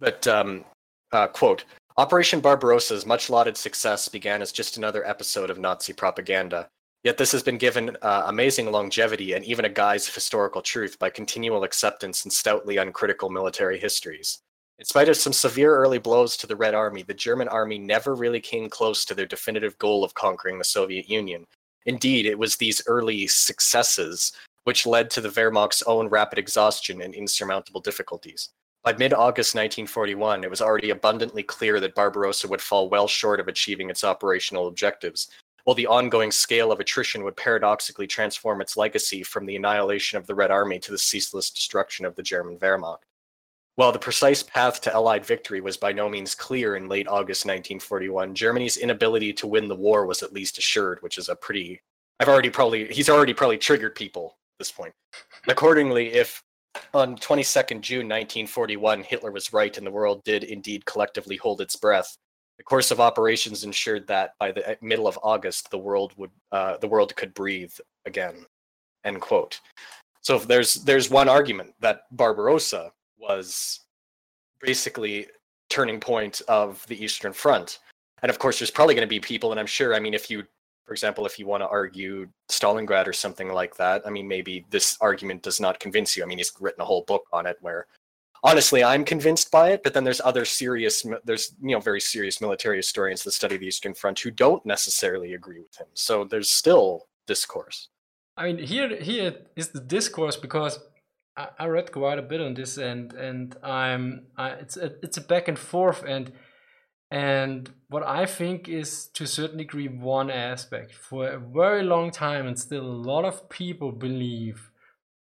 But 0.00 0.26
um, 0.26 0.64
uh, 1.12 1.28
quote, 1.28 1.64
Operation 1.96 2.40
Barbarossa's 2.40 3.06
much 3.06 3.30
lauded 3.30 3.56
success 3.56 4.08
began 4.08 4.42
as 4.42 4.52
just 4.52 4.76
another 4.76 5.06
episode 5.06 5.50
of 5.50 5.58
Nazi 5.58 5.92
propaganda. 5.92 6.68
Yet 7.02 7.16
this 7.16 7.32
has 7.32 7.42
been 7.42 7.56
given 7.56 7.96
uh, 8.02 8.24
amazing 8.26 8.70
longevity 8.70 9.32
and 9.32 9.44
even 9.44 9.64
a 9.64 9.70
guise 9.70 10.06
of 10.06 10.14
historical 10.14 10.60
truth 10.60 10.98
by 10.98 11.08
continual 11.08 11.64
acceptance 11.64 12.24
and 12.24 12.32
stoutly 12.32 12.76
uncritical 12.76 13.30
military 13.30 13.78
histories. 13.78 14.40
In 14.78 14.84
spite 14.84 15.08
of 15.08 15.16
some 15.16 15.32
severe 15.32 15.74
early 15.74 15.98
blows 15.98 16.36
to 16.38 16.46
the 16.46 16.56
Red 16.56 16.74
Army, 16.74 17.02
the 17.02 17.14
German 17.14 17.48
army 17.48 17.78
never 17.78 18.14
really 18.14 18.40
came 18.40 18.68
close 18.68 19.04
to 19.04 19.14
their 19.14 19.26
definitive 19.26 19.78
goal 19.78 20.04
of 20.04 20.14
conquering 20.14 20.58
the 20.58 20.64
Soviet 20.64 21.08
Union. 21.08 21.46
Indeed, 21.86 22.26
it 22.26 22.38
was 22.38 22.56
these 22.56 22.82
early 22.86 23.26
successes 23.26 24.32
which 24.64 24.86
led 24.86 25.10
to 25.10 25.20
the 25.22 25.30
Wehrmacht's 25.30 25.82
own 25.86 26.08
rapid 26.08 26.38
exhaustion 26.38 27.00
and 27.00 27.14
insurmountable 27.14 27.80
difficulties. 27.80 28.50
By 28.82 28.92
mid 28.94 29.12
August 29.12 29.54
1941, 29.54 30.44
it 30.44 30.50
was 30.50 30.62
already 30.62 30.90
abundantly 30.90 31.42
clear 31.42 31.80
that 31.80 31.94
Barbarossa 31.94 32.48
would 32.48 32.60
fall 32.60 32.88
well 32.88 33.08
short 33.08 33.40
of 33.40 33.48
achieving 33.48 33.90
its 33.90 34.04
operational 34.04 34.68
objectives, 34.68 35.28
while 35.70 35.76
the 35.76 35.86
ongoing 35.86 36.32
scale 36.32 36.72
of 36.72 36.80
attrition 36.80 37.22
would 37.22 37.36
paradoxically 37.36 38.08
transform 38.08 38.60
its 38.60 38.76
legacy 38.76 39.22
from 39.22 39.46
the 39.46 39.54
annihilation 39.54 40.18
of 40.18 40.26
the 40.26 40.34
Red 40.34 40.50
Army 40.50 40.80
to 40.80 40.90
the 40.90 40.98
ceaseless 40.98 41.48
destruction 41.48 42.04
of 42.04 42.16
the 42.16 42.24
German 42.24 42.58
Wehrmacht. 42.58 43.04
While 43.76 43.92
the 43.92 44.00
precise 44.00 44.42
path 44.42 44.80
to 44.80 44.92
Allied 44.92 45.24
victory 45.24 45.60
was 45.60 45.76
by 45.76 45.92
no 45.92 46.08
means 46.08 46.34
clear 46.34 46.74
in 46.74 46.88
late 46.88 47.06
August 47.06 47.44
1941, 47.44 48.34
Germany's 48.34 48.78
inability 48.78 49.32
to 49.34 49.46
win 49.46 49.68
the 49.68 49.76
war 49.76 50.06
was 50.06 50.24
at 50.24 50.32
least 50.32 50.58
assured, 50.58 51.00
which 51.02 51.18
is 51.18 51.28
a 51.28 51.36
pretty. 51.36 51.80
I've 52.18 52.28
already 52.28 52.50
probably. 52.50 52.88
He's 52.88 53.08
already 53.08 53.32
probably 53.32 53.58
triggered 53.58 53.94
people 53.94 54.38
at 54.54 54.58
this 54.58 54.72
point. 54.72 54.92
Accordingly, 55.46 56.14
if 56.14 56.42
on 56.94 57.14
22nd 57.14 57.80
June 57.80 58.08
1941 58.08 59.04
Hitler 59.04 59.30
was 59.30 59.52
right 59.52 59.78
and 59.78 59.86
the 59.86 59.92
world 59.92 60.24
did 60.24 60.42
indeed 60.42 60.84
collectively 60.84 61.36
hold 61.36 61.60
its 61.60 61.76
breath, 61.76 62.16
the 62.60 62.64
course 62.64 62.90
of 62.90 63.00
operations 63.00 63.64
ensured 63.64 64.06
that 64.06 64.34
by 64.38 64.52
the 64.52 64.72
uh, 64.72 64.74
middle 64.82 65.08
of 65.08 65.18
August 65.22 65.70
the 65.70 65.78
world 65.78 66.12
would 66.18 66.30
uh, 66.52 66.76
the 66.76 66.86
world 66.86 67.16
could 67.16 67.32
breathe 67.32 67.72
again. 68.04 68.44
End 69.02 69.18
quote. 69.18 69.58
So 70.20 70.38
there's 70.38 70.74
there's 70.74 71.08
one 71.08 71.26
argument 71.26 71.72
that 71.80 72.02
Barbarossa 72.12 72.92
was 73.16 73.80
basically 74.60 75.26
turning 75.70 76.00
point 76.00 76.42
of 76.48 76.86
the 76.86 77.02
Eastern 77.02 77.32
Front. 77.32 77.78
And 78.20 78.28
of 78.28 78.38
course, 78.38 78.58
there's 78.58 78.70
probably 78.70 78.94
going 78.94 79.08
to 79.08 79.16
be 79.16 79.20
people, 79.20 79.52
and 79.52 79.58
I'm 79.58 79.66
sure, 79.66 79.94
I 79.94 79.98
mean, 79.98 80.12
if 80.12 80.30
you 80.30 80.44
for 80.84 80.92
example, 80.92 81.24
if 81.24 81.38
you 81.38 81.46
want 81.46 81.62
to 81.62 81.68
argue 81.68 82.28
Stalingrad 82.50 83.06
or 83.06 83.14
something 83.14 83.48
like 83.48 83.74
that, 83.76 84.02
I 84.06 84.10
mean, 84.10 84.28
maybe 84.28 84.66
this 84.68 84.98
argument 85.00 85.42
does 85.42 85.60
not 85.60 85.80
convince 85.80 86.14
you. 86.14 86.22
I 86.22 86.26
mean, 86.26 86.36
he's 86.36 86.52
written 86.60 86.82
a 86.82 86.84
whole 86.84 87.04
book 87.06 87.24
on 87.32 87.46
it 87.46 87.56
where 87.62 87.86
honestly 88.42 88.82
i'm 88.82 89.04
convinced 89.04 89.50
by 89.50 89.70
it 89.70 89.82
but 89.82 89.94
then 89.94 90.04
there's 90.04 90.20
other 90.22 90.44
serious 90.44 91.04
there's 91.24 91.54
you 91.62 91.74
know 91.74 91.80
very 91.80 92.00
serious 92.00 92.40
military 92.40 92.76
historians 92.76 93.22
that 93.22 93.32
study 93.32 93.56
the 93.56 93.66
eastern 93.66 93.94
front 93.94 94.18
who 94.20 94.30
don't 94.30 94.64
necessarily 94.64 95.34
agree 95.34 95.60
with 95.60 95.76
him 95.76 95.86
so 95.94 96.24
there's 96.24 96.50
still 96.50 97.06
discourse 97.26 97.88
i 98.36 98.46
mean 98.46 98.58
here 98.58 99.00
here 99.00 99.34
is 99.56 99.68
the 99.68 99.80
discourse 99.80 100.36
because 100.36 100.80
i, 101.36 101.48
I 101.58 101.66
read 101.66 101.92
quite 101.92 102.18
a 102.18 102.22
bit 102.22 102.40
on 102.40 102.54
this 102.54 102.78
and 102.78 103.12
and 103.12 103.56
i'm 103.62 104.26
I, 104.36 104.50
it's 104.50 104.76
a, 104.76 104.92
it's 105.02 105.16
a 105.16 105.22
back 105.22 105.48
and 105.48 105.58
forth 105.58 106.04
and 106.06 106.32
and 107.10 107.68
what 107.88 108.06
I 108.06 108.24
think 108.24 108.68
is 108.68 109.06
to 109.14 109.24
a 109.24 109.26
certain 109.26 109.58
degree 109.58 109.88
one 109.88 110.30
aspect. 110.30 110.92
For 110.92 111.28
a 111.28 111.38
very 111.38 111.82
long 111.82 112.12
time, 112.12 112.46
and 112.46 112.58
still 112.58 112.84
a 112.84 113.02
lot 113.10 113.24
of 113.24 113.48
people 113.48 113.90
believe 113.90 114.69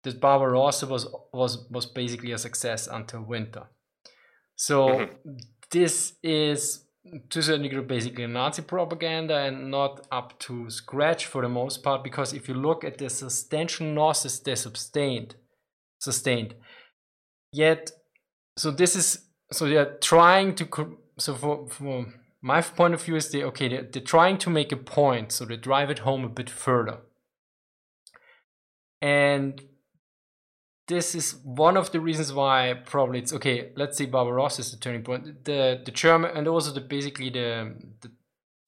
that 0.07 0.21
Barbarossa 0.21 0.87
was 0.87 1.07
was 1.33 1.67
was 1.71 1.87
basically 1.87 2.33
a 2.33 2.38
success 2.38 2.87
until 2.87 3.23
winter. 3.23 3.65
So 4.57 4.88
mm-hmm. 4.88 5.37
this 5.71 6.15
is 6.23 6.85
to 7.31 7.38
a 7.38 7.42
certain 7.42 7.63
degree 7.63 7.83
basically 7.83 8.27
Nazi 8.27 8.63
propaganda 8.63 9.37
and 9.37 9.71
not 9.71 10.07
up 10.11 10.38
to 10.40 10.71
scratch 10.71 11.27
for 11.27 11.42
the 11.42 11.48
most 11.48 11.83
part. 11.83 12.02
Because 12.02 12.33
if 12.33 12.48
you 12.48 12.54
look 12.54 12.85
at 12.85 12.98
the 12.98 13.11
substantial 13.11 13.92
losses 13.92 14.40
they 14.40 14.54
sustained, 14.54 15.37
sustained, 15.98 16.54
yet 17.52 17.90
so 18.57 18.71
this 18.71 18.96
is 18.96 19.27
so 19.52 19.69
they 19.69 19.77
are 19.77 19.98
trying 20.00 20.54
to 20.54 20.98
so 21.19 21.35
for, 21.35 21.69
for 21.69 22.07
my 22.42 22.61
point 22.61 22.94
of 22.94 23.02
view 23.02 23.17
is 23.17 23.31
they 23.31 23.42
okay 23.42 23.69
they're, 23.69 23.88
they're 23.90 24.02
trying 24.02 24.38
to 24.38 24.50
make 24.50 24.73
a 24.73 24.77
point 24.77 25.33
so 25.33 25.44
they 25.44 25.57
drive 25.57 25.90
it 25.90 26.00
home 26.00 26.25
a 26.25 26.29
bit 26.29 26.50
further 26.50 26.98
and 29.00 29.63
this 30.89 31.15
is 31.15 31.37
one 31.45 31.77
of 31.77 31.91
the 31.91 32.01
reasons 32.01 32.33
why 32.33 32.75
probably 32.85 33.19
it's 33.19 33.33
okay. 33.33 33.73
Let's 33.77 33.99
say 33.99 34.07
Barbarossa 34.07 34.61
is 34.61 34.71
the 34.71 34.77
turning 34.77 35.03
point. 35.03 35.45
The 35.45 35.81
the 35.85 35.91
German 35.91 36.31
and 36.35 36.47
also 36.47 36.73
the 36.73 36.81
basically 36.81 37.31
the 37.31 37.75
the 38.01 38.11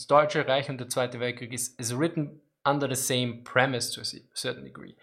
Deutsche 0.06 0.36
Reich 0.36 0.68
and 0.68 0.78
the 0.78 0.84
Zweite 0.84 1.18
Weltkrieg 1.18 1.52
is, 1.52 1.74
is 1.78 1.94
written 1.94 2.40
under 2.64 2.86
the 2.86 2.96
same 2.96 3.42
premise 3.42 3.92
to 3.94 4.00
a 4.00 4.04
certain 4.34 4.64
degree. 4.64 4.94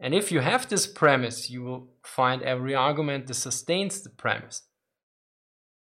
And 0.00 0.14
if 0.14 0.32
you 0.32 0.40
have 0.40 0.68
this 0.68 0.86
premise, 0.86 1.48
you 1.48 1.62
will 1.62 1.88
find 2.02 2.42
every 2.42 2.74
argument 2.74 3.28
that 3.28 3.34
sustains 3.34 4.02
the 4.02 4.10
premise. 4.10 4.62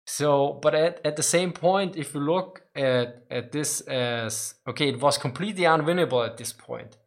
So, 0.06 0.60
but 0.62 0.76
at, 0.76 1.00
at 1.06 1.16
the 1.16 1.24
same 1.24 1.54
point, 1.54 1.96
if 1.96 2.14
you 2.14 2.20
look 2.20 2.64
at, 2.76 3.24
at 3.32 3.52
this 3.54 3.82
as 3.82 4.56
okay, 4.68 4.90
it 4.90 5.00
was 5.00 5.18
completely 5.18 5.64
unwinnable 5.64 6.26
at 6.26 6.38
this 6.38 6.52
point. 6.52 6.98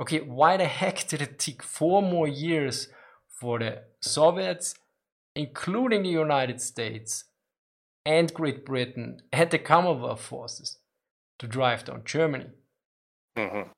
Okay, 0.00 0.20
why 0.20 0.56
the 0.56 0.66
heck 0.66 1.06
did 1.08 1.22
it 1.22 1.38
take 1.38 1.62
four 1.62 2.02
more 2.02 2.28
years 2.28 2.88
for 3.28 3.58
the 3.58 3.82
Soviets, 4.00 4.74
including 5.34 6.02
the 6.02 6.10
United 6.10 6.60
States 6.60 7.24
and 8.04 8.32
Great 8.32 8.64
Britain 8.64 9.18
and 9.32 9.50
the 9.50 9.58
Commonwealth 9.58 10.20
forces, 10.20 10.78
to 11.38 11.46
drive 11.46 11.84
down 11.84 12.02
Germany? 12.04 12.46
Mm-hmm. 13.36 13.70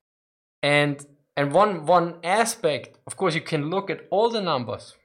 And 0.62 1.06
and 1.36 1.52
one 1.52 1.86
one 1.86 2.16
aspect, 2.24 2.98
of 3.06 3.16
course, 3.16 3.34
you 3.34 3.40
can 3.40 3.70
look 3.70 3.90
at 3.90 4.06
all 4.10 4.28
the 4.28 4.42
numbers 4.42 4.96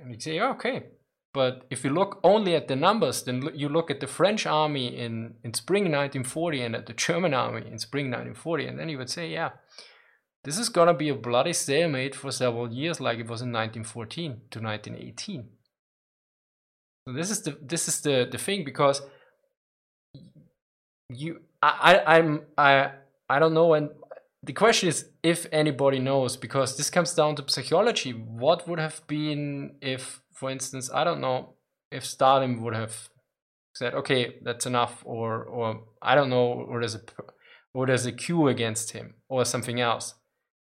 and 0.00 0.12
you 0.12 0.18
say, 0.18 0.40
okay, 0.40 0.84
but 1.32 1.64
if 1.70 1.84
you 1.84 1.90
look 1.90 2.18
only 2.24 2.56
at 2.56 2.66
the 2.66 2.76
numbers, 2.76 3.22
then 3.22 3.48
you 3.54 3.68
look 3.68 3.90
at 3.90 4.00
the 4.00 4.06
French 4.06 4.46
army 4.46 4.96
in, 4.96 5.34
in 5.44 5.54
spring 5.54 5.84
1940 5.84 6.62
and 6.62 6.74
at 6.74 6.86
the 6.86 6.92
German 6.92 7.34
army 7.34 7.60
in 7.70 7.78
spring 7.78 8.06
1940, 8.06 8.66
and 8.66 8.78
then 8.78 8.88
you 8.88 8.98
would 8.98 9.10
say, 9.10 9.28
yeah, 9.28 9.50
this 10.44 10.58
is 10.58 10.68
gonna 10.68 10.94
be 10.94 11.08
a 11.08 11.14
bloody 11.14 11.52
stalemate 11.52 12.14
for 12.14 12.30
several 12.30 12.72
years, 12.72 13.00
like 13.00 13.18
it 13.18 13.28
was 13.28 13.42
in 13.42 13.52
1914 13.52 14.40
to 14.50 14.60
1918. 14.60 15.48
So 17.06 17.14
this 17.14 17.30
is 17.30 17.42
the 17.42 17.58
this 17.60 17.88
is 17.88 18.00
the 18.00 18.28
the 18.30 18.38
thing 18.38 18.64
because 18.64 19.02
you 21.08 21.40
I, 21.62 21.72
I 22.06 22.18
I'm 22.18 22.42
I 22.56 22.90
I 23.28 23.38
don't 23.38 23.54
know 23.54 23.74
and 23.74 23.90
the 24.42 24.52
question 24.52 24.88
is 24.88 25.06
if 25.22 25.46
anybody 25.52 25.98
knows 25.98 26.36
because 26.36 26.76
this 26.76 26.88
comes 26.88 27.12
down 27.14 27.36
to 27.36 27.44
psychology 27.46 28.12
what 28.12 28.66
would 28.66 28.78
have 28.78 29.06
been 29.06 29.76
if 29.82 30.22
for 30.40 30.48
instance, 30.50 30.90
I 30.92 31.04
don't 31.04 31.20
know 31.20 31.56
if 31.92 32.02
Stalin 32.06 32.62
would 32.62 32.74
have 32.74 33.10
said, 33.74 33.92
"Okay, 33.94 34.38
that's 34.42 34.64
enough," 34.64 35.02
or 35.04 35.44
or 35.44 35.84
I 36.00 36.14
don't 36.14 36.30
know, 36.30 36.46
or 36.70 36.80
there's 36.80 36.94
a 36.94 37.02
or 37.74 37.86
there's 37.86 38.06
a 38.06 38.12
coup 38.12 38.48
against 38.48 38.92
him, 38.92 39.16
or 39.28 39.44
something 39.44 39.80
else, 39.80 40.14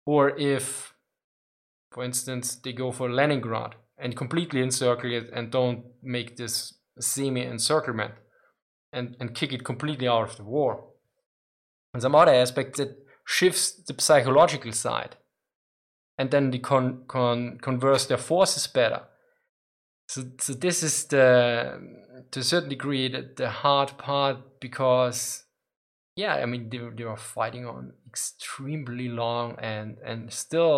or 0.06 0.38
if, 0.38 0.94
for 1.92 2.04
instance, 2.04 2.56
they 2.56 2.74
go 2.74 2.92
for 2.92 3.10
Leningrad 3.10 3.76
and 3.98 4.16
completely 4.16 4.62
encircle 4.62 5.12
it 5.12 5.30
and 5.34 5.52
don't 5.52 5.86
make 6.02 6.38
this 6.38 6.74
semi-encirclement 7.00 8.14
and 8.94 9.16
and 9.20 9.34
kick 9.36 9.54
it 9.54 9.64
completely 9.64 10.08
out 10.08 10.30
of 10.30 10.38
the 10.38 10.44
war. 10.44 10.90
And 11.94 12.02
some 12.02 12.16
other 12.16 12.34
aspects 12.34 12.80
that 12.80 12.98
shifts 13.26 13.72
the 13.72 13.96
psychological 14.00 14.72
side, 14.72 15.18
and 16.18 16.32
then 16.32 16.52
they 16.52 16.60
con, 16.60 17.04
con 17.08 17.58
converse 17.62 18.06
their 18.06 18.18
forces 18.18 18.68
better 18.68 19.04
so, 20.12 20.26
so 20.40 20.52
this 20.52 20.84
is 20.84 21.06
the 21.06 21.80
to 22.32 22.42
a 22.42 22.44
certain 22.44 22.68
degree 22.68 23.08
the, 23.08 23.30
the 23.38 23.50
hard 23.50 23.98
part 23.98 24.60
because 24.60 25.46
yeah 26.22 26.36
i 26.44 26.46
mean 26.52 26.70
they, 26.72 26.80
they 26.96 27.06
were 27.12 27.24
fighting 27.38 27.66
on 27.66 27.94
extremely 28.12 29.08
long 29.22 29.56
and 29.60 29.98
and 30.10 30.32
still 30.32 30.78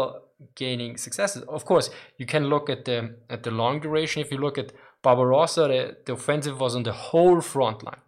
gaining 0.56 0.98
successes. 0.98 1.44
Of 1.48 1.66
course 1.66 1.89
you 2.18 2.26
can 2.26 2.46
look 2.46 2.70
at 2.70 2.86
the 2.86 3.16
at 3.30 3.44
the 3.44 3.52
long 3.52 3.80
duration. 3.80 4.22
If 4.22 4.32
you 4.32 4.38
look 4.38 4.58
at 4.58 4.74
barbarossa 5.02 5.62
the, 5.68 5.98
the 6.06 6.14
offensive 6.14 6.60
was 6.60 6.76
on 6.76 6.84
the 6.84 6.91
whole 6.94 7.41
front 7.41 7.84
line. 7.84 8.04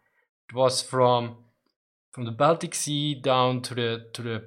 It 0.49 0.55
was 0.55 0.81
from 0.81 1.37
from 2.11 2.25
the 2.25 2.31
baltic 2.31 2.75
sea 2.75 3.15
down 3.15 3.61
to 3.63 3.75
the 3.75 4.05
to 4.13 4.21
the 4.21 4.43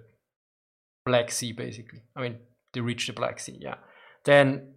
black 1.05 1.31
sea 1.31 1.53
basically. 1.53 2.03
I 2.17 2.21
mean 2.23 2.37
they 2.73 2.81
reached 2.81 3.07
the 3.07 3.13
black 3.21 3.41
sea 3.41 3.59
yeah. 3.61 3.77
Then 4.25 4.75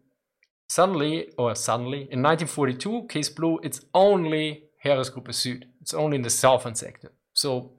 Suddenly, 0.72 1.28
or 1.38 1.54
suddenly, 1.54 2.08
in 2.14 2.24
1942, 2.24 3.08
Case 3.10 3.28
Blue, 3.28 3.60
it's 3.62 3.82
only 3.94 4.70
Heeresgruppe 4.86 5.34
Süd. 5.34 5.64
It's 5.82 5.94
only 5.94 6.16
in 6.16 6.22
the 6.22 6.30
southern 6.30 6.76
sector. 6.76 7.12
So 7.34 7.74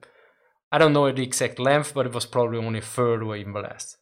I 0.73 0.79
don't 0.79 0.93
know 0.93 1.11
the 1.11 1.21
exact 1.21 1.59
length, 1.59 1.93
but 1.93 2.07
it 2.07 2.13
was 2.13 2.25
probably 2.25 2.57
only 2.57 2.79
a 2.79 2.81
third 2.81 3.21
or 3.21 3.35
even 3.35 3.53
less. 3.53 3.95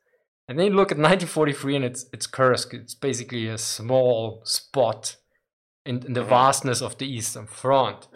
And 0.47 0.57
then 0.57 0.67
you 0.67 0.73
look 0.73 0.91
at 0.91 0.97
1943 0.97 1.75
and 1.75 1.85
it's 1.85 2.05
it's 2.13 2.27
Kursk. 2.27 2.73
It's 2.73 2.95
basically 2.95 3.47
a 3.47 3.57
small 3.57 4.41
spot 4.45 5.17
in, 5.85 6.05
in 6.05 6.13
the 6.13 6.23
vastness 6.23 6.81
of 6.81 6.97
the 6.97 7.05
Eastern 7.05 7.45
Front. 7.45 8.07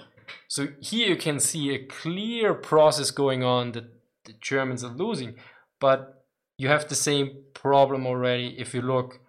So 0.47 0.69
here 0.79 1.09
you 1.09 1.17
can 1.17 1.39
see 1.39 1.75
a 1.75 1.85
clear 1.85 2.53
process 2.53 3.11
going 3.11 3.43
on 3.43 3.73
that 3.73 3.85
the 4.23 4.33
Germans 4.41 4.83
are 4.83 4.93
losing. 4.93 5.35
But 5.79 6.25
you 6.57 6.69
have 6.69 6.87
the 6.87 6.95
same 6.95 7.43
problem 7.53 8.07
already 8.07 8.55
if 8.57 8.73
you 8.73 8.81
look 8.81 9.19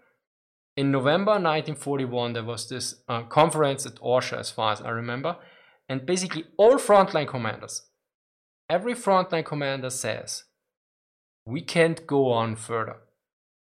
in 0.76 0.90
November 0.90 1.32
1941, 1.32 2.34
there 2.34 2.44
was 2.44 2.68
this 2.68 2.96
uh, 3.08 3.22
conference 3.22 3.86
at 3.86 3.94
Orsha, 3.96 4.38
as 4.38 4.50
far 4.50 4.72
as 4.72 4.82
I 4.82 4.90
remember, 4.90 5.36
and 5.88 6.04
basically 6.04 6.44
all 6.58 6.76
frontline 6.76 7.26
commanders, 7.26 7.82
every 8.68 8.94
frontline 8.94 9.44
commander 9.44 9.90
says, 9.90 10.44
we 11.44 11.60
can't 11.60 12.06
go 12.06 12.32
on 12.32 12.56
further. 12.56 12.96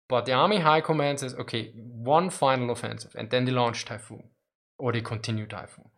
But 0.07 0.25
the 0.25 0.33
Army 0.33 0.59
High 0.59 0.81
Command 0.81 1.19
says, 1.19 1.35
okay, 1.35 1.71
one 1.75 2.31
final 2.31 2.71
offensive, 2.71 3.13
and 3.15 3.29
then 3.29 3.45
they 3.45 3.51
launch 3.51 3.85
Typhoon, 3.85 4.23
or 4.79 4.91
they 4.91 5.01
continue 5.01 5.45
Typhoon. 5.45 5.89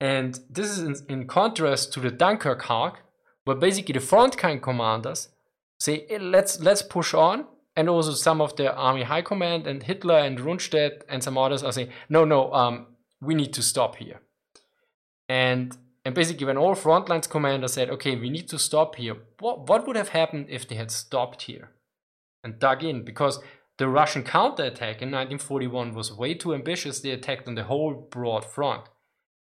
And 0.00 0.38
this 0.48 0.70
is 0.70 0.78
in, 0.78 0.96
in 1.08 1.26
contrast 1.26 1.92
to 1.94 2.00
the 2.00 2.12
Dunkirk 2.12 2.70
arc, 2.70 3.02
where 3.44 3.56
basically 3.56 3.94
the 3.94 3.98
frontline 3.98 4.62
commanders 4.62 5.28
say, 5.80 6.06
hey, 6.08 6.18
let's 6.18 6.60
let's 6.60 6.82
push 6.82 7.12
on, 7.12 7.46
and 7.74 7.88
also 7.88 8.12
some 8.12 8.40
of 8.40 8.54
the 8.54 8.72
army 8.72 9.02
high 9.02 9.22
command 9.22 9.66
and 9.66 9.82
Hitler 9.82 10.18
and 10.18 10.38
Rundstedt 10.38 11.02
and 11.08 11.22
some 11.22 11.36
others 11.36 11.64
are 11.64 11.72
saying, 11.72 11.88
no, 12.08 12.24
no, 12.24 12.52
um, 12.52 12.86
we 13.20 13.34
need 13.34 13.52
to 13.54 13.62
stop 13.62 13.96
here. 13.96 14.20
And 15.28 15.76
and 16.04 16.14
basically, 16.14 16.46
when 16.46 16.58
all 16.58 16.74
frontlines 16.74 17.28
commander 17.28 17.68
said, 17.68 17.88
okay, 17.90 18.14
we 18.14 18.28
need 18.28 18.48
to 18.48 18.58
stop 18.58 18.96
here, 18.96 19.16
what, 19.40 19.68
what 19.68 19.86
would 19.86 19.96
have 19.96 20.10
happened 20.10 20.46
if 20.50 20.68
they 20.68 20.74
had 20.74 20.90
stopped 20.90 21.42
here 21.42 21.70
and 22.42 22.58
dug 22.58 22.84
in? 22.84 23.04
Because 23.04 23.40
the 23.78 23.88
Russian 23.88 24.22
counterattack 24.22 25.00
in 25.00 25.10
1941 25.10 25.94
was 25.94 26.12
way 26.12 26.34
too 26.34 26.54
ambitious. 26.54 27.00
They 27.00 27.10
attacked 27.10 27.48
on 27.48 27.54
the 27.54 27.64
whole 27.64 27.94
broad 28.10 28.44
front. 28.44 28.84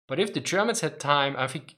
But 0.07 0.20
if 0.20 0.34
the 0.34 0.41
Germans 0.41 0.82
had 0.82 0.99
time, 0.99 1.36
I 1.38 1.47
think 1.47 1.76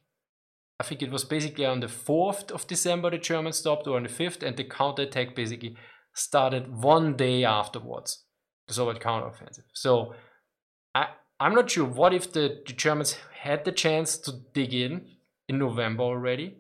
I 0.79 0.84
think 0.84 1.03
it 1.03 1.11
was 1.11 1.25
basically 1.25 1.63
on 1.63 1.79
the 1.79 1.88
4th 1.88 2.49
of 2.49 2.65
December 2.65 3.11
the 3.11 3.19
Germans 3.19 3.57
stopped, 3.57 3.86
or 3.86 3.97
on 3.97 4.03
the 4.03 4.09
5th, 4.09 4.41
and 4.41 4.57
the 4.57 4.63
counterattack 4.63 5.36
basically 5.36 5.75
started 6.15 6.82
one 6.82 7.15
day 7.15 7.43
afterwards, 7.43 8.25
the 8.67 8.73
Soviet 8.73 8.99
counteroffensive. 8.99 9.65
So 9.73 10.15
I, 10.95 11.09
I'm 11.41 11.55
not 11.55 11.71
sure 11.71 11.85
what 11.85 12.13
if 12.13 12.31
the, 12.31 12.61
the 12.67 12.73
Germans 12.73 13.17
had 13.41 13.65
the 13.65 13.71
chance 13.71 14.15
to 14.19 14.31
dig 14.53 14.75
in 14.75 15.07
in 15.49 15.57
November 15.57 16.03
already, 16.03 16.57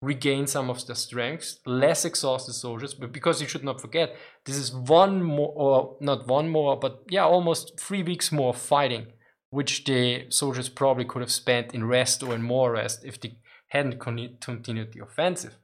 regain 0.00 0.46
some 0.46 0.70
of 0.70 0.86
their 0.86 0.94
strengths, 0.94 1.58
less 1.66 2.04
exhausted 2.04 2.52
soldiers, 2.52 2.94
but 2.94 3.10
because 3.10 3.42
you 3.42 3.48
should 3.48 3.64
not 3.64 3.80
forget, 3.80 4.14
this 4.44 4.56
is 4.56 4.72
one 4.72 5.24
more, 5.24 5.52
or 5.56 5.96
not 6.00 6.28
one 6.28 6.48
more, 6.48 6.78
but 6.78 7.02
yeah, 7.10 7.24
almost 7.24 7.80
three 7.80 8.04
weeks 8.04 8.30
more 8.30 8.54
fighting, 8.54 9.06
which 9.50 9.84
the 9.86 10.26
soldiers 10.30 10.68
probably 10.68 11.04
could 11.04 11.20
have 11.20 11.32
spent 11.32 11.74
in 11.74 11.84
rest 11.84 12.22
or 12.22 12.32
in 12.32 12.42
more 12.42 12.70
rest 12.70 13.04
if 13.04 13.20
they 13.20 13.34
hadn't 13.70 13.98
con- 13.98 14.36
continued 14.40 14.92
the 14.92 15.02
offensive. 15.02 15.56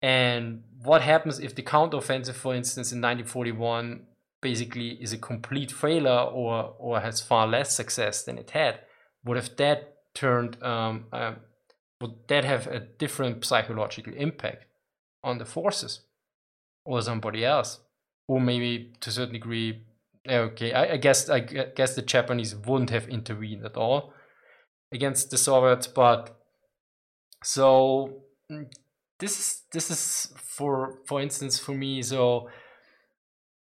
And 0.00 0.62
what 0.84 1.02
happens 1.02 1.40
if 1.40 1.56
the 1.56 1.62
counteroffensive, 1.62 2.34
for 2.34 2.54
instance, 2.54 2.92
in 2.92 3.00
1941, 3.00 4.06
basically 4.44 4.90
is 5.02 5.12
a 5.12 5.18
complete 5.18 5.72
failure 5.72 6.24
or 6.40 6.76
or 6.78 7.00
has 7.00 7.20
far 7.20 7.48
less 7.48 7.74
success 7.74 8.22
than 8.24 8.38
it 8.38 8.50
had? 8.50 8.80
Would 9.24 9.38
have 9.38 9.56
that 9.56 9.78
turned? 10.14 10.62
Um, 10.62 11.06
uh, 11.12 11.34
would 12.00 12.28
that 12.28 12.44
have 12.44 12.66
a 12.66 12.80
different 12.80 13.44
psychological 13.44 14.12
impact 14.14 14.66
on 15.22 15.38
the 15.38 15.46
forces 15.46 16.02
or 16.84 17.00
somebody 17.00 17.44
else, 17.44 17.80
or 18.28 18.40
maybe 18.40 18.92
to 19.00 19.10
a 19.10 19.12
certain 19.12 19.32
degree? 19.32 19.82
Okay, 20.28 20.72
I, 20.72 20.92
I 20.92 20.96
guess 20.98 21.28
I 21.30 21.40
guess 21.40 21.96
the 21.96 22.02
Japanese 22.02 22.54
wouldn't 22.54 22.90
have 22.90 23.08
intervened 23.08 23.64
at 23.64 23.76
all 23.76 24.12
against 24.92 25.30
the 25.30 25.38
Soviets, 25.38 25.86
but 25.86 26.36
so 27.42 28.22
mm, 28.52 28.66
this 29.18 29.38
is 29.38 29.62
this 29.72 29.90
is 29.90 30.34
for 30.36 30.98
for 31.06 31.20
instance 31.20 31.58
for 31.58 31.72
me 31.72 32.02
so 32.02 32.48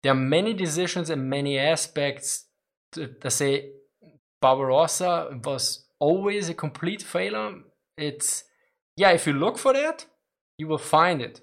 there 0.02 0.12
are 0.12 0.16
many 0.16 0.54
decisions 0.54 1.10
and 1.10 1.28
many 1.28 1.58
aspects 1.58 2.46
to, 2.92 3.30
say 3.30 3.70
Barbarossa 4.40 5.40
was 5.44 5.84
always 5.98 6.48
a 6.48 6.54
complete 6.54 7.02
failure. 7.02 7.54
It's 7.96 8.44
yeah, 8.96 9.10
if 9.10 9.26
you 9.26 9.32
look 9.32 9.58
for 9.58 9.72
that, 9.72 10.06
you 10.56 10.66
will 10.66 10.78
find 10.78 11.20
it. 11.20 11.40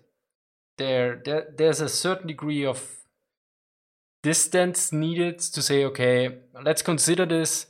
There, 0.78 1.22
there 1.24 1.48
there's 1.58 1.82
a 1.82 1.90
certain 1.90 2.28
degree 2.28 2.66
of 2.66 3.06
distance 4.24 4.92
needed 4.92 5.40
to 5.40 5.62
say, 5.62 5.86
okay, 5.86 6.40
let's 6.64 6.82
consider 6.82 7.26
this 7.26 7.68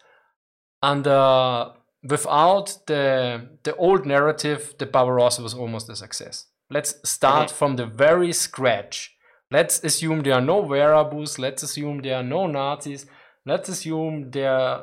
under 0.82 1.74
without 2.04 2.78
the 2.88 3.50
the 3.64 3.76
old 3.76 4.06
narrative 4.06 4.76
that 4.78 4.92
Barbarossa 4.92 5.42
was 5.42 5.54
almost 5.54 5.90
a 5.90 5.96
success. 5.96 6.48
Let's 6.70 6.96
start 7.08 7.52
from 7.52 7.76
the 7.76 7.86
very 7.86 8.34
scratch. 8.34 9.15
Let's 9.56 9.82
assume 9.86 10.24
there 10.24 10.34
are 10.34 10.48
no 10.54 10.62
Wehraboos. 10.62 11.40
Let's 11.40 11.64
assume 11.64 12.02
there 12.02 12.18
are 12.18 12.30
no 12.38 12.46
Nazis. 12.46 13.06
Let's 13.46 13.70
assume 13.70 14.32
they're 14.32 14.82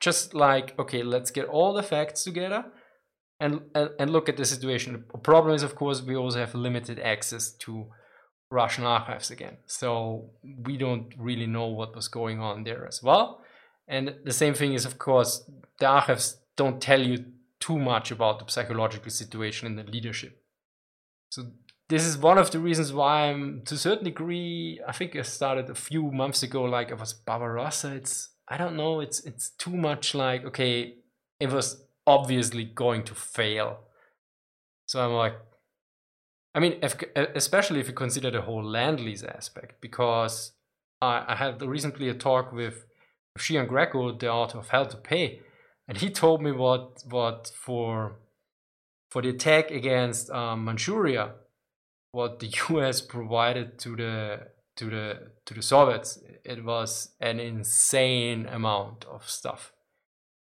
just 0.00 0.34
like 0.34 0.78
okay, 0.78 1.02
let's 1.02 1.32
get 1.32 1.46
all 1.48 1.72
the 1.74 1.82
facts 1.82 2.22
together 2.22 2.60
and, 3.40 3.52
and 3.74 3.90
and 3.98 4.10
look 4.10 4.28
at 4.28 4.36
the 4.36 4.44
situation. 4.44 5.04
The 5.12 5.18
problem 5.18 5.54
is, 5.56 5.64
of 5.64 5.74
course, 5.74 6.00
we 6.00 6.14
also 6.14 6.38
have 6.38 6.54
limited 6.54 7.00
access 7.00 7.50
to 7.64 7.72
Russian 8.52 8.84
archives 8.84 9.32
again, 9.32 9.56
so 9.66 10.30
we 10.68 10.76
don't 10.76 11.12
really 11.18 11.48
know 11.56 11.66
what 11.66 11.96
was 11.96 12.06
going 12.06 12.38
on 12.40 12.62
there 12.62 12.86
as 12.86 13.02
well. 13.02 13.42
And 13.88 14.14
the 14.24 14.38
same 14.42 14.54
thing 14.54 14.74
is, 14.74 14.84
of 14.84 14.98
course, 14.98 15.50
the 15.80 15.86
archives 15.86 16.26
don't 16.56 16.80
tell 16.80 17.02
you 17.02 17.16
too 17.58 17.78
much 17.78 18.12
about 18.12 18.38
the 18.38 18.52
psychological 18.52 19.10
situation 19.10 19.66
in 19.66 19.74
the 19.74 19.90
leadership. 19.94 20.34
So 21.30 21.42
this 21.88 22.04
is 22.04 22.18
one 22.18 22.38
of 22.38 22.50
the 22.50 22.58
reasons 22.58 22.92
why 22.92 23.28
I'm 23.28 23.62
to 23.64 23.74
a 23.74 23.78
certain 23.78 24.04
degree. 24.04 24.80
I 24.86 24.92
think 24.92 25.16
I 25.16 25.22
started 25.22 25.70
a 25.70 25.74
few 25.74 26.10
months 26.10 26.42
ago. 26.42 26.64
Like 26.64 26.90
it 26.90 26.98
was 26.98 27.14
Barbarossa. 27.14 27.94
It's 27.94 28.30
I 28.46 28.56
don't 28.56 28.76
know. 28.76 29.00
It's 29.00 29.20
it's 29.20 29.50
too 29.50 29.76
much. 29.76 30.14
Like 30.14 30.44
okay, 30.44 30.96
it 31.40 31.50
was 31.50 31.82
obviously 32.06 32.64
going 32.64 33.04
to 33.04 33.14
fail. 33.14 33.80
So 34.86 35.04
I'm 35.04 35.12
like, 35.12 35.34
I 36.54 36.60
mean, 36.60 36.78
if, 36.82 36.96
especially 37.14 37.80
if 37.80 37.88
you 37.88 37.92
consider 37.92 38.30
the 38.30 38.40
whole 38.40 38.64
Lend-Lease 38.64 39.22
aspect, 39.22 39.82
because 39.82 40.52
I, 41.02 41.24
I 41.28 41.34
had 41.36 41.60
recently 41.60 42.08
a 42.08 42.14
talk 42.14 42.52
with 42.52 42.86
Giangreco, 43.38 44.18
the 44.18 44.30
author 44.30 44.58
of 44.58 44.68
Hell 44.68 44.86
to 44.86 44.96
Pay, 44.96 45.40
and 45.86 45.98
he 45.98 46.10
told 46.10 46.42
me 46.42 46.52
what 46.52 47.02
what 47.08 47.52
for 47.54 48.16
for 49.10 49.22
the 49.22 49.30
attack 49.30 49.70
against 49.70 50.30
um, 50.30 50.64
Manchuria, 50.64 51.32
what 52.12 52.40
the 52.40 52.46
U.S. 52.70 53.00
provided 53.00 53.78
to 53.80 53.96
the 53.96 54.40
to 54.76 54.90
the 54.90 55.30
to 55.44 55.54
the 55.54 55.62
Soviets, 55.62 56.18
it 56.44 56.64
was 56.64 57.14
an 57.20 57.40
insane 57.40 58.46
amount 58.46 59.04
of 59.06 59.28
stuff. 59.28 59.72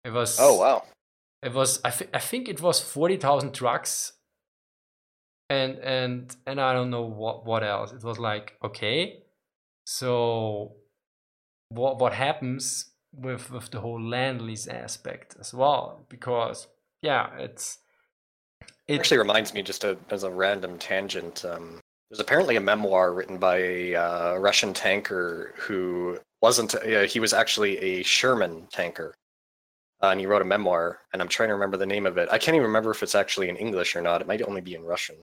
It 0.05 0.11
was 0.11 0.39
oh 0.41 0.59
wow, 0.59 0.85
it 1.43 1.53
was 1.53 1.81
I, 1.85 1.91
th- 1.91 2.11
I 2.13 2.19
think 2.19 2.49
it 2.49 2.61
was 2.61 2.81
forty 2.81 3.17
thousand 3.17 3.53
trucks, 3.53 4.13
and 5.49 5.79
and 5.79 6.35
and 6.47 6.61
I 6.61 6.73
don't 6.73 6.91
know 6.91 7.05
what 7.05 7.47
what 7.47 7.63
else. 7.63 7.93
It 7.93 8.03
was 8.03 8.19
like 8.19 8.55
okay, 8.65 9.23
so 9.85 10.77
what 11.69 11.99
what 11.99 12.15
happens 12.15 12.93
with 13.13 13.51
with 13.51 13.71
the 13.71 13.81
whole 13.81 14.01
Lend-Lease 14.01 14.67
aspect 14.67 15.37
as 15.39 15.53
well? 15.55 16.07
Because 16.09 16.67
yeah, 17.03 17.29
it's 17.39 17.79
it 18.89 18.99
actually 18.99 19.19
reminds 19.19 19.55
me 19.55 19.63
just 19.63 19.85
a, 19.85 19.97
as 20.11 20.25
a 20.25 20.31
random 20.31 20.79
tangent. 20.79 21.45
Um, 21.45 21.81
there's 22.11 22.21
apparently 22.21 22.57
a 22.57 22.61
memoir 22.61 23.13
written 23.13 23.39
by 23.39 23.59
a 23.59 23.95
uh, 23.95 24.35
Russian 24.37 24.75
tanker 24.75 25.55
who 25.57 26.19
wasn't. 26.43 26.75
Uh, 26.75 27.03
he 27.03 27.21
was 27.21 27.33
actually 27.33 27.79
a 27.79 28.03
Sherman 28.03 28.69
tanker, 28.71 29.15
uh, 30.03 30.09
and 30.09 30.21
he 30.21 30.27
wrote 30.27 30.43
a 30.43 30.47
memoir. 30.47 31.01
And 31.13 31.23
I'm 31.23 31.29
trying 31.29 31.49
to 31.49 31.55
remember 31.55 31.77
the 31.77 31.87
name 31.87 32.07
of 32.07 32.19
it. 32.19 32.29
I 32.31 32.39
can't 32.39 32.55
even 32.55 32.67
remember 32.67 32.91
if 32.91 33.03
it's 33.03 33.15
actually 33.15 33.49
in 33.49 33.57
English 33.57 33.97
or 33.97 34.03
not. 34.03 34.21
It 34.21 34.29
might 34.29 34.43
only 34.43 34.61
be 34.61 34.75
in 34.75 34.85
Russian. 34.85 35.17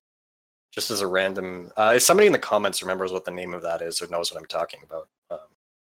Just 0.73 0.89
as 0.89 1.01
a 1.01 1.07
random, 1.07 1.69
uh, 1.75 1.93
if 1.97 2.01
somebody 2.01 2.27
in 2.27 2.33
the 2.33 2.39
comments 2.39 2.81
remembers 2.81 3.11
what 3.11 3.25
the 3.25 3.31
name 3.31 3.53
of 3.53 3.61
that 3.61 3.81
is 3.81 4.01
or 4.01 4.07
knows 4.07 4.31
what 4.31 4.39
I'm 4.39 4.47
talking 4.47 4.79
about, 4.83 5.07
um, 5.29 5.39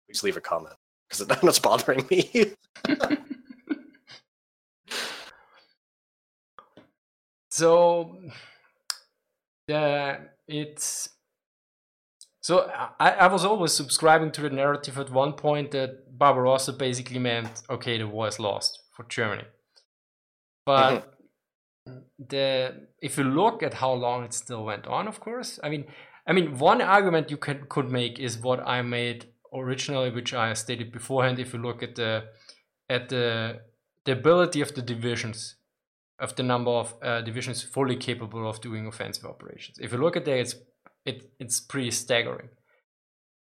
please 0.06 0.22
leave 0.22 0.36
a 0.36 0.42
comment 0.42 0.74
because 1.08 1.26
that's 1.42 1.58
bothering 1.58 2.06
me. 2.10 2.52
so 7.54 8.16
yeah 9.68 10.18
it's 10.48 11.08
so 12.40 12.68
I, 12.98 13.10
I 13.10 13.26
was 13.28 13.44
always 13.44 13.72
subscribing 13.72 14.32
to 14.32 14.42
the 14.42 14.50
narrative 14.50 14.98
at 14.98 15.10
one 15.10 15.34
point 15.34 15.70
that 15.70 16.18
barbarossa 16.18 16.72
basically 16.72 17.20
meant 17.20 17.62
okay 17.70 17.96
the 17.96 18.08
war 18.08 18.26
is 18.26 18.40
lost 18.40 18.80
for 18.96 19.04
germany 19.04 19.44
but 20.66 21.06
mm-hmm. 21.86 21.98
the 22.28 22.88
if 23.00 23.16
you 23.18 23.24
look 23.24 23.62
at 23.62 23.74
how 23.74 23.92
long 23.92 24.24
it 24.24 24.34
still 24.34 24.64
went 24.64 24.88
on 24.88 25.06
of 25.06 25.20
course 25.20 25.60
i 25.62 25.68
mean 25.68 25.84
i 26.26 26.32
mean 26.32 26.58
one 26.58 26.82
argument 26.82 27.30
you 27.30 27.36
could 27.36 27.68
could 27.68 27.88
make 27.88 28.18
is 28.18 28.36
what 28.36 28.66
i 28.66 28.82
made 28.82 29.26
originally 29.54 30.10
which 30.10 30.34
i 30.34 30.52
stated 30.54 30.90
beforehand 30.90 31.38
if 31.38 31.52
you 31.52 31.60
look 31.60 31.84
at 31.84 31.94
the 31.94 32.24
at 32.90 33.08
the 33.10 33.60
the 34.06 34.12
ability 34.12 34.60
of 34.60 34.74
the 34.74 34.82
divisions 34.82 35.54
of 36.18 36.36
the 36.36 36.42
number 36.42 36.70
of 36.70 36.94
uh, 37.02 37.20
divisions 37.22 37.62
fully 37.62 37.96
capable 37.96 38.48
of 38.48 38.60
doing 38.60 38.86
offensive 38.86 39.24
operations. 39.24 39.78
If 39.80 39.92
you 39.92 39.98
look 39.98 40.16
at 40.16 40.24
that, 40.24 40.38
it's 40.38 40.54
it, 41.04 41.30
it's 41.38 41.60
pretty 41.60 41.90
staggering. 41.90 42.48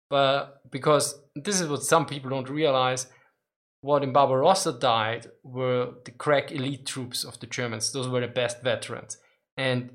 But 0.09 0.61
because 0.71 1.21
this 1.35 1.61
is 1.61 1.69
what 1.69 1.83
some 1.83 2.07
people 2.07 2.31
don't 2.31 2.49
realize, 2.49 3.07
what 3.81 4.03
in 4.03 4.13
Barbarossa 4.13 4.73
died 4.73 5.27
were 5.43 5.95
the 6.05 6.13
crack 6.13 6.53
elite 6.53 6.87
troops 6.87 7.25
of 7.25 7.39
the 7.41 7.47
Germans. 7.47 7.93
Those 7.93 8.09
were 8.09 8.21
the 8.21 8.29
best 8.29 8.63
veterans, 8.63 9.19
and 9.57 9.91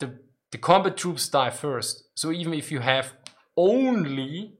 the 0.00 0.18
the 0.50 0.58
combat 0.58 0.96
troops 0.96 1.28
die 1.28 1.50
first. 1.50 2.04
So 2.14 2.32
even 2.32 2.54
if 2.54 2.72
you 2.72 2.80
have 2.80 3.12
only 3.56 4.54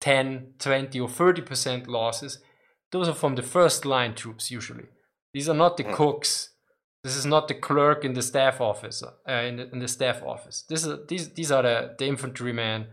10, 0.00 0.54
20, 0.58 1.00
or 1.00 1.08
30% 1.08 1.86
losses, 1.86 2.38
those 2.92 3.08
are 3.08 3.14
from 3.14 3.34
the 3.34 3.42
first 3.42 3.84
line 3.84 4.14
troops 4.14 4.50
usually. 4.50 4.84
These 5.32 5.48
are 5.48 5.54
not 5.54 5.76
the 5.76 5.84
mm. 5.84 5.92
cooks 5.92 6.50
this 7.04 7.16
is 7.16 7.26
not 7.26 7.48
the 7.48 7.54
clerk 7.54 8.02
in 8.02 8.14
the 8.14 8.22
staff 8.22 8.62
office. 8.62 9.02
Uh, 9.02 9.32
in, 9.32 9.56
the, 9.56 9.70
in 9.70 9.78
the 9.78 9.86
staff 9.86 10.22
office. 10.22 10.64
This 10.68 10.86
is 10.86 11.06
these 11.06 11.28
these 11.34 11.52
are 11.52 11.62
the 11.62 11.94
the 11.98 12.06
infantrymen, 12.06 12.86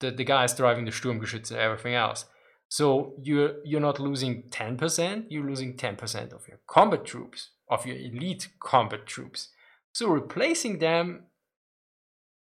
the 0.00 0.10
the 0.10 0.24
guys 0.24 0.56
driving 0.56 0.86
the 0.86 0.90
Sturmgeschütze 0.90 1.50
and 1.50 1.60
everything 1.60 1.94
else. 1.94 2.24
So 2.68 3.14
you're 3.22 3.56
you're 3.64 3.82
not 3.82 4.00
losing 4.00 4.44
ten 4.50 4.78
percent. 4.78 5.26
You're 5.30 5.46
losing 5.46 5.76
ten 5.76 5.94
percent 5.94 6.32
of 6.32 6.48
your 6.48 6.58
combat 6.66 7.04
troops, 7.04 7.50
of 7.68 7.84
your 7.84 7.96
elite 7.96 8.48
combat 8.60 9.04
troops. 9.06 9.50
So 9.92 10.08
replacing 10.08 10.78
them 10.78 11.26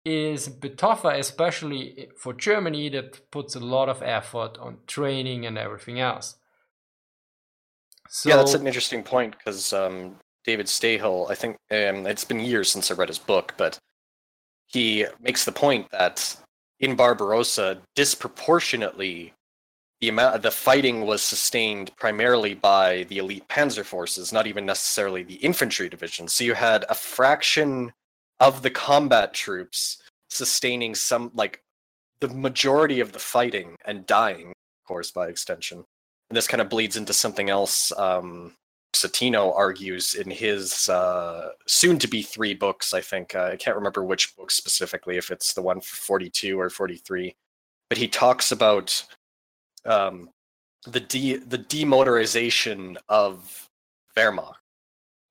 is 0.05 0.47
a 0.47 0.51
bit 0.51 0.77
tougher, 0.77 1.11
especially 1.11 2.09
for 2.17 2.33
Germany 2.33 2.89
that 2.89 3.31
puts 3.31 3.55
a 3.55 3.59
lot 3.59 3.89
of 3.89 4.03
effort 4.03 4.59
on 4.59 4.77
training 4.85 5.45
and 5.45 5.57
everything 5.57 5.99
else. 5.99 6.35
So, 8.09 8.29
yeah, 8.29 8.35
that's 8.35 8.53
an 8.53 8.67
interesting 8.67 9.01
point 9.01 9.35
because 9.37 9.73
um, 9.73 10.17
David 10.43 10.67
Stahel, 10.67 11.29
I 11.29 11.35
think 11.35 11.55
um, 11.71 12.05
it's 12.05 12.25
been 12.25 12.39
years 12.39 12.71
since 12.71 12.91
I 12.91 12.95
read 12.95 13.07
his 13.07 13.19
book, 13.19 13.53
but 13.57 13.79
he 14.67 15.05
makes 15.21 15.45
the 15.45 15.51
point 15.51 15.89
that 15.91 16.35
in 16.79 16.95
Barbarossa, 16.95 17.79
disproportionately, 17.95 19.33
the 20.01 20.09
amount 20.09 20.41
the 20.41 20.51
fighting 20.51 21.05
was 21.05 21.21
sustained 21.21 21.95
primarily 21.95 22.53
by 22.55 23.03
the 23.03 23.19
elite 23.19 23.47
panzer 23.47 23.85
forces, 23.85 24.33
not 24.33 24.47
even 24.47 24.65
necessarily 24.65 25.23
the 25.23 25.35
infantry 25.35 25.87
division. 25.87 26.27
So 26.27 26.43
you 26.43 26.55
had 26.55 26.83
a 26.89 26.95
fraction 26.95 27.93
of 28.41 28.63
the 28.63 28.69
combat 28.69 29.33
troops 29.33 29.99
sustaining 30.29 30.95
some 30.95 31.31
like 31.33 31.61
the 32.19 32.27
majority 32.27 32.99
of 32.99 33.13
the 33.13 33.19
fighting 33.19 33.77
and 33.85 34.05
dying, 34.05 34.47
of 34.47 34.87
course, 34.87 35.11
by 35.11 35.27
extension. 35.27 35.85
And 36.29 36.35
this 36.35 36.47
kind 36.47 36.59
of 36.59 36.69
bleeds 36.69 36.97
into 36.97 37.13
something 37.13 37.49
else 37.49 37.93
um, 37.97 38.53
Citino 38.93 39.55
argues 39.55 40.13
in 40.13 40.29
his 40.29 40.87
uh, 40.87 41.49
soon 41.67 41.97
to 41.99 42.07
be 42.07 42.21
three 42.21 42.53
books, 42.53 42.93
I 42.93 43.01
think. 43.01 43.35
Uh, 43.35 43.49
I 43.53 43.55
can't 43.55 43.75
remember 43.75 44.03
which 44.03 44.35
book 44.35 44.51
specifically, 44.51 45.17
if 45.17 45.31
it's 45.31 45.53
the 45.53 45.61
one 45.61 45.81
for 45.81 45.95
42 45.95 46.59
or 46.59 46.69
43. 46.69 47.35
But 47.89 47.97
he 47.97 48.07
talks 48.07 48.51
about 48.51 49.03
um, 49.85 50.29
the 50.85 50.99
de- 50.99 51.37
the 51.37 51.57
demotorization 51.57 52.97
of 53.09 53.69
Wehrmacht. 54.15 54.55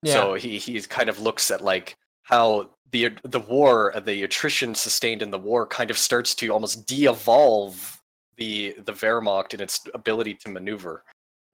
Yeah. 0.03 0.15
So 0.15 0.35
he, 0.35 0.59
he 0.59 0.81
kind 0.83 1.09
of 1.09 1.21
looks 1.21 1.51
at 1.51 1.63
like 1.63 1.97
how 2.23 2.71
the 2.91 3.11
the 3.25 3.41
war, 3.41 3.95
the 4.05 4.25
attrition 4.25 4.75
sustained 4.75 5.23
in 5.23 5.31
the 5.31 5.39
war, 5.39 5.67
kind 5.67 5.91
of 5.91 5.99
starts 5.99 6.35
to 6.37 6.49
almost 6.49 6.87
de-evolve 6.87 8.01
the 8.37 8.75
the 8.85 8.93
Wehrmacht 8.93 9.53
and 9.53 9.63
its 9.63 9.81
ability 9.95 10.35
to 10.35 10.49
maneuver. 10.49 11.05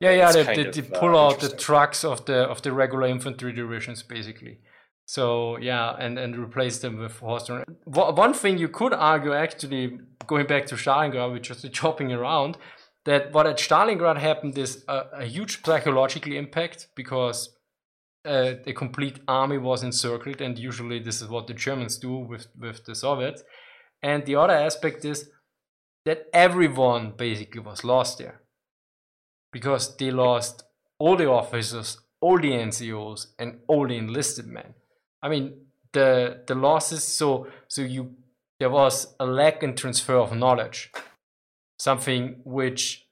Yeah, 0.01 0.13
yeah, 0.13 0.31
they, 0.31 0.45
they, 0.45 0.71
they, 0.71 0.83
pull 0.83 1.17
uh, 1.17 1.27
out 1.27 1.41
the 1.41 1.49
trucks 1.49 2.05
of 2.05 2.25
the 2.25 2.45
of 2.45 2.63
the 2.63 2.73
regular 2.73 3.09
infantry 3.09 3.53
divisions 3.53 4.03
basically. 4.05 4.59
So 5.07 5.59
yeah, 5.59 5.97
and 5.99 6.19
and 6.19 6.37
replace 6.37 6.79
them 6.79 6.99
with 6.99 7.19
horse. 7.19 7.51
One 7.85 8.35
thing 8.35 8.59
you 8.59 8.69
could 8.69 8.93
argue, 8.93 9.33
actually, 9.33 9.99
going 10.27 10.47
back 10.47 10.67
to 10.67 10.77
Stalingrad, 10.77 11.33
which 11.33 11.49
was 11.49 11.63
the 11.63 11.69
chopping 11.69 12.13
around, 12.13 12.59
that 13.07 13.33
what 13.33 13.47
at 13.47 13.59
Stalingrad 13.59 14.19
happened 14.19 14.57
is 14.57 14.85
a, 14.87 15.07
a 15.15 15.25
huge 15.25 15.65
psychological 15.65 16.33
impact 16.33 16.89
because 16.95 17.57
uh, 18.25 18.55
a 18.67 18.73
complete 18.73 19.19
army 19.27 19.59
was 19.59 19.83
encircled, 19.83 20.41
and 20.41 20.59
usually 20.59 21.01
this 21.01 21.21
is 21.21 21.29
what 21.29 21.49
the 21.49 21.55
Germans 21.55 21.99
do 21.99 22.19
with 22.19 22.47
with 22.57 22.85
the 22.85 22.95
Soviets. 22.95 23.43
And 24.01 24.25
the 24.27 24.37
other 24.37 24.55
aspect 24.55 25.05
is 25.05 25.29
that 26.05 26.27
everyone 26.33 27.15
basically 27.17 27.63
was 27.63 27.83
lost 27.83 28.19
there 28.19 28.43
because 29.53 29.97
they 29.97 30.11
lost 30.11 30.65
all 30.99 31.17
the 31.17 31.29
officers, 31.29 31.99
all 32.21 32.39
the 32.39 32.51
NCOs, 32.51 33.29
and 33.39 33.61
all 33.69 33.87
the 33.87 33.97
enlisted 33.97 34.47
men. 34.47 34.75
I 35.23 35.29
mean, 35.29 35.67
the 35.93 36.43
the 36.47 36.55
losses. 36.55 37.05
So 37.05 37.49
so 37.69 37.83
you 37.83 38.15
there 38.61 38.71
was 38.71 39.15
a 39.21 39.27
lack 39.27 39.63
in 39.63 39.75
transfer 39.77 40.17
of 40.17 40.37
knowledge, 40.37 40.91
something 41.79 42.41
which 42.45 43.07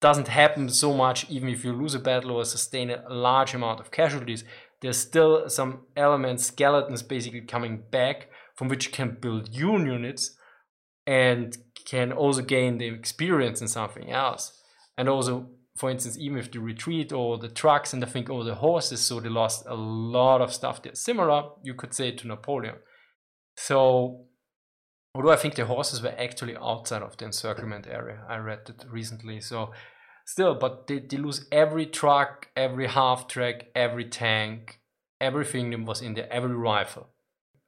doesn't 0.00 0.28
happen 0.28 0.68
so 0.68 0.92
much 0.92 1.30
even 1.30 1.48
if 1.48 1.64
you 1.64 1.72
lose 1.72 1.94
a 1.94 1.98
battle 1.98 2.32
or 2.32 2.44
sustain 2.44 2.90
a 2.90 3.04
large 3.08 3.54
amount 3.54 3.80
of 3.80 3.90
casualties. 3.90 4.44
There's 4.80 4.98
still 4.98 5.48
some 5.48 5.86
elements, 5.96 6.46
skeletons 6.46 7.04
basically 7.04 7.42
coming 7.42 7.84
back 7.90 8.28
from 8.56 8.68
which 8.68 8.86
you 8.86 8.92
can 8.92 9.16
build 9.20 9.52
new 9.52 9.78
units 9.78 10.36
and 11.06 11.56
can 11.84 12.12
also 12.12 12.42
gain 12.42 12.78
the 12.78 12.88
experience 12.88 13.60
in 13.60 13.68
something 13.68 14.10
else. 14.10 14.61
And 14.98 15.08
also, 15.08 15.48
for 15.76 15.90
instance, 15.90 16.18
even 16.18 16.38
if 16.38 16.50
the 16.50 16.60
retreat 16.60 17.12
or 17.12 17.38
the 17.38 17.48
trucks 17.48 17.92
and 17.92 18.04
I 18.04 18.06
think 18.06 18.28
or 18.28 18.44
the 18.44 18.56
horses, 18.56 19.00
so 19.00 19.20
they 19.20 19.28
lost 19.28 19.64
a 19.66 19.74
lot 19.74 20.40
of 20.40 20.52
stuff 20.52 20.82
there. 20.82 20.94
Similar, 20.94 21.50
you 21.62 21.74
could 21.74 21.94
say, 21.94 22.12
to 22.12 22.26
Napoleon. 22.26 22.76
So, 23.56 24.26
although 25.14 25.32
I 25.32 25.36
think 25.36 25.54
the 25.54 25.66
horses 25.66 26.02
were 26.02 26.14
actually 26.18 26.56
outside 26.56 27.02
of 27.02 27.16
the 27.16 27.26
encirclement 27.26 27.86
area, 27.86 28.24
I 28.28 28.36
read 28.36 28.68
it 28.68 28.84
recently. 28.90 29.40
So, 29.40 29.72
still, 30.26 30.54
but 30.54 30.86
they, 30.86 30.98
they 31.00 31.16
lose 31.16 31.46
every 31.50 31.86
truck, 31.86 32.48
every 32.56 32.88
half 32.88 33.28
track, 33.28 33.66
every 33.74 34.04
tank, 34.04 34.80
everything 35.20 35.70
that 35.70 35.84
was 35.84 36.02
in 36.02 36.14
there, 36.14 36.32
every 36.32 36.54
rifle. 36.54 37.08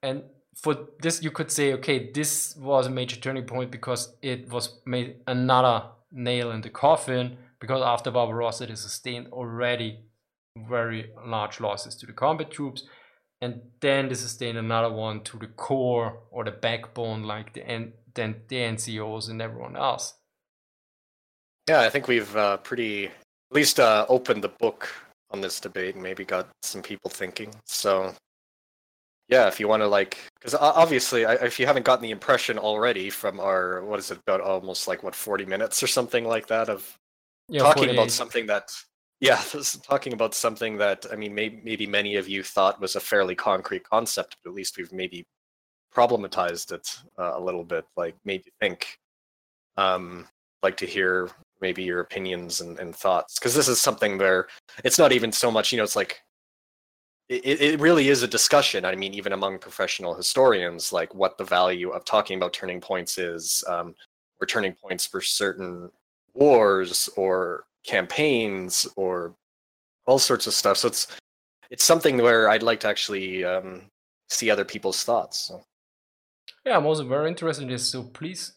And 0.03 0.25
for 0.57 0.89
this 1.01 1.23
you 1.23 1.31
could 1.31 1.51
say 1.51 1.73
okay 1.73 2.11
this 2.13 2.55
was 2.57 2.87
a 2.87 2.91
major 2.91 3.17
turning 3.17 3.45
point 3.45 3.71
because 3.71 4.17
it 4.23 4.49
was 4.51 4.81
made 4.87 5.17
another 5.27 5.89
nail 6.15 6.51
in 6.53 6.61
the 6.61 6.71
coffin 6.71 7.37
because 7.61 7.83
after 7.83 8.11
barbarossa 8.11 8.67
they 8.67 8.75
sustained 8.75 9.27
already 9.33 9.99
very 10.57 11.11
large 11.27 11.61
losses 11.61 11.95
to 11.97 12.07
the 12.07 12.13
combat 12.13 12.51
troops. 12.51 12.85
And 13.41 13.61
then 13.81 14.09
they 14.09 14.15
sustained 14.15 14.57
another 14.57 14.95
one 14.95 15.23
to 15.25 15.39
the 15.39 15.49
core 15.49 16.21
or 16.31 16.45
the 16.45 16.53
backbone 16.53 17.25
like 17.25 17.53
the 17.53 17.67
N- 17.67 17.93
then 18.15 18.37
the 18.49 18.57
ncos 18.57 19.29
and 19.29 19.43
everyone 19.43 19.77
else. 19.77 20.15
Yeah 21.69 21.81
i 21.81 21.91
think 21.91 22.09
we've 22.09 22.37
uh, 22.37 22.59
pretty 22.59 23.07
at 23.07 23.13
least 23.53 23.81
uh, 23.81 24.07
opened 24.09 24.43
the 24.43 24.49
book 24.49 24.89
on 25.31 25.41
this 25.41 25.61
debate 25.61 25.95
and 25.95 26.03
maybe 26.03 26.25
got 26.25 26.49
some 26.63 26.83
people 26.83 27.11
thinking. 27.11 27.55
So 27.67 28.15
yeah, 29.29 29.47
if 29.49 29.59
you 29.59 29.69
want 29.69 29.83
to 29.83 29.89
like, 29.89 30.19
because 30.35 30.55
obviously, 30.55 31.23
if 31.23 31.59
you 31.59 31.67
haven't 31.67 31.85
gotten 31.85 32.03
the 32.03 32.11
impression 32.11 32.59
already 32.59 33.09
from 33.11 33.41
our 33.41 33.83
what 33.85 33.99
is 33.99 34.11
it 34.11 34.19
about 34.27 34.41
almost 34.41 34.87
like 34.87 35.03
what 35.03 35.15
forty 35.15 35.47
minutes 35.47 35.83
or 35.83 35.87
something 35.87 36.25
like 36.25 36.47
that 36.49 36.69
of 36.69 36.99
yeah, 37.49 37.63
talking 37.63 37.85
48. 37.85 37.95
about 37.95 38.11
something 38.11 38.47
that 38.47 38.71
yeah, 39.21 39.41
talking 39.83 40.13
about 40.13 40.35
something 40.35 40.77
that 40.79 41.07
I 41.11 41.17
mean 41.17 41.35
maybe 41.35 41.61
maybe 41.65 41.87
many 41.87 42.17
of 42.17 42.29
you 42.29 42.43
thought 42.43 42.81
was 42.81 42.97
a 42.97 43.01
fairly 43.01 43.35
concrete 43.35 43.85
concept, 43.85 44.37
but 44.43 44.51
at 44.51 44.57
least 44.57 44.77
we've 44.77 44.93
maybe 44.93 45.25
problematized 45.95 46.73
it 46.73 46.87
uh, 47.19 47.33
a 47.35 47.41
little 47.41 47.65
bit, 47.65 47.87
like 47.97 48.17
made 48.25 48.45
you 48.45 48.53
think. 48.61 48.99
Um, 49.77 50.29
like 50.63 50.77
to 50.79 50.87
hear 50.87 51.31
maybe 51.61 51.83
your 51.83 52.01
opinions 52.01 52.61
and, 52.61 52.79
and 52.79 52.97
thoughts 52.97 53.39
because 53.39 53.55
this 53.55 53.69
is 53.69 53.81
something 53.81 54.19
where 54.19 54.47
it's 54.83 54.99
not 54.99 55.13
even 55.13 55.31
so 55.31 55.51
much 55.51 55.71
you 55.71 55.77
know 55.77 55.85
it's 55.85 55.97
like 55.97 56.23
it, 57.29 57.61
it 57.61 57.81
really 57.81 58.09
is 58.09 58.23
a 58.23 58.29
discussion. 58.29 58.85
I 58.85 58.95
mean, 58.95 59.15
even 59.15 59.33
among 59.33 59.59
professional 59.59 60.15
historians, 60.15 60.93
like 60.93 61.15
what 61.15 61.39
the 61.39 61.45
value 61.45 61.91
of 61.91 62.05
talking 62.05 62.37
about 62.37 62.53
turning 62.53 62.81
points 62.81 63.19
is, 63.19 63.65
um, 63.67 63.95
or 64.41 64.47
turning 64.47 64.75
points 64.75 65.07
for 65.07 65.21
certain 65.21 65.91
wars 66.35 67.09
or 67.17 67.65
campaigns 67.87 68.87
or 68.97 69.35
all 70.07 70.19
sorts 70.19 70.47
of 70.47 70.55
stuff. 70.55 70.77
So 70.77 70.89
it's 70.89 71.07
it's 71.71 71.85
something 71.85 72.19
where 72.19 72.49
I'd 72.49 72.63
like 72.63 72.81
to 72.81 72.89
actually 72.89 73.45
um, 73.45 73.83
see 74.29 74.51
other 74.51 74.65
people's 74.65 75.03
thoughts. 75.03 75.39
So. 75.49 75.65
Yeah, 76.65 76.77
I'm 76.77 76.87
also 76.87 77.07
very 77.07 77.29
interested 77.29 77.63
in 77.63 77.69
this. 77.69 77.89
So 77.89 78.03
please 78.03 78.53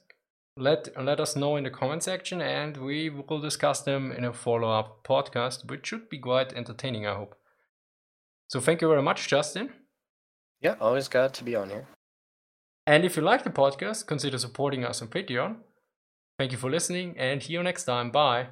let 0.58 0.90
let 1.02 1.20
us 1.20 1.36
know 1.36 1.56
in 1.56 1.64
the 1.64 1.70
comment 1.70 2.04
section, 2.04 2.42
and 2.42 2.76
we 2.78 3.10
will 3.10 3.40
discuss 3.40 3.82
them 3.82 4.12
in 4.12 4.26
a 4.26 4.34
follow 4.34 4.70
up 4.70 5.06
podcast, 5.08 5.70
which 5.70 5.88
should 5.88 6.10
be 6.10 6.20
quite 6.20 6.54
entertaining. 6.54 7.08
I 7.08 7.16
hope. 7.16 7.36
So 8.48 8.60
thank 8.60 8.82
you 8.82 8.88
very 8.88 9.02
much, 9.02 9.28
Justin. 9.28 9.74
Yeah, 10.62 10.76
always 10.80 11.08
glad 11.08 11.34
to 11.36 11.44
be 11.44 11.56
on 11.56 11.70
here. 11.70 11.88
And 12.86 13.04
if 13.04 13.18
you 13.18 13.22
like 13.22 13.44
the 13.44 13.50
podcast, 13.50 14.08
consider 14.08 14.38
supporting 14.38 14.86
us 14.86 15.02
on 15.02 15.10
Patreon. 15.10 15.58
Thank 16.40 16.52
you 16.52 16.58
for 16.58 16.70
listening 16.70 17.16
and 17.18 17.44
see 17.44 17.54
you 17.54 17.64
next 17.64 17.84
time. 17.84 18.12
Bye. 18.12 18.48